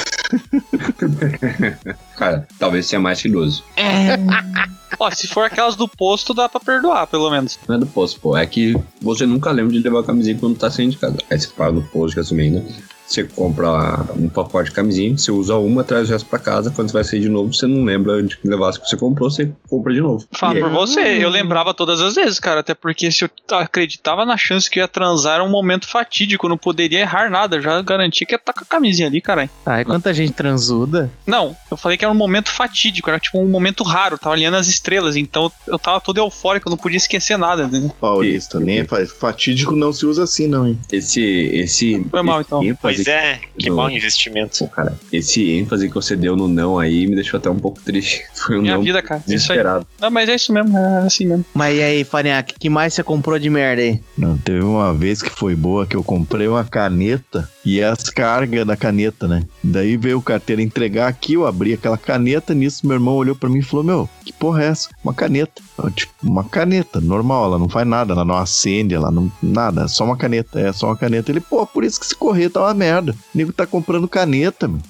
[2.16, 3.62] Cara, talvez tenha mais que 12.
[4.98, 7.58] Ó, se for aquelas do posto, dá pra perdoar, pelo menos.
[7.68, 8.36] Não é do posto, pô.
[8.36, 11.16] É que você nunca lembra de levar a camisinha quando tá saindo de casa.
[11.30, 12.64] Aí você paga no posto, que assumir, né?
[13.06, 16.70] Você compra um pacote de camisinha, você usa uma, traz o resto pra casa.
[16.70, 19.30] Quando você vai sair de novo, você não lembra de levar as que você comprou,
[19.30, 20.26] você compra de novo.
[20.32, 22.60] Fala E por você, eu lembrava todas as vezes, cara.
[22.60, 26.48] Até porque se eu acreditava na chance que eu ia transar, era um momento fatídico,
[26.48, 27.56] não poderia errar nada.
[27.56, 29.50] Eu já garantia que ia estar com a camisinha ali, caralho.
[29.66, 31.10] Ah, e quanta gente transuda.
[31.26, 34.56] Não, eu falei que era um momento fatídico, era tipo um momento raro, tava olhando
[34.56, 37.90] as estrelas, então eu tava todo eufórico, eu não podia esquecer nada, né?
[38.00, 40.78] Paulista, nem é fa- fatídico não se usa assim, não, hein?
[40.90, 41.22] Esse.
[41.22, 42.62] esse Foi mal, esse então.
[42.62, 44.58] ênfase Pois é, que do- mau investimento.
[44.58, 47.80] Pô, cara, esse ênfase que você deu no não aí me deixou até um pouco
[47.80, 48.22] triste.
[48.34, 49.20] Foi um Minha não vida, cara.
[49.26, 49.58] Isso aí.
[49.58, 49.86] desesperado.
[50.00, 51.44] Não, mas é isso mesmo, é assim mesmo.
[51.54, 54.00] Mas e aí, Farinhaque, que mais você comprou de merda aí?
[54.16, 58.66] Não, teve uma vez que foi boa que eu comprei uma caneta e as cargas
[58.66, 59.42] da caneta, né?
[59.62, 63.48] Daí veio o carteiro entregar aqui, eu abri aquela caneta, nisso meu irmão olhou pra
[63.48, 64.88] mim e falou: Meu, que porra é essa?
[65.02, 65.62] Uma caneta.
[65.78, 69.30] Eu, tipo, uma caneta, normal, ela não faz nada, ela não acende, ela não.
[69.42, 71.30] Nada, é só uma caneta, é só uma caneta.
[71.32, 72.83] Ele, pô, por isso que esse correio tá uma merda.
[72.92, 74.80] O nego tá comprando caneta, meu.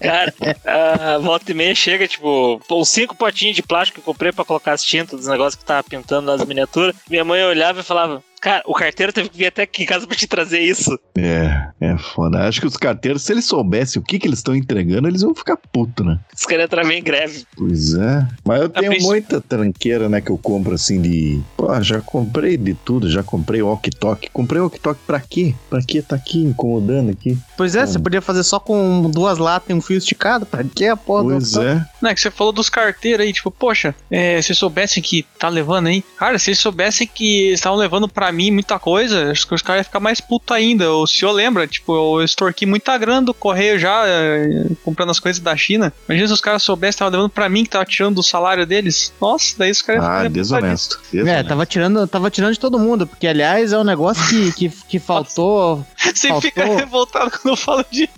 [0.00, 0.34] Cara,
[0.64, 4.44] a volta e meia chega, tipo, uns cinco potinhos de plástico que eu comprei pra
[4.44, 6.94] colocar as tintas dos negócios que tava pintando nas miniaturas.
[7.08, 8.22] Minha mãe olhava e falava.
[8.42, 10.98] Cara, o carteiro teve que vir até aqui em casa pra te trazer isso.
[11.16, 12.40] É, é foda.
[12.48, 15.32] Acho que os carteiros, se eles soubessem o que, que eles estão entregando, eles iam
[15.34, 16.18] ficar puto, né?
[16.36, 17.44] Os caras entraram em greve.
[17.56, 18.26] Pois é.
[18.44, 21.40] Mas eu tenho muita tranqueira, né, que eu compro assim de.
[21.56, 24.28] Pô, já comprei de tudo, já comprei walkie-talkie.
[24.32, 25.54] Comprei walkie-talkie pra quê?
[25.70, 27.38] Pra quê tá aqui incomodando aqui?
[27.56, 30.44] Pois é, você podia fazer só com duas latas e um fio esticado.
[30.46, 31.84] Pra que a porra do- Pois é.
[32.00, 35.48] Não, é que você falou dos carteiros aí, tipo, poxa, é, se soubessem que tá
[35.48, 36.02] levando aí.
[36.18, 39.80] Cara, se eles soubessem que estavam levando pra mim muita coisa, acho que os caras
[39.80, 40.90] iam ficar mais puto ainda.
[40.92, 45.40] O senhor lembra, tipo, eu extorqui muita grana do correio já, é, comprando as coisas
[45.40, 45.92] da China.
[46.08, 48.66] Imagina se os caras soubessem que tava levando pra mim, que tava tirando do salário
[48.66, 49.12] deles.
[49.20, 51.00] Nossa, daí os caras iam Ah, ficar desonesto.
[51.12, 51.48] É, desonesto.
[51.48, 54.98] tava tirando, tava tirando de todo mundo, porque aliás é um negócio que, que, que
[55.00, 55.84] faltou.
[55.96, 56.40] Você Faltou.
[56.42, 58.10] fica revoltado quando eu falo disso.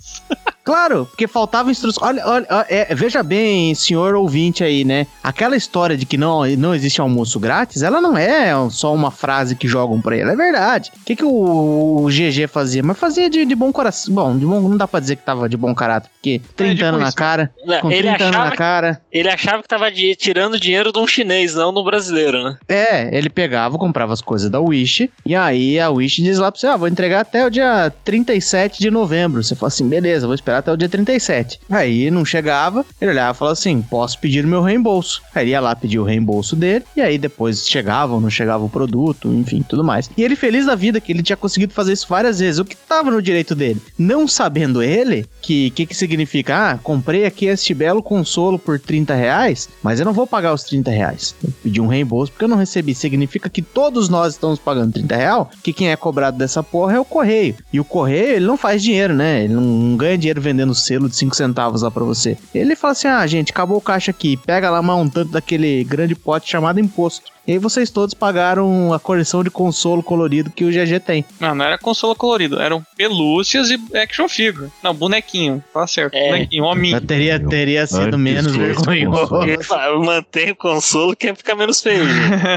[0.65, 2.07] Claro, porque faltava instrução.
[2.07, 5.05] Olha, olha, é, veja bem, senhor ouvinte aí, né?
[5.23, 9.55] Aquela história de que não, não existe almoço grátis, ela não é só uma frase
[9.55, 10.91] que jogam pra ele, é verdade.
[11.01, 12.81] O que, que o, o GG fazia?
[12.81, 14.13] Mas fazia de, de bom coração.
[14.13, 16.85] Bom, de bom, não dá pra dizer que tava de bom caráter, porque 30 tipo
[16.85, 17.15] anos na isso.
[17.15, 19.01] cara, Não, com ele 30 anos achava na cara.
[19.11, 22.57] Ele achava que tava de- tirando dinheiro de um chinês, não do brasileiro, né?
[22.67, 26.59] É, ele pegava, comprava as coisas da Wish, e aí a Wish diz lá pra
[26.59, 29.43] você, ah, vou entregar até o dia 37 de novembro.
[29.43, 31.59] Você fala assim, beleza, vou esperar até o dia 37.
[31.69, 35.21] Aí não chegava, ele olhava e falava assim, posso pedir meu reembolso.
[35.33, 38.63] Aí ele ia lá pedir o reembolso dele, e aí depois chegava ou não chegava
[38.63, 40.09] o produto, enfim, tudo mais.
[40.17, 42.75] E ele feliz da vida que ele tinha conseguido fazer isso várias vezes, o que
[42.75, 43.81] tava no direito dele.
[43.97, 49.13] Não sabendo ele, que que que significa, ah, comprei aqui este belo consolo por 30
[49.13, 51.35] reais, mas eu não vou pagar os 30 reais.
[51.43, 52.95] Eu pedi um reembolso porque eu não recebi.
[52.95, 56.99] Significa que todos nós estamos pagando 30 reais, que quem é cobrado dessa porra é
[56.99, 57.55] o correio.
[57.71, 59.43] E o correio, ele não faz dinheiro, né?
[59.43, 62.37] Ele não ganha dinheiro vendendo selo de 5 centavos lá pra você.
[62.53, 66.15] Ele fala assim, ah, gente, acabou o caixa aqui, pega lá um tanto daquele grande
[66.15, 67.34] pote chamado imposto.
[67.47, 71.23] E aí vocês todos pagaram a coleção de consolo colorido que o GG tem.
[71.39, 74.69] Não, não era consolo colorido, eram pelúcias e action figure.
[74.81, 76.15] Não, bonequinho, tá certo.
[76.15, 76.29] É.
[76.31, 76.99] Bonequinho, hominho.
[77.01, 79.29] Teria, teria sido menos vergonhoso.
[79.63, 82.03] fala, Mantém o consolo que fica menos feio.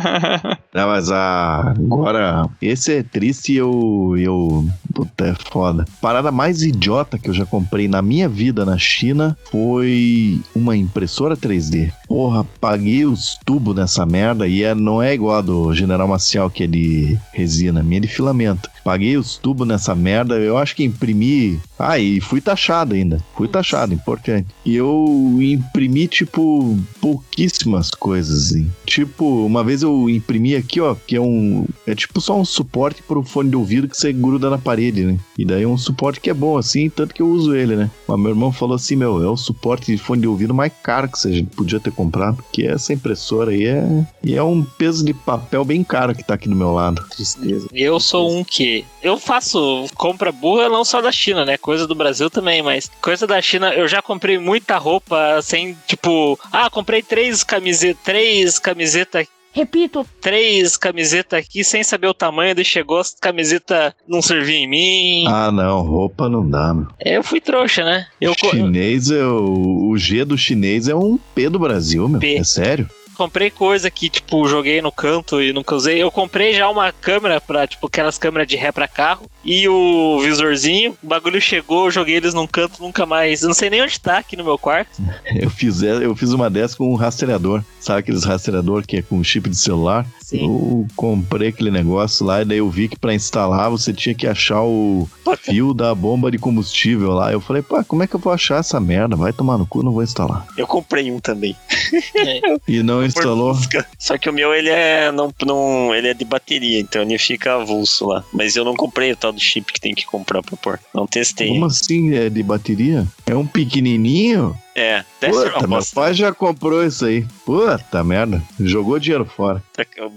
[0.72, 1.74] Não, mas a...
[1.76, 4.66] agora, esse é triste e eu, eu.
[4.94, 5.84] Puta, é foda.
[6.00, 11.36] Parada mais idiota que eu já comprei na minha vida na China foi uma impressora
[11.36, 11.92] 3D.
[12.08, 16.48] Porra, paguei os tubos nessa merda e é, não é igual a do General Maciel
[16.48, 18.70] que é de resina, minha é de filamento.
[18.88, 21.60] Paguei os tubos nessa merda, eu acho que imprimi.
[21.78, 23.22] Ah, e fui taxado ainda.
[23.36, 24.46] Fui taxado, importante.
[24.64, 28.70] E eu imprimi, tipo, pouquíssimas coisas, assim.
[28.86, 31.66] Tipo, uma vez eu imprimi aqui, ó, que é um.
[31.86, 35.18] É tipo só um suporte pro fone de ouvido que você gruda na parede, né?
[35.36, 37.90] E daí é um suporte que é bom, assim, tanto que eu uso ele, né?
[38.08, 41.10] Mas meu irmão falou assim: meu, é o suporte de fone de ouvido mais caro
[41.10, 44.06] que você podia ter comprado, porque essa impressora aí é.
[44.24, 47.04] E é um peso de papel bem caro que tá aqui do meu lado.
[47.10, 47.68] Tristeza.
[47.74, 48.77] Eu sou um que.
[49.02, 51.56] Eu faço compra burra não só da China, né?
[51.56, 56.38] Coisa do Brasil também, mas coisa da China, eu já comprei muita roupa sem, tipo,
[56.52, 59.26] ah, comprei três camisetas, três camisetas.
[59.52, 64.68] Repito, Três camisetas aqui sem saber o tamanho, daí chegou, as camisetas não serviam em
[64.68, 65.24] mim.
[65.26, 66.86] Ah, não, roupa não dá, meu.
[67.00, 68.06] Eu fui trouxa, né?
[68.20, 72.20] Eu chinês é o, o G do chinês é um P do Brasil, meu.
[72.20, 72.36] P.
[72.36, 72.88] É sério?
[73.18, 76.00] Comprei coisa que, tipo, joguei no canto e nunca usei.
[76.00, 80.20] Eu comprei já uma câmera pra, tipo, aquelas câmeras de ré pra carro e o
[80.20, 80.96] visorzinho.
[81.02, 83.42] O bagulho chegou, eu joguei eles num canto, nunca mais.
[83.42, 85.02] Eu não sei nem onde tá aqui no meu quarto.
[85.34, 87.62] Eu fiz, eu fiz uma dessa com um rastreador.
[87.80, 90.06] Sabe aqueles rastreador que é com chip de celular?
[90.20, 90.44] Sim.
[90.44, 94.26] Eu comprei aquele negócio lá e daí eu vi que pra instalar você tinha que
[94.26, 95.08] achar o
[95.42, 97.32] fio da bomba de combustível lá.
[97.32, 99.16] Eu falei, pá, como é que eu vou achar essa merda?
[99.16, 100.46] Vai tomar no cu, não vou instalar.
[100.56, 101.56] Eu comprei um também.
[102.66, 103.56] E não instalou.
[103.98, 107.54] Só que o meu ele é não, não ele é de bateria, então ele fica
[107.54, 108.24] avulso lá.
[108.32, 110.80] Mas eu não comprei o tal do chip que tem que comprar pra pôr.
[110.94, 111.48] Não testei.
[111.48, 113.06] Como assim é de bateria?
[113.26, 114.56] É um pequenininho?
[114.78, 117.26] É, Puta, uma meu pai já comprou isso aí.
[117.44, 118.40] Puta merda.
[118.60, 119.62] Jogou dinheiro fora.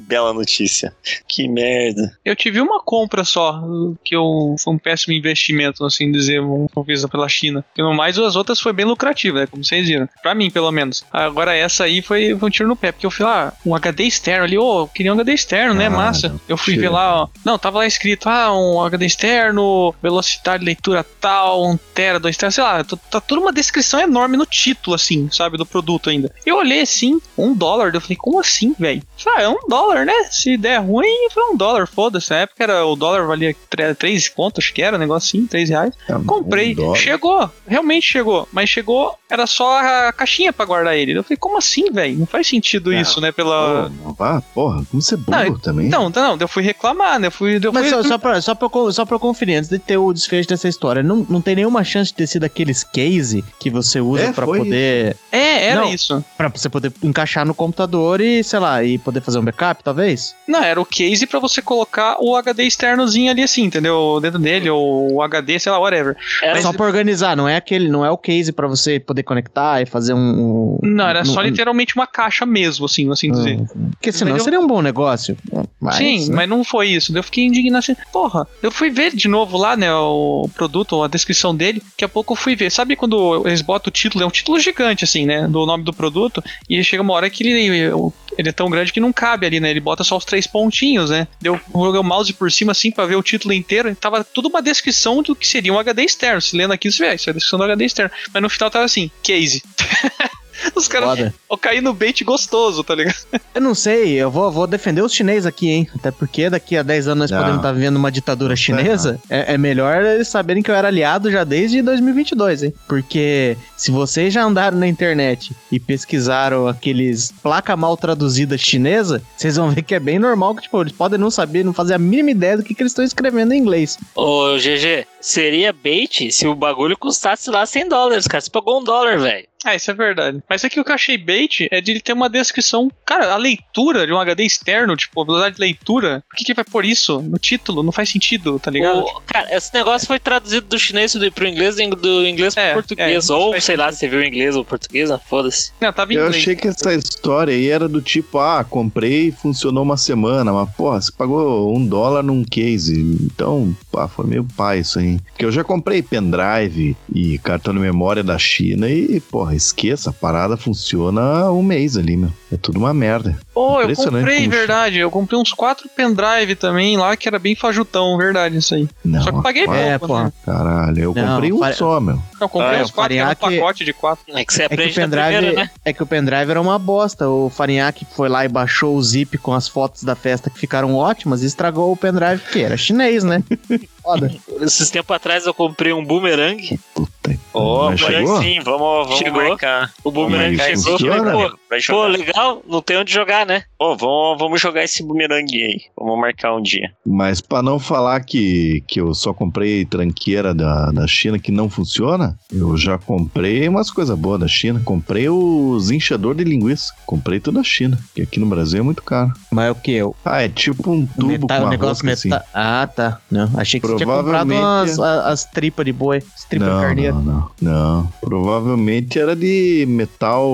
[0.08, 0.94] Bela notícia.
[1.28, 2.16] Que merda.
[2.24, 3.62] Eu tive uma compra só,
[4.04, 7.66] que eu, foi um péssimo investimento, assim dizer, uma vez pela China.
[7.76, 9.48] E no mais, as outras foi bem lucrativa, né?
[9.48, 10.08] Como vocês viram.
[10.22, 11.04] Pra mim, pelo menos.
[11.12, 14.04] Agora, essa aí foi, foi um tiro no pé, porque eu fui lá, um HD
[14.04, 15.88] externo ali, ô, eu queria um HD externo, né?
[15.88, 16.40] Ah, Massa.
[16.48, 16.88] Eu fui tira.
[16.88, 17.28] ver lá, ó.
[17.44, 22.38] Não, tava lá escrito, ah, um HD externo, velocidade de leitura tal, 1 tera, 2
[22.38, 26.32] tera, sei lá, tá toda uma descrição enorme no título, assim, sabe, do produto ainda.
[26.46, 29.02] Eu olhei assim, um dólar, eu falei, como assim, velho?
[29.26, 30.14] Ah, é um dólar, né?
[30.30, 32.30] Se der ruim, foi um dólar, foda-se.
[32.32, 33.56] Na época era, o dólar valia
[33.98, 35.94] 3 contos, acho que era, um negócio assim, 3 reais.
[36.28, 36.98] Comprei, Um dólar.
[36.98, 41.14] chegou, realmente chegou, mas chegou, era só a caixinha pra guardar ele.
[41.18, 42.20] Eu falei, como assim, velho?
[42.20, 43.00] Não faz sentido Não.
[43.00, 43.32] isso, né?
[43.32, 43.90] Pela.
[44.20, 45.88] Ah, porra, como você é burro Não, também?
[45.90, 47.28] Não, não, eu fui reclamar, né?
[47.28, 47.60] Eu fui.
[47.64, 49.98] Eu Mas fui só, só, pra, só, pra, eu- só pra conferir, antes de ter
[49.98, 53.70] o desfecho dessa história, não, não tem nenhuma chance de ter sido aqueles case que
[53.70, 55.16] você usa É, pra foi poder.
[55.32, 55.94] É, era Não.
[55.94, 56.24] isso.
[56.38, 60.36] Pra você poder encaixar no computador e, sei lá, e poder fazer um backup, talvez?
[60.48, 64.20] Não, era o case pra você colocar o HD externozinho ali assim, entendeu?
[64.22, 66.16] Dentro dele, ou o HD, sei lá, whatever.
[66.42, 69.24] Era Mas- só pra organizar, não é aquele, não é o case pra você poder
[69.24, 70.20] conectar e fazer um.
[70.20, 73.60] um- Não, era só um- literalmente uma caixa mesmo, assim, assim dizer.
[73.92, 75.38] Porque senão Mas eu- seria um bom negócio.
[75.80, 76.36] Mas, Sim, né?
[76.36, 77.16] mas não foi isso.
[77.18, 78.48] Eu fiquei indignado assim, porra.
[78.62, 81.82] Eu fui ver de novo lá, né, o produto, a descrição dele.
[81.92, 82.70] Daqui a pouco eu fui ver.
[82.72, 85.48] Sabe quando eles botam o título, é um título gigante, assim, né?
[85.48, 86.44] Do nome do produto.
[86.70, 87.92] E chega uma hora que ele,
[88.38, 89.70] ele é tão grande que não cabe ali, né?
[89.70, 91.28] Ele bota só os três pontinhos, né?
[91.40, 93.90] Deu joguei o mouse por cima, assim, pra ver o título inteiro.
[93.90, 96.42] E tava tudo uma descrição do que seria um HD externo.
[96.42, 98.12] Se lendo aqui, você vê, isso é a descrição do HD externo.
[98.34, 99.64] Mas no final tava assim, case.
[100.76, 103.16] Os caras vão cair no bait gostoso, tá ligado?
[103.54, 105.88] Eu não sei, eu vou, vou defender os chineses aqui, hein?
[105.94, 107.38] Até porque daqui a 10 anos nós Não.
[107.40, 109.20] podemos estar vivendo uma ditadura chinesa.
[109.30, 112.74] É, é melhor eles saberem que eu era aliado já desde 2022, hein?
[112.88, 119.58] Porque se vocês já andaram na internet e pesquisaram aqueles placa mal traduzida chinesa, vocês
[119.58, 122.00] vão ver que é bem normal que, tipo, eles podem não saber, não fazer a
[122.00, 123.98] mínima ideia do que, que eles estão escrevendo em inglês.
[124.16, 128.40] Ô, GG, seria bait se o bagulho custasse lá 100 dólares, cara.
[128.40, 129.46] Você pagou um dólar, velho.
[129.64, 130.42] Ah, isso é verdade.
[130.50, 132.90] Mas aqui o que eu achei bait é de ele ter uma descrição.
[133.06, 136.54] Cara, a leitura de um HD externo, tipo, a velocidade de leitura, por que, que
[136.54, 137.84] vai pôr isso no título?
[137.84, 139.00] Não faz sentido, tá ligado?
[139.02, 142.74] O- cara, esse negócio foi traduzido do chinês pro inglês e do inglês pro É,
[142.74, 143.30] português.
[143.30, 144.00] é, ou, sei lá, sentido.
[144.00, 145.72] você viu inglês ou português, ah, foda-se.
[145.80, 146.42] Não, tava em Eu inglês.
[146.42, 150.70] achei que essa história aí era do tipo, ah, comprei e funcionou uma semana, mas,
[150.76, 153.00] porra, você pagou um dólar num case.
[153.00, 155.20] Então, pá, foi meio pai isso aí.
[155.20, 160.14] Porque eu já comprei pendrive e cartão de memória da China e, porra, esqueça, a
[160.14, 162.32] parada funciona um mês ali, meu.
[162.52, 163.38] É tudo uma merda.
[163.54, 164.98] Pô, eu Impressionante comprei, verdade.
[165.00, 168.88] Eu comprei uns quatro pendrive também lá, que era bem fajutão, verdade, isso aí.
[169.04, 170.24] Não, Só que eu paguei quatro- É, pouco, porra.
[170.26, 170.34] né?
[170.46, 172.22] Caralho, eu Não, comprei um pare- só, meu.
[172.46, 174.24] Eu comprei Ah, uns quatro, que era um pacote de quatro.
[174.38, 175.70] É que você É que, o pendrive, primeira, né?
[175.86, 177.28] é que o pendrive era uma bosta.
[177.30, 180.96] O Farinhaque foi lá e baixou o zip com as fotos da festa que ficaram
[180.96, 183.44] ótimas e estragou o pendrive, que era chinês, né?
[184.02, 184.34] Foda.
[184.62, 186.80] Esses tempos atrás eu comprei um boomerang.
[186.96, 187.12] Puta.
[187.54, 188.42] Mas mas chegou?
[188.42, 189.44] sim, vamos, vamos Chegou.
[189.44, 189.92] marcar.
[190.04, 190.98] O boomerang Mas chegou.
[190.98, 191.32] funciona?
[191.32, 191.58] Pô,
[191.90, 193.64] pô, legal, não tem onde jogar, né?
[193.78, 195.82] Ô, vamos, vamos jogar esse bumerangue aí.
[195.98, 196.92] Vamos marcar um dia.
[197.06, 201.70] Mas pra não falar que, que eu só comprei tranqueira da, da China que não
[201.70, 204.82] funciona, eu já comprei umas coisas boas da China.
[204.84, 206.94] Comprei os inchador de linguiça.
[207.06, 209.34] Comprei tudo da China, que aqui no Brasil é muito caro.
[209.54, 210.02] Mas é o que?
[210.02, 212.30] O Ah, é tipo um tubo metal, com uma negócio rosca assim.
[212.30, 212.46] metal.
[212.54, 213.20] Ah, tá.
[213.30, 216.70] Não, achei que você tinha comprado Provavelmente- umas, a- as tripas de boi, as tripas
[216.70, 217.16] Não, carneiras.
[217.16, 218.14] não, não, não.
[218.22, 220.50] Provavelmente era de metal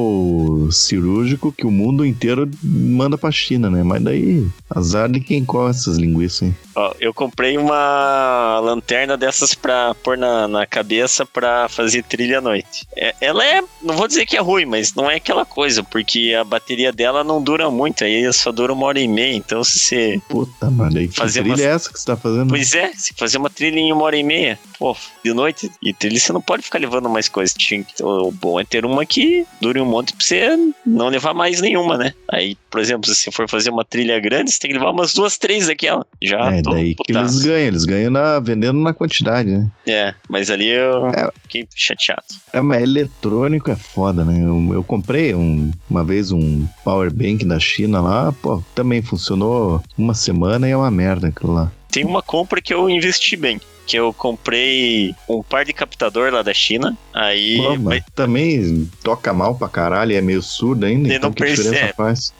[0.71, 3.83] cirúrgico que o mundo inteiro manda pra China, né?
[3.83, 6.55] Mas daí, azar de quem corre essas linguiças, hein?
[6.75, 12.41] Ó, eu comprei uma lanterna dessas pra pôr na, na cabeça pra fazer trilha à
[12.41, 12.87] noite.
[12.95, 16.35] É- ela é, não vou dizer que é ruim, mas não é aquela coisa, porque
[16.39, 19.35] a bateria dela não dura muito, aí só dura uma hora e meia.
[19.35, 20.21] Então, se você.
[20.27, 22.49] Puta, mas daí que Fazer trilha umas- é essa que você tá fazendo?
[22.49, 25.93] Pois é, se fazer uma trilha em uma hora e meia, pô, de noite, e
[25.93, 27.55] trilha você não pode ficar levando mais coisas.
[28.01, 31.97] O bom é ter uma que dure um monte pra você não levar mais nenhuma,
[31.97, 32.13] né?
[32.31, 35.13] Aí, por exemplo, se você for fazer uma trilha grande, você tem que levar umas
[35.13, 36.05] duas, três daquela.
[36.21, 39.67] Já É, daí que eles ganham, eles ganham na, vendendo na quantidade, né?
[39.87, 41.29] É, mas ali eu É.
[41.43, 42.23] fiquei chateado.
[42.53, 44.41] É, mas eletrônico é foda, né?
[44.43, 49.81] Eu, eu comprei um- uma vez um power bank da China lá, pô, também funcionou
[49.97, 51.71] uma semana e é uma merda aquilo lá.
[51.91, 53.59] Tem uma compra que eu investi bem.
[53.87, 56.95] Que eu comprei um par de captador lá da China.
[57.13, 61.93] Aí Pô, mas também toca mal pra caralho, é meio surdo ainda, então não percebe.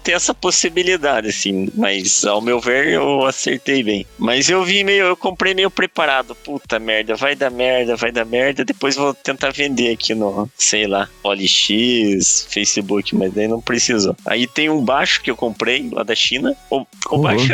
[0.03, 1.69] ter essa possibilidade, assim.
[1.73, 4.05] Mas ao meu ver, eu acertei bem.
[4.17, 6.35] Mas eu vi meio, eu comprei meio preparado.
[6.35, 8.65] Puta merda, vai dar merda, vai dar merda.
[8.65, 14.15] Depois vou tentar vender aqui no, sei lá, OLX, Facebook, mas daí não precisou.
[14.25, 16.55] Aí tem um baixo que eu comprei lá da China.
[16.69, 17.53] O, o baixo,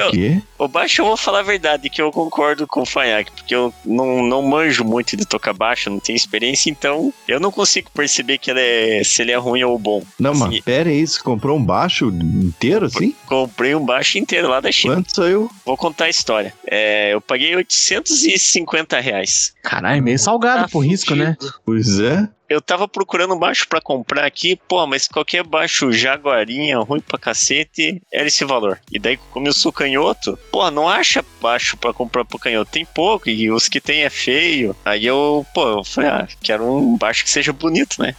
[0.57, 3.53] o o baixo eu vou falar a verdade, que eu concordo com o Fanhaque, porque
[3.53, 7.89] eu não, não manjo muito de tocar baixo, não tenho experiência, então eu não consigo
[7.91, 10.03] perceber que ele é, se ele é ruim ou bom.
[10.19, 13.15] Não, Assim, mas pera aí, você comprou um baixo inteiro assim?
[13.25, 14.95] Comprei um baixo inteiro lá da China.
[14.95, 15.49] Quanto saiu?
[15.65, 16.53] Vou contar a história.
[16.65, 19.53] É, eu paguei 850 reais.
[19.63, 21.35] Caralho, meio salgado Tá pro risco, né?
[21.65, 22.27] Pois é.
[22.49, 28.01] Eu tava procurando baixo pra comprar aqui, pô, mas qualquer baixo jaguarinha, ruim pra cacete,
[28.11, 28.79] era esse valor.
[28.91, 32.71] E daí, como eu sou canhoto, pô, não acha baixo pra comprar pro canhoto.
[32.71, 34.75] Tem pouco, e os que tem é feio.
[34.85, 38.15] Aí eu, pô, eu falei, ah, quero um baixo que seja bonito, né?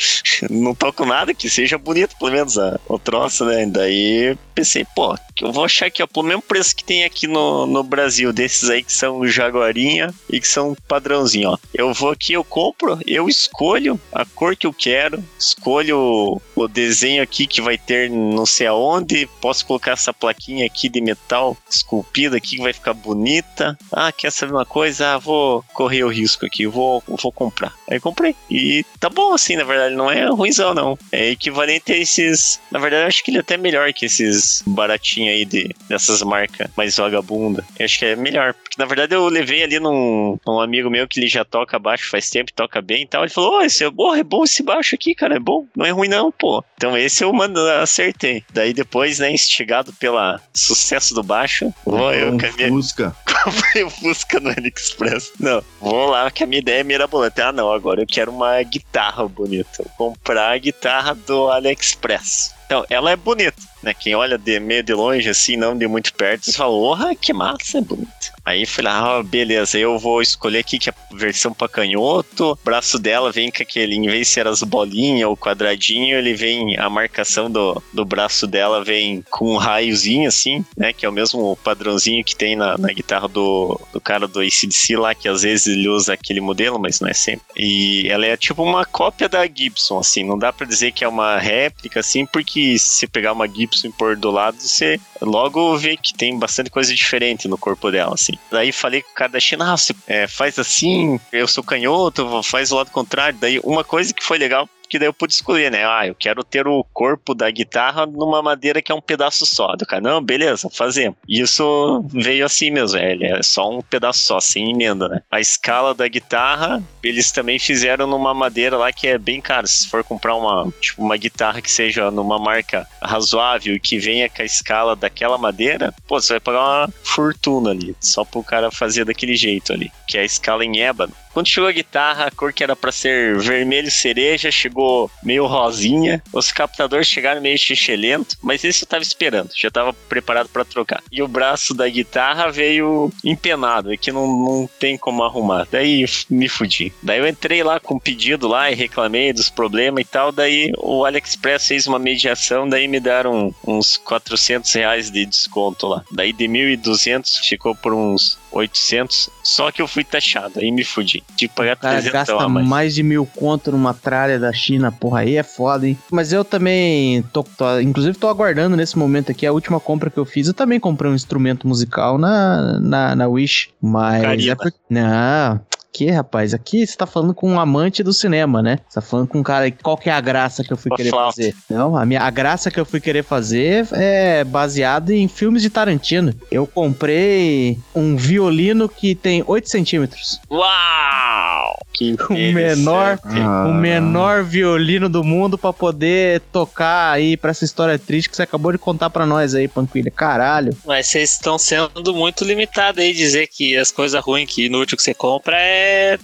[0.50, 3.66] não toco nada que seja bonito, pelo menos a, o troço, né?
[3.66, 7.66] Daí pensei, pô, eu vou achar aqui, ó, pelo mesmo preço que tem aqui no,
[7.66, 11.58] no Brasil, desses aí que são jaguarinha e que são padrãozinho, ó.
[11.74, 17.22] Eu vou aqui, eu compro, eu escolho a cor que eu quero, escolho o desenho
[17.22, 22.36] aqui que vai ter não sei aonde, posso colocar essa plaquinha aqui de metal esculpida
[22.38, 23.78] aqui que vai ficar bonita.
[23.92, 25.14] Ah, quer saber uma coisa?
[25.14, 27.72] Ah, vou correr o risco aqui, vou, vou comprar.
[27.90, 28.34] Aí comprei.
[28.50, 30.98] E tá bom assim, na verdade, não é ruimzão não.
[31.12, 34.62] É equivalente a esses, na verdade, eu acho que ele é até melhor que esses
[34.66, 37.64] baratinhos aí de, dessas marcas mais vagabunda.
[37.78, 41.06] Eu acho que é melhor, porque na verdade eu levei ali num, num amigo meu
[41.06, 43.22] que ele já toca baixo faz tempo, toca bem e tal.
[43.22, 45.84] Ele falou: oh, esse é, oh, é bom esse baixo aqui, cara, é bom, não
[45.84, 46.45] é ruim não, pô.
[46.76, 48.44] Então esse eu mando, acertei.
[48.52, 52.68] Daí depois, né, instigado pela sucesso do baixo, vou eu um com a minha.
[52.68, 53.16] Fusca.
[53.44, 55.32] Comprei o Fusca no AliExpress.
[55.38, 57.40] Não, vou lá que a minha ideia é mirabolante.
[57.40, 59.84] Ah, não, agora eu quero uma guitarra bonita.
[59.98, 62.54] Vou comprar a guitarra do AliExpress.
[62.66, 63.94] Então, ela é bonita, né?
[63.94, 67.32] Quem olha de meio de longe, assim, não de muito perto, você fala, porra, que
[67.32, 68.35] massa, é bonita.
[68.46, 72.52] Aí lá, ah, beleza, eu vou escolher aqui que é a versão pra canhoto.
[72.52, 76.32] O braço dela vem com aquele, em vez de ser as bolinhas ou quadradinho, ele
[76.32, 80.92] vem, a marcação do, do braço dela vem com um raiozinho assim, né?
[80.92, 84.96] Que é o mesmo padrãozinho que tem na, na guitarra do, do cara do ACDC
[84.96, 87.42] lá, que às vezes ele usa aquele modelo, mas não é sempre.
[87.56, 91.08] E ela é tipo uma cópia da Gibson, assim, não dá para dizer que é
[91.08, 95.96] uma réplica, assim, porque se pegar uma Gibson e pôr do lado, você logo vê
[95.96, 98.35] que tem bastante coisa diferente no corpo dela, assim.
[98.50, 102.42] Daí falei com o cara da China, ah, você é, faz assim, eu sou canhoto,
[102.42, 103.38] faz o lado contrário.
[103.38, 105.84] Daí uma coisa que foi legal que daí eu pude escolher, né?
[105.84, 109.74] Ah, eu quero ter o corpo da guitarra numa madeira que é um pedaço só.
[109.76, 111.16] Do cara, não, beleza, fazemos.
[111.28, 115.22] Isso veio assim mesmo, é, é só um pedaço só, sem emenda, né?
[115.30, 119.66] A escala da guitarra, eles também fizeram numa madeira lá que é bem cara.
[119.66, 124.28] Se for comprar uma, tipo, uma guitarra que seja numa marca razoável e que venha
[124.28, 128.70] com a escala daquela madeira, pô, você vai pagar uma fortuna ali, só pro cara
[128.70, 131.12] fazer daquele jeito ali, que é a escala em ébano.
[131.36, 136.22] Quando chegou a guitarra, a cor que era para ser vermelho cereja chegou meio rosinha.
[136.32, 141.02] Os captadores chegaram meio xixelento, mas isso eu tava esperando, já tava preparado para trocar.
[141.12, 145.68] E o braço da guitarra veio empenado, é que não, não tem como arrumar.
[145.70, 146.90] Daí me fudi.
[147.02, 150.32] Daí eu entrei lá com um pedido lá e reclamei dos problemas e tal.
[150.32, 156.02] Daí o AliExpress fez uma mediação, daí me deram uns 400 reais de desconto lá.
[156.10, 161.22] Daí de 1.200 ficou por uns 800, só que eu fui taxado, aí me fudi.
[161.36, 162.94] Tive que pagar O cara 300 gasta a mais.
[162.94, 165.96] de mil conto numa tralha da China, porra, aí é foda, hein?
[166.10, 170.18] Mas eu também tô, tô- inclusive tô aguardando nesse momento aqui, a última compra que
[170.18, 174.72] eu fiz, eu também comprei um instrumento musical na, na, na Wish, mas é por...
[174.90, 175.60] Não...
[175.92, 178.78] Que, rapaz, aqui você tá falando com um amante do cinema, né?
[178.86, 179.70] Você tá falando com um cara.
[179.70, 181.36] Qual que é a graça que eu fui Uma querer flauta.
[181.36, 181.54] fazer?
[181.70, 185.70] Não, a, minha, a graça que eu fui querer fazer é baseada em filmes de
[185.70, 186.34] Tarantino.
[186.50, 190.38] Eu comprei um violino que tem 8 centímetros.
[190.50, 191.76] Uau!
[191.94, 193.64] Que O menor, Ah.
[193.66, 198.42] o menor violino do mundo pra poder tocar aí pra essa história triste que você
[198.42, 200.10] acabou de contar pra nós aí, Panquilha.
[200.10, 200.76] Caralho.
[200.84, 205.02] Mas vocês estão sendo muito limitados aí, dizer que as coisas ruins que inútil que
[205.02, 205.75] você compra é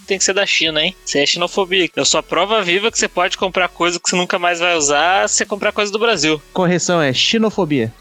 [0.06, 0.94] tem que ser da China, hein?
[1.04, 1.88] Você é xenofobia.
[1.96, 4.76] Eu sou a prova viva que você pode comprar coisa que você nunca mais vai
[4.76, 6.40] usar se você comprar coisa do Brasil.
[6.52, 7.92] Correção é xenofobia.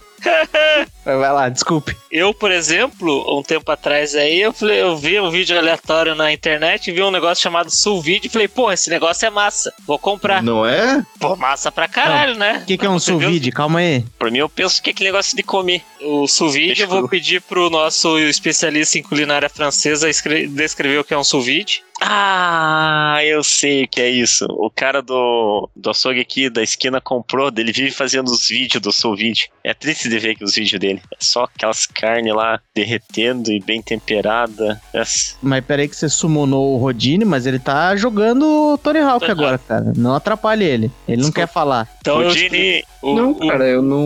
[1.04, 1.96] Vai lá, desculpe.
[2.12, 6.32] Eu, por exemplo, um tempo atrás aí, eu, falei, eu vi um vídeo aleatório na
[6.32, 10.44] internet, vi um negócio chamado Sulvide e falei, pô, esse negócio é massa, vou comprar.
[10.44, 11.04] Não é?
[11.20, 12.60] Pô, massa pra caralho, né?
[12.62, 13.52] O que, que é um sous-vide?
[13.52, 14.06] Calma aí.
[14.20, 15.82] Pra mim, eu penso que é aquele negócio de comer.
[16.02, 21.14] O Deixa eu vou pedir pro nosso especialista em culinária francesa escre- descrever o que
[21.14, 21.84] é um sous-vide.
[22.04, 24.46] Ah, eu sei o que é isso.
[24.50, 28.92] O cara do, do açougue aqui da esquina comprou, ele vive fazendo os vídeos do
[28.92, 29.48] seu vídeo.
[29.64, 31.02] É triste de ver os vídeos dele.
[31.14, 34.82] É só aquelas carnes lá derretendo e bem temperada.
[34.94, 39.20] Essa- Mas peraí que você summonou o Rodine, mas ele tá jogando o Tony Hawk
[39.26, 39.94] Tony agora, cara.
[39.96, 40.92] Não atrapalhe ele.
[41.08, 41.34] Ele não Desculpa.
[41.42, 41.88] quer falar.
[42.02, 42.30] Então o eu
[43.04, 44.04] o- não, o- cara, eu não.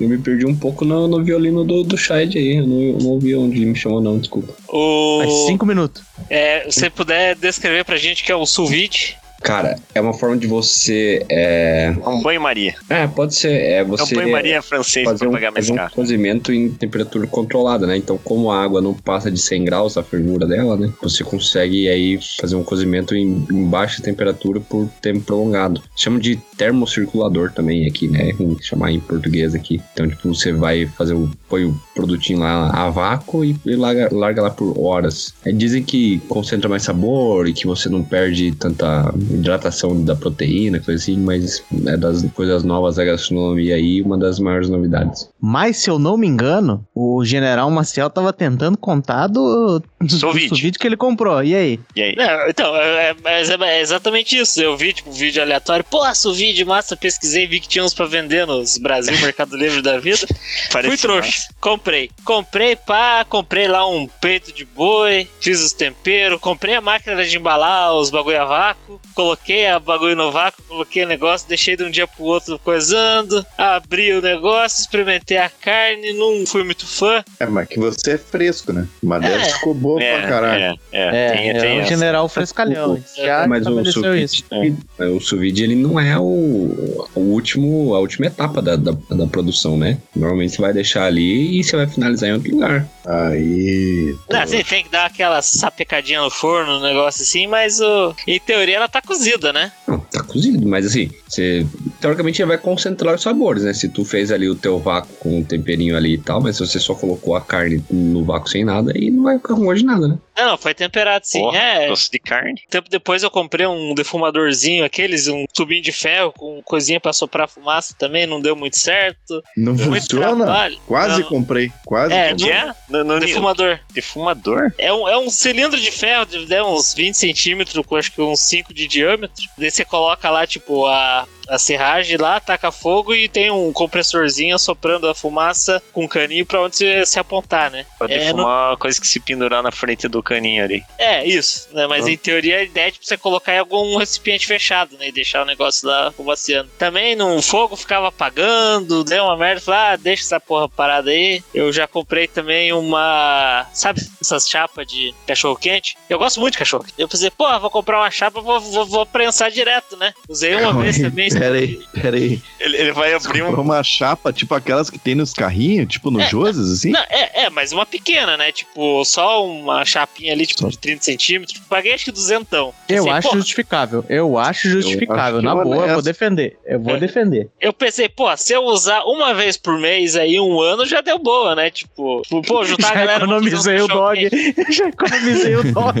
[0.00, 2.56] Eu me perdi um pouco no, no violino do, do Shide aí.
[2.56, 4.54] Eu não, eu não ouvi onde me chamou, não, desculpa.
[4.68, 6.02] o- Faz cinco minutos.
[6.30, 9.16] é, se você puder descrever pra gente que é o sous vide.
[9.44, 11.22] Cara, é uma forma de você.
[11.28, 12.74] É, é um banho-maria.
[12.88, 13.52] é pode ser.
[13.52, 14.14] É É você.
[14.14, 15.92] um banho-maria francês pra um, pagar mais fazer um caro.
[15.94, 17.94] cozimento em temperatura controlada, né?
[17.94, 20.90] Então, como a água não passa de 100 graus, a fervura dela, né?
[21.02, 25.82] Você consegue aí fazer um cozimento em, em baixa temperatura por tempo prolongado.
[25.94, 28.32] Chama de termocirculador também aqui, né?
[28.38, 29.78] Vamos chamar em português aqui.
[29.92, 31.30] Então, tipo, você vai fazer o...
[31.50, 35.34] põe o produtinho lá a vácuo e, e larga, larga lá por horas.
[35.44, 40.80] Aí dizem que concentra mais sabor e que você não perde tanta hidratação da proteína,
[40.80, 45.28] coisa assim, mas é das coisas novas da gastronomia aí, uma das maiores novidades.
[45.40, 50.86] Mas, se eu não me engano, o General Maciel tava tentando contar do, sous-vide que
[50.86, 51.42] ele comprou.
[51.42, 51.80] E aí?
[51.94, 52.14] E aí?
[52.16, 54.60] Não, então, é, é- é- é exatamente isso.
[54.60, 55.84] Eu vi, tipo, um vídeo aleatório.
[55.84, 59.82] Pô, o vídeo massa, pesquisei, vi que tinha uns pra vender nos Brasil Mercado Livre
[59.82, 60.18] da vida.
[60.26, 61.48] Fui Parece trouxa.
[61.60, 62.10] Comprei.
[62.24, 67.36] Comprei, pá, comprei lá um peito de boi, fiz os temperos, comprei a máquina de
[67.36, 71.82] embalar os bagulho a vácuo, coloquei a bagulho no vácuo, coloquei o negócio, deixei de
[71.82, 77.24] um dia pro outro coisando, abri o negócio, experimentei a carne, não fui muito fã.
[77.40, 78.86] É, mas que você é fresco, né?
[79.02, 79.48] Mas deve É.
[79.50, 80.62] ficou boa É, pra caralho.
[80.62, 81.88] é, é, É, tem, é tem essa.
[81.88, 83.02] General Frescalhão.
[83.16, 84.44] Já mas o estabeleceu sous isso.
[84.60, 88.92] vide, o sous vide, ele não é o, o último, a última etapa da, da,
[88.92, 89.96] da produção, né?
[90.14, 92.86] Normalmente você vai deixar ali e você vai finalizar em outro lugar.
[93.06, 94.14] Aí.
[94.30, 98.14] Não, assim, tem que dar aquela sapecadinha no forno, um negócio assim, mas o...
[98.26, 99.72] em teoria ela tá cozida, né?
[99.86, 101.66] Não, tá cozido, mas assim, você
[102.04, 103.72] teoricamente já vai concentrar os sabores, né?
[103.72, 106.66] Se tu fez ali o teu vácuo com um temperinho ali e tal, mas se
[106.66, 109.78] você só colocou a carne no vácuo sem nada, aí não vai ficar com gosto
[109.78, 110.18] de nada, né?
[110.36, 111.40] Não, não, foi temperado sim.
[111.40, 112.60] Porra, é, Doce de carne.
[112.68, 117.48] tempo depois eu comprei um defumadorzinho, aqueles, um tubinho de ferro com coisinha pra soprar
[117.48, 119.42] fumaça também, não deu muito certo.
[119.56, 120.70] Não Muito funciona?
[120.86, 121.28] Quase Não.
[121.28, 121.72] comprei.
[121.86, 122.50] Quase É, comprei.
[122.52, 122.74] É?
[122.90, 123.78] No, no, Defumador.
[123.94, 124.74] Defumador?
[124.76, 128.20] É um, é um cilindro de ferro de de uns 20 centímetros, com acho que
[128.20, 129.42] uns 5 de diâmetro.
[129.56, 134.58] Daí você coloca lá, tipo, a, a serragem lá, taca fogo e tem um compressorzinho
[134.58, 137.86] soprando a fumaça com um caninho pra onde você se apontar, né?
[137.98, 140.82] Pode É, defumar uma coisa que se pendurar na frente do caninho ali.
[140.98, 141.86] É, isso, né?
[141.86, 142.10] Mas Ah.
[142.10, 145.08] em teoria a ideia é tipo, você colocar em algum recipiente fechado, né?
[145.08, 146.70] E deixar o negócio lá fumaciando.
[146.78, 149.60] Também no fogo ficava apagando, deu uma merda.
[149.60, 151.42] Falei, ah, deixa essa porra parada aí.
[151.54, 153.66] Eu já comprei também uma.
[153.72, 155.96] Sabe essas chapas de cachorro quente?
[156.08, 156.84] Eu gosto muito de cachorro.
[156.98, 160.12] Eu pensei, pô, vou comprar uma chapa, vou, vou, vou prensar direto, né?
[160.28, 161.28] Usei uma vez também.
[161.38, 162.42] Peraí, peraí.
[162.60, 163.54] Ele, ele vai abrir um.
[163.60, 166.90] Uma chapa, tipo aquelas que tem nos carrinhos, tipo no É, Joses, assim?
[166.90, 168.52] Não, é, é, mas uma pequena, né?
[168.52, 170.68] Tipo, só uma chapinha ali, tipo, Só.
[170.68, 171.58] de 30 centímetros.
[171.68, 172.74] Paguei acho que duzentão.
[172.88, 174.04] Eu Pensei, acho pô, justificável.
[174.08, 175.36] Eu acho justificável.
[175.38, 176.02] acho Na boa, eu vou honesto.
[176.02, 176.58] defender.
[176.66, 176.98] Eu vou É.
[177.00, 177.48] defender.
[177.60, 181.18] Eu pensei, pô, se eu usar uma vez por mês aí, um ano, já deu
[181.18, 181.70] boa, né?
[181.70, 183.24] Tipo, pô, juntar a galera.
[183.24, 184.28] economizei o dog.
[184.70, 185.98] Já economizei o dog.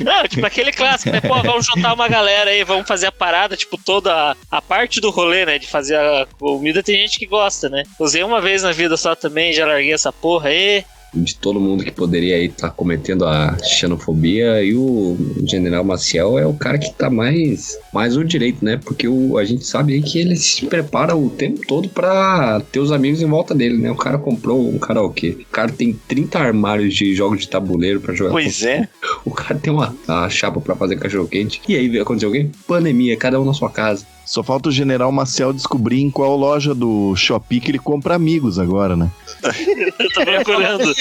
[0.00, 1.20] Não, tipo, aquele clássico, né?
[1.20, 5.08] Pô, vamos juntar uma galera aí, vamos fazer a parada, tipo, toda a, parte do
[5.08, 5.58] rolê, né?
[5.58, 7.84] De fazer a comida, tem gente que gosta, né?
[7.98, 10.84] Usei uma vez na vida só também, já larguei essa porra aí.
[11.14, 15.16] De todo mundo que poderia aí estar cometendo a xenofobia, e o
[15.46, 18.76] General Maciel é o cara que tá mais, mais o direito, né?
[18.76, 22.80] Porque o, a gente sabe aí que ele se prepara o tempo todo pra ter
[22.80, 23.90] os amigos em volta dele, né?
[23.90, 25.30] O cara comprou um karaokê.
[25.30, 28.30] O cara tem 30 armários de jogos de tabuleiro pra jogar.
[28.30, 28.88] Pois é.
[29.24, 31.60] O cara tem uma, uma chapa pra fazer cachorro quente.
[31.68, 32.48] E aí aconteceu o quê?
[32.66, 34.06] Pandemia, cada um na sua casa.
[34.28, 38.58] Só falta o General Maciel descobrir em qual loja do Shopee que ele compra amigos
[38.58, 39.10] agora, né?
[39.98, 40.94] Eu tô procurando.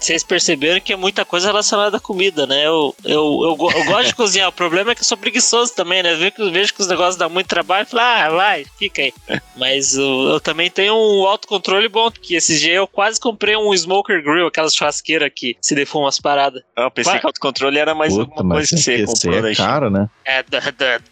[0.00, 2.66] Vocês perceberam que é muita coisa relacionada à comida, né?
[2.66, 3.12] Eu, eu,
[3.42, 4.48] eu, eu gosto de cozinhar.
[4.48, 6.14] O problema é que eu sou preguiçoso também, né?
[6.14, 8.64] Eu vejo que, eu vejo que os negócios dão muito trabalho e falo, ah, vai,
[8.78, 9.12] fica aí.
[9.56, 13.74] Mas eu, eu também tenho um autocontrole bom, porque esses dias eu quase comprei um
[13.74, 16.62] smoker grill, aquelas churrasqueiras que se defumam as paradas.
[16.76, 17.20] Eu pensei Vai.
[17.20, 19.68] que autocontrole era mais Puta, alguma coisa que você esse comprou é China.
[19.68, 20.08] caro, né?
[20.24, 20.44] É,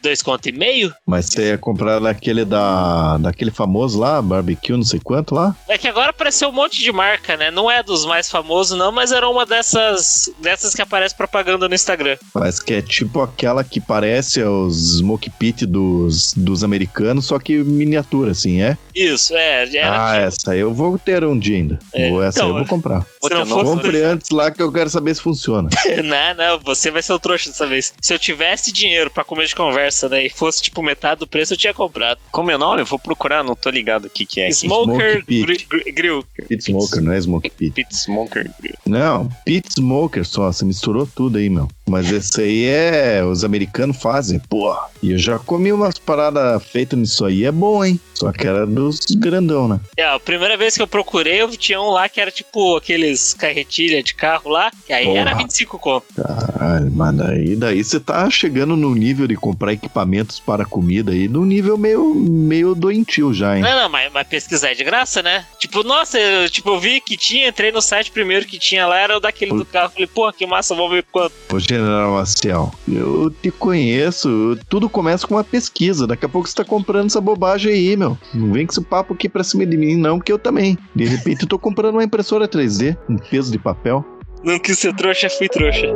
[0.03, 0.95] dois conto e meio.
[1.07, 5.55] Mas você ia comprar daquele da, daquele famoso lá, barbecue, não sei quanto lá?
[5.69, 7.51] É que agora apareceu um monte de marca, né?
[7.51, 11.75] Não é dos mais famosos, não, mas era uma dessas, dessas que aparece propaganda no
[11.75, 12.17] Instagram.
[12.33, 17.59] Parece que é tipo aquela que parece os smoke pit dos, dos americanos, só que
[17.59, 18.77] miniatura, assim, é?
[18.95, 19.65] Isso, é.
[19.83, 21.79] Ah, essa aí eu vou ter um dia ainda.
[21.93, 23.03] É, essa então, aí eu vou comprar.
[23.23, 25.69] Se não fosse- Compre antes lá que eu quero saber se funciona.
[26.05, 27.93] não, não, você vai ser o trouxa dessa vez.
[28.01, 31.55] Se eu tivesse dinheiro pra comer de conversa, né, e fosse tipo metade do preço,
[31.55, 32.19] eu tinha comprado.
[32.31, 32.83] Como é o nome?
[32.83, 34.51] Eu vou procurar, não tô ligado o que que é.
[34.51, 35.43] Smoker Smoke pit.
[35.47, 36.25] gri- gri- Grill.
[36.49, 37.71] Pit smoker, não é smoke pit.
[37.73, 38.75] Pit Smoker Grill.
[38.87, 41.69] Não, pit smoker só, você misturou tudo aí, meu.
[41.89, 43.25] Mas esse aí é.
[43.25, 44.89] Os americanos fazem, porra.
[45.03, 48.01] E eu já comi umas paradas feitas nisso aí, é bom, hein?
[48.15, 49.81] Só que era dos grandão, né?
[49.97, 53.35] É, a primeira vez que eu procurei, eu tinha um lá que era tipo aqueles
[53.35, 55.19] carretilha de carro lá, que aí Porra.
[55.19, 56.07] era 25 conto.
[56.15, 61.29] Caralho, mas daí, daí você tá chegando no nível de comprar equipamentos para comida aí,
[61.29, 63.63] no nível meio, meio doentio já, hein?
[63.63, 65.45] Não, não, mas, mas pesquisar é de graça, né?
[65.59, 68.99] Tipo, nossa, eu, tipo, eu vi que tinha, entrei no site primeiro que tinha lá,
[68.99, 69.91] era o daquele do carro.
[69.91, 71.35] Falei, porra, que massa, vamos ver quanto.
[71.53, 76.07] Ô, General Maciel, eu te conheço, tudo começa com uma pesquisa.
[76.07, 78.17] Daqui a pouco você tá comprando essa bobagem aí, meu.
[78.33, 80.79] Não vem com esse papo aqui pra cima de mim, não, que eu também.
[80.95, 84.05] De repente eu tô comprando uma impressora 3D, um peso de papel.
[84.45, 85.89] Não quis ser trouxa, fui trouxa.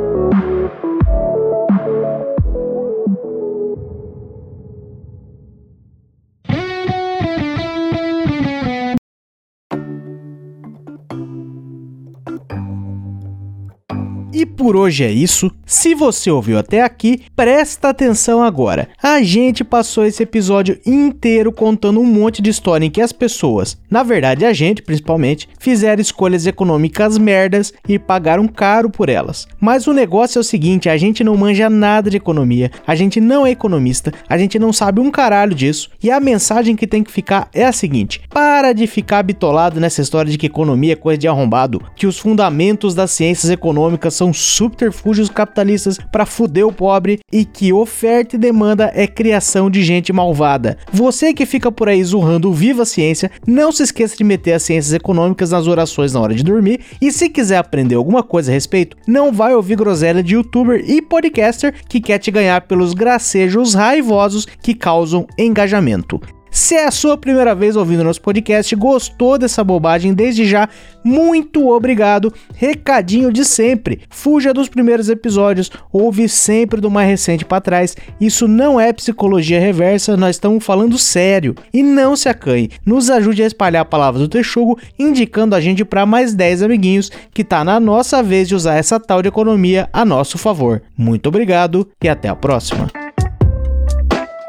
[14.69, 15.49] Por hoje é isso.
[15.65, 18.87] Se você ouviu até aqui, presta atenção agora.
[19.01, 23.79] A gente passou esse episódio inteiro contando um monte de história em que as pessoas,
[23.89, 29.47] na verdade a gente principalmente, fizeram escolhas econômicas merdas e pagaram caro por elas.
[29.59, 33.19] Mas o negócio é o seguinte: a gente não manja nada de economia, a gente
[33.19, 35.89] não é economista, a gente não sabe um caralho disso.
[36.03, 40.03] E a mensagem que tem que ficar é a seguinte: para de ficar bitolado nessa
[40.03, 44.31] história de que economia é coisa de arrombado, que os fundamentos das ciências econômicas são
[44.59, 50.11] subterfúgios capitalistas para fuder o pobre e que oferta e demanda é criação de gente
[50.11, 50.77] malvada.
[50.91, 54.63] Você que fica por aí zurrando viva a ciência, não se esqueça de meter as
[54.63, 58.53] ciências econômicas nas orações na hora de dormir e se quiser aprender alguma coisa a
[58.53, 63.73] respeito, não vai ouvir groselha de youtuber e podcaster que quer te ganhar pelos gracejos
[63.73, 66.19] raivosos que causam engajamento.
[66.51, 70.67] Se é a sua primeira vez ouvindo nosso podcast, gostou dessa bobagem, desde já,
[71.03, 72.33] muito obrigado.
[72.55, 77.95] Recadinho de sempre: fuja dos primeiros episódios, ouve sempre do mais recente para trás.
[78.19, 81.55] Isso não é psicologia reversa, nós estamos falando sério.
[81.73, 85.85] E não se acanhe, nos ajude a espalhar a palavra do Texugo, indicando a gente
[85.85, 89.89] para mais 10 amiguinhos que tá na nossa vez de usar essa tal de economia
[89.93, 90.81] a nosso favor.
[90.97, 93.08] Muito obrigado e até a próxima.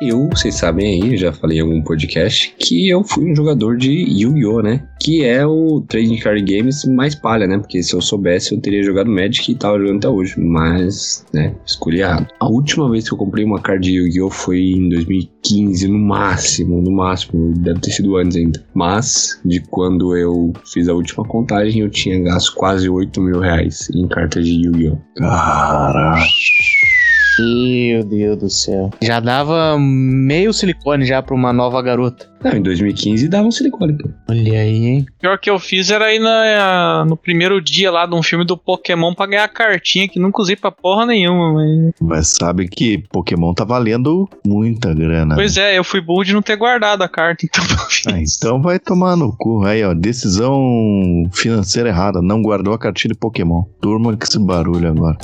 [0.02, 3.90] Eu, vocês sabem aí, já falei em algum podcast, que eu fui um jogador de
[3.90, 4.82] Yu-Gi-Oh!, né?
[4.98, 7.58] Que é o Trading Card Games mais palha, né?
[7.58, 10.40] Porque se eu soubesse, eu teria jogado Magic e tava jogando até hoje.
[10.40, 12.28] Mas, né, escolhi errado.
[12.40, 14.30] A última vez que eu comprei uma card de Yu-Gi-Oh!
[14.30, 17.52] foi em 2015, no máximo, no máximo.
[17.58, 18.64] Deve ter sido antes ainda.
[18.72, 23.90] Mas, de quando eu fiz a última contagem, eu tinha gasto quase 8 mil reais
[23.94, 24.96] em cartas de Yu-Gi-Oh!
[25.16, 26.24] Caraca.
[27.40, 28.90] Meu Deus do céu.
[29.00, 32.28] Já dava meio silicone já pra uma nova garota.
[32.42, 34.08] Não, em 2015 dava um silicone, pô.
[34.30, 35.06] Olha aí, hein?
[35.20, 38.56] Pior que eu fiz era ir na- no primeiro dia lá de um filme do
[38.56, 41.92] Pokémon pra ganhar a cartinha, que nunca usei pra porra nenhuma, mas...
[42.00, 45.34] Mas sabe que Pokémon tá valendo muita grana.
[45.34, 48.06] Pois é, eu fui burro de não ter guardado a carta, então eu fiz.
[48.06, 49.62] Ah, então vai tomar no cu.
[49.64, 50.58] Aí, ó, decisão
[51.32, 52.22] financeira errada.
[52.22, 53.64] Não guardou a cartinha de Pokémon.
[53.82, 55.18] Turma com esse barulho agora.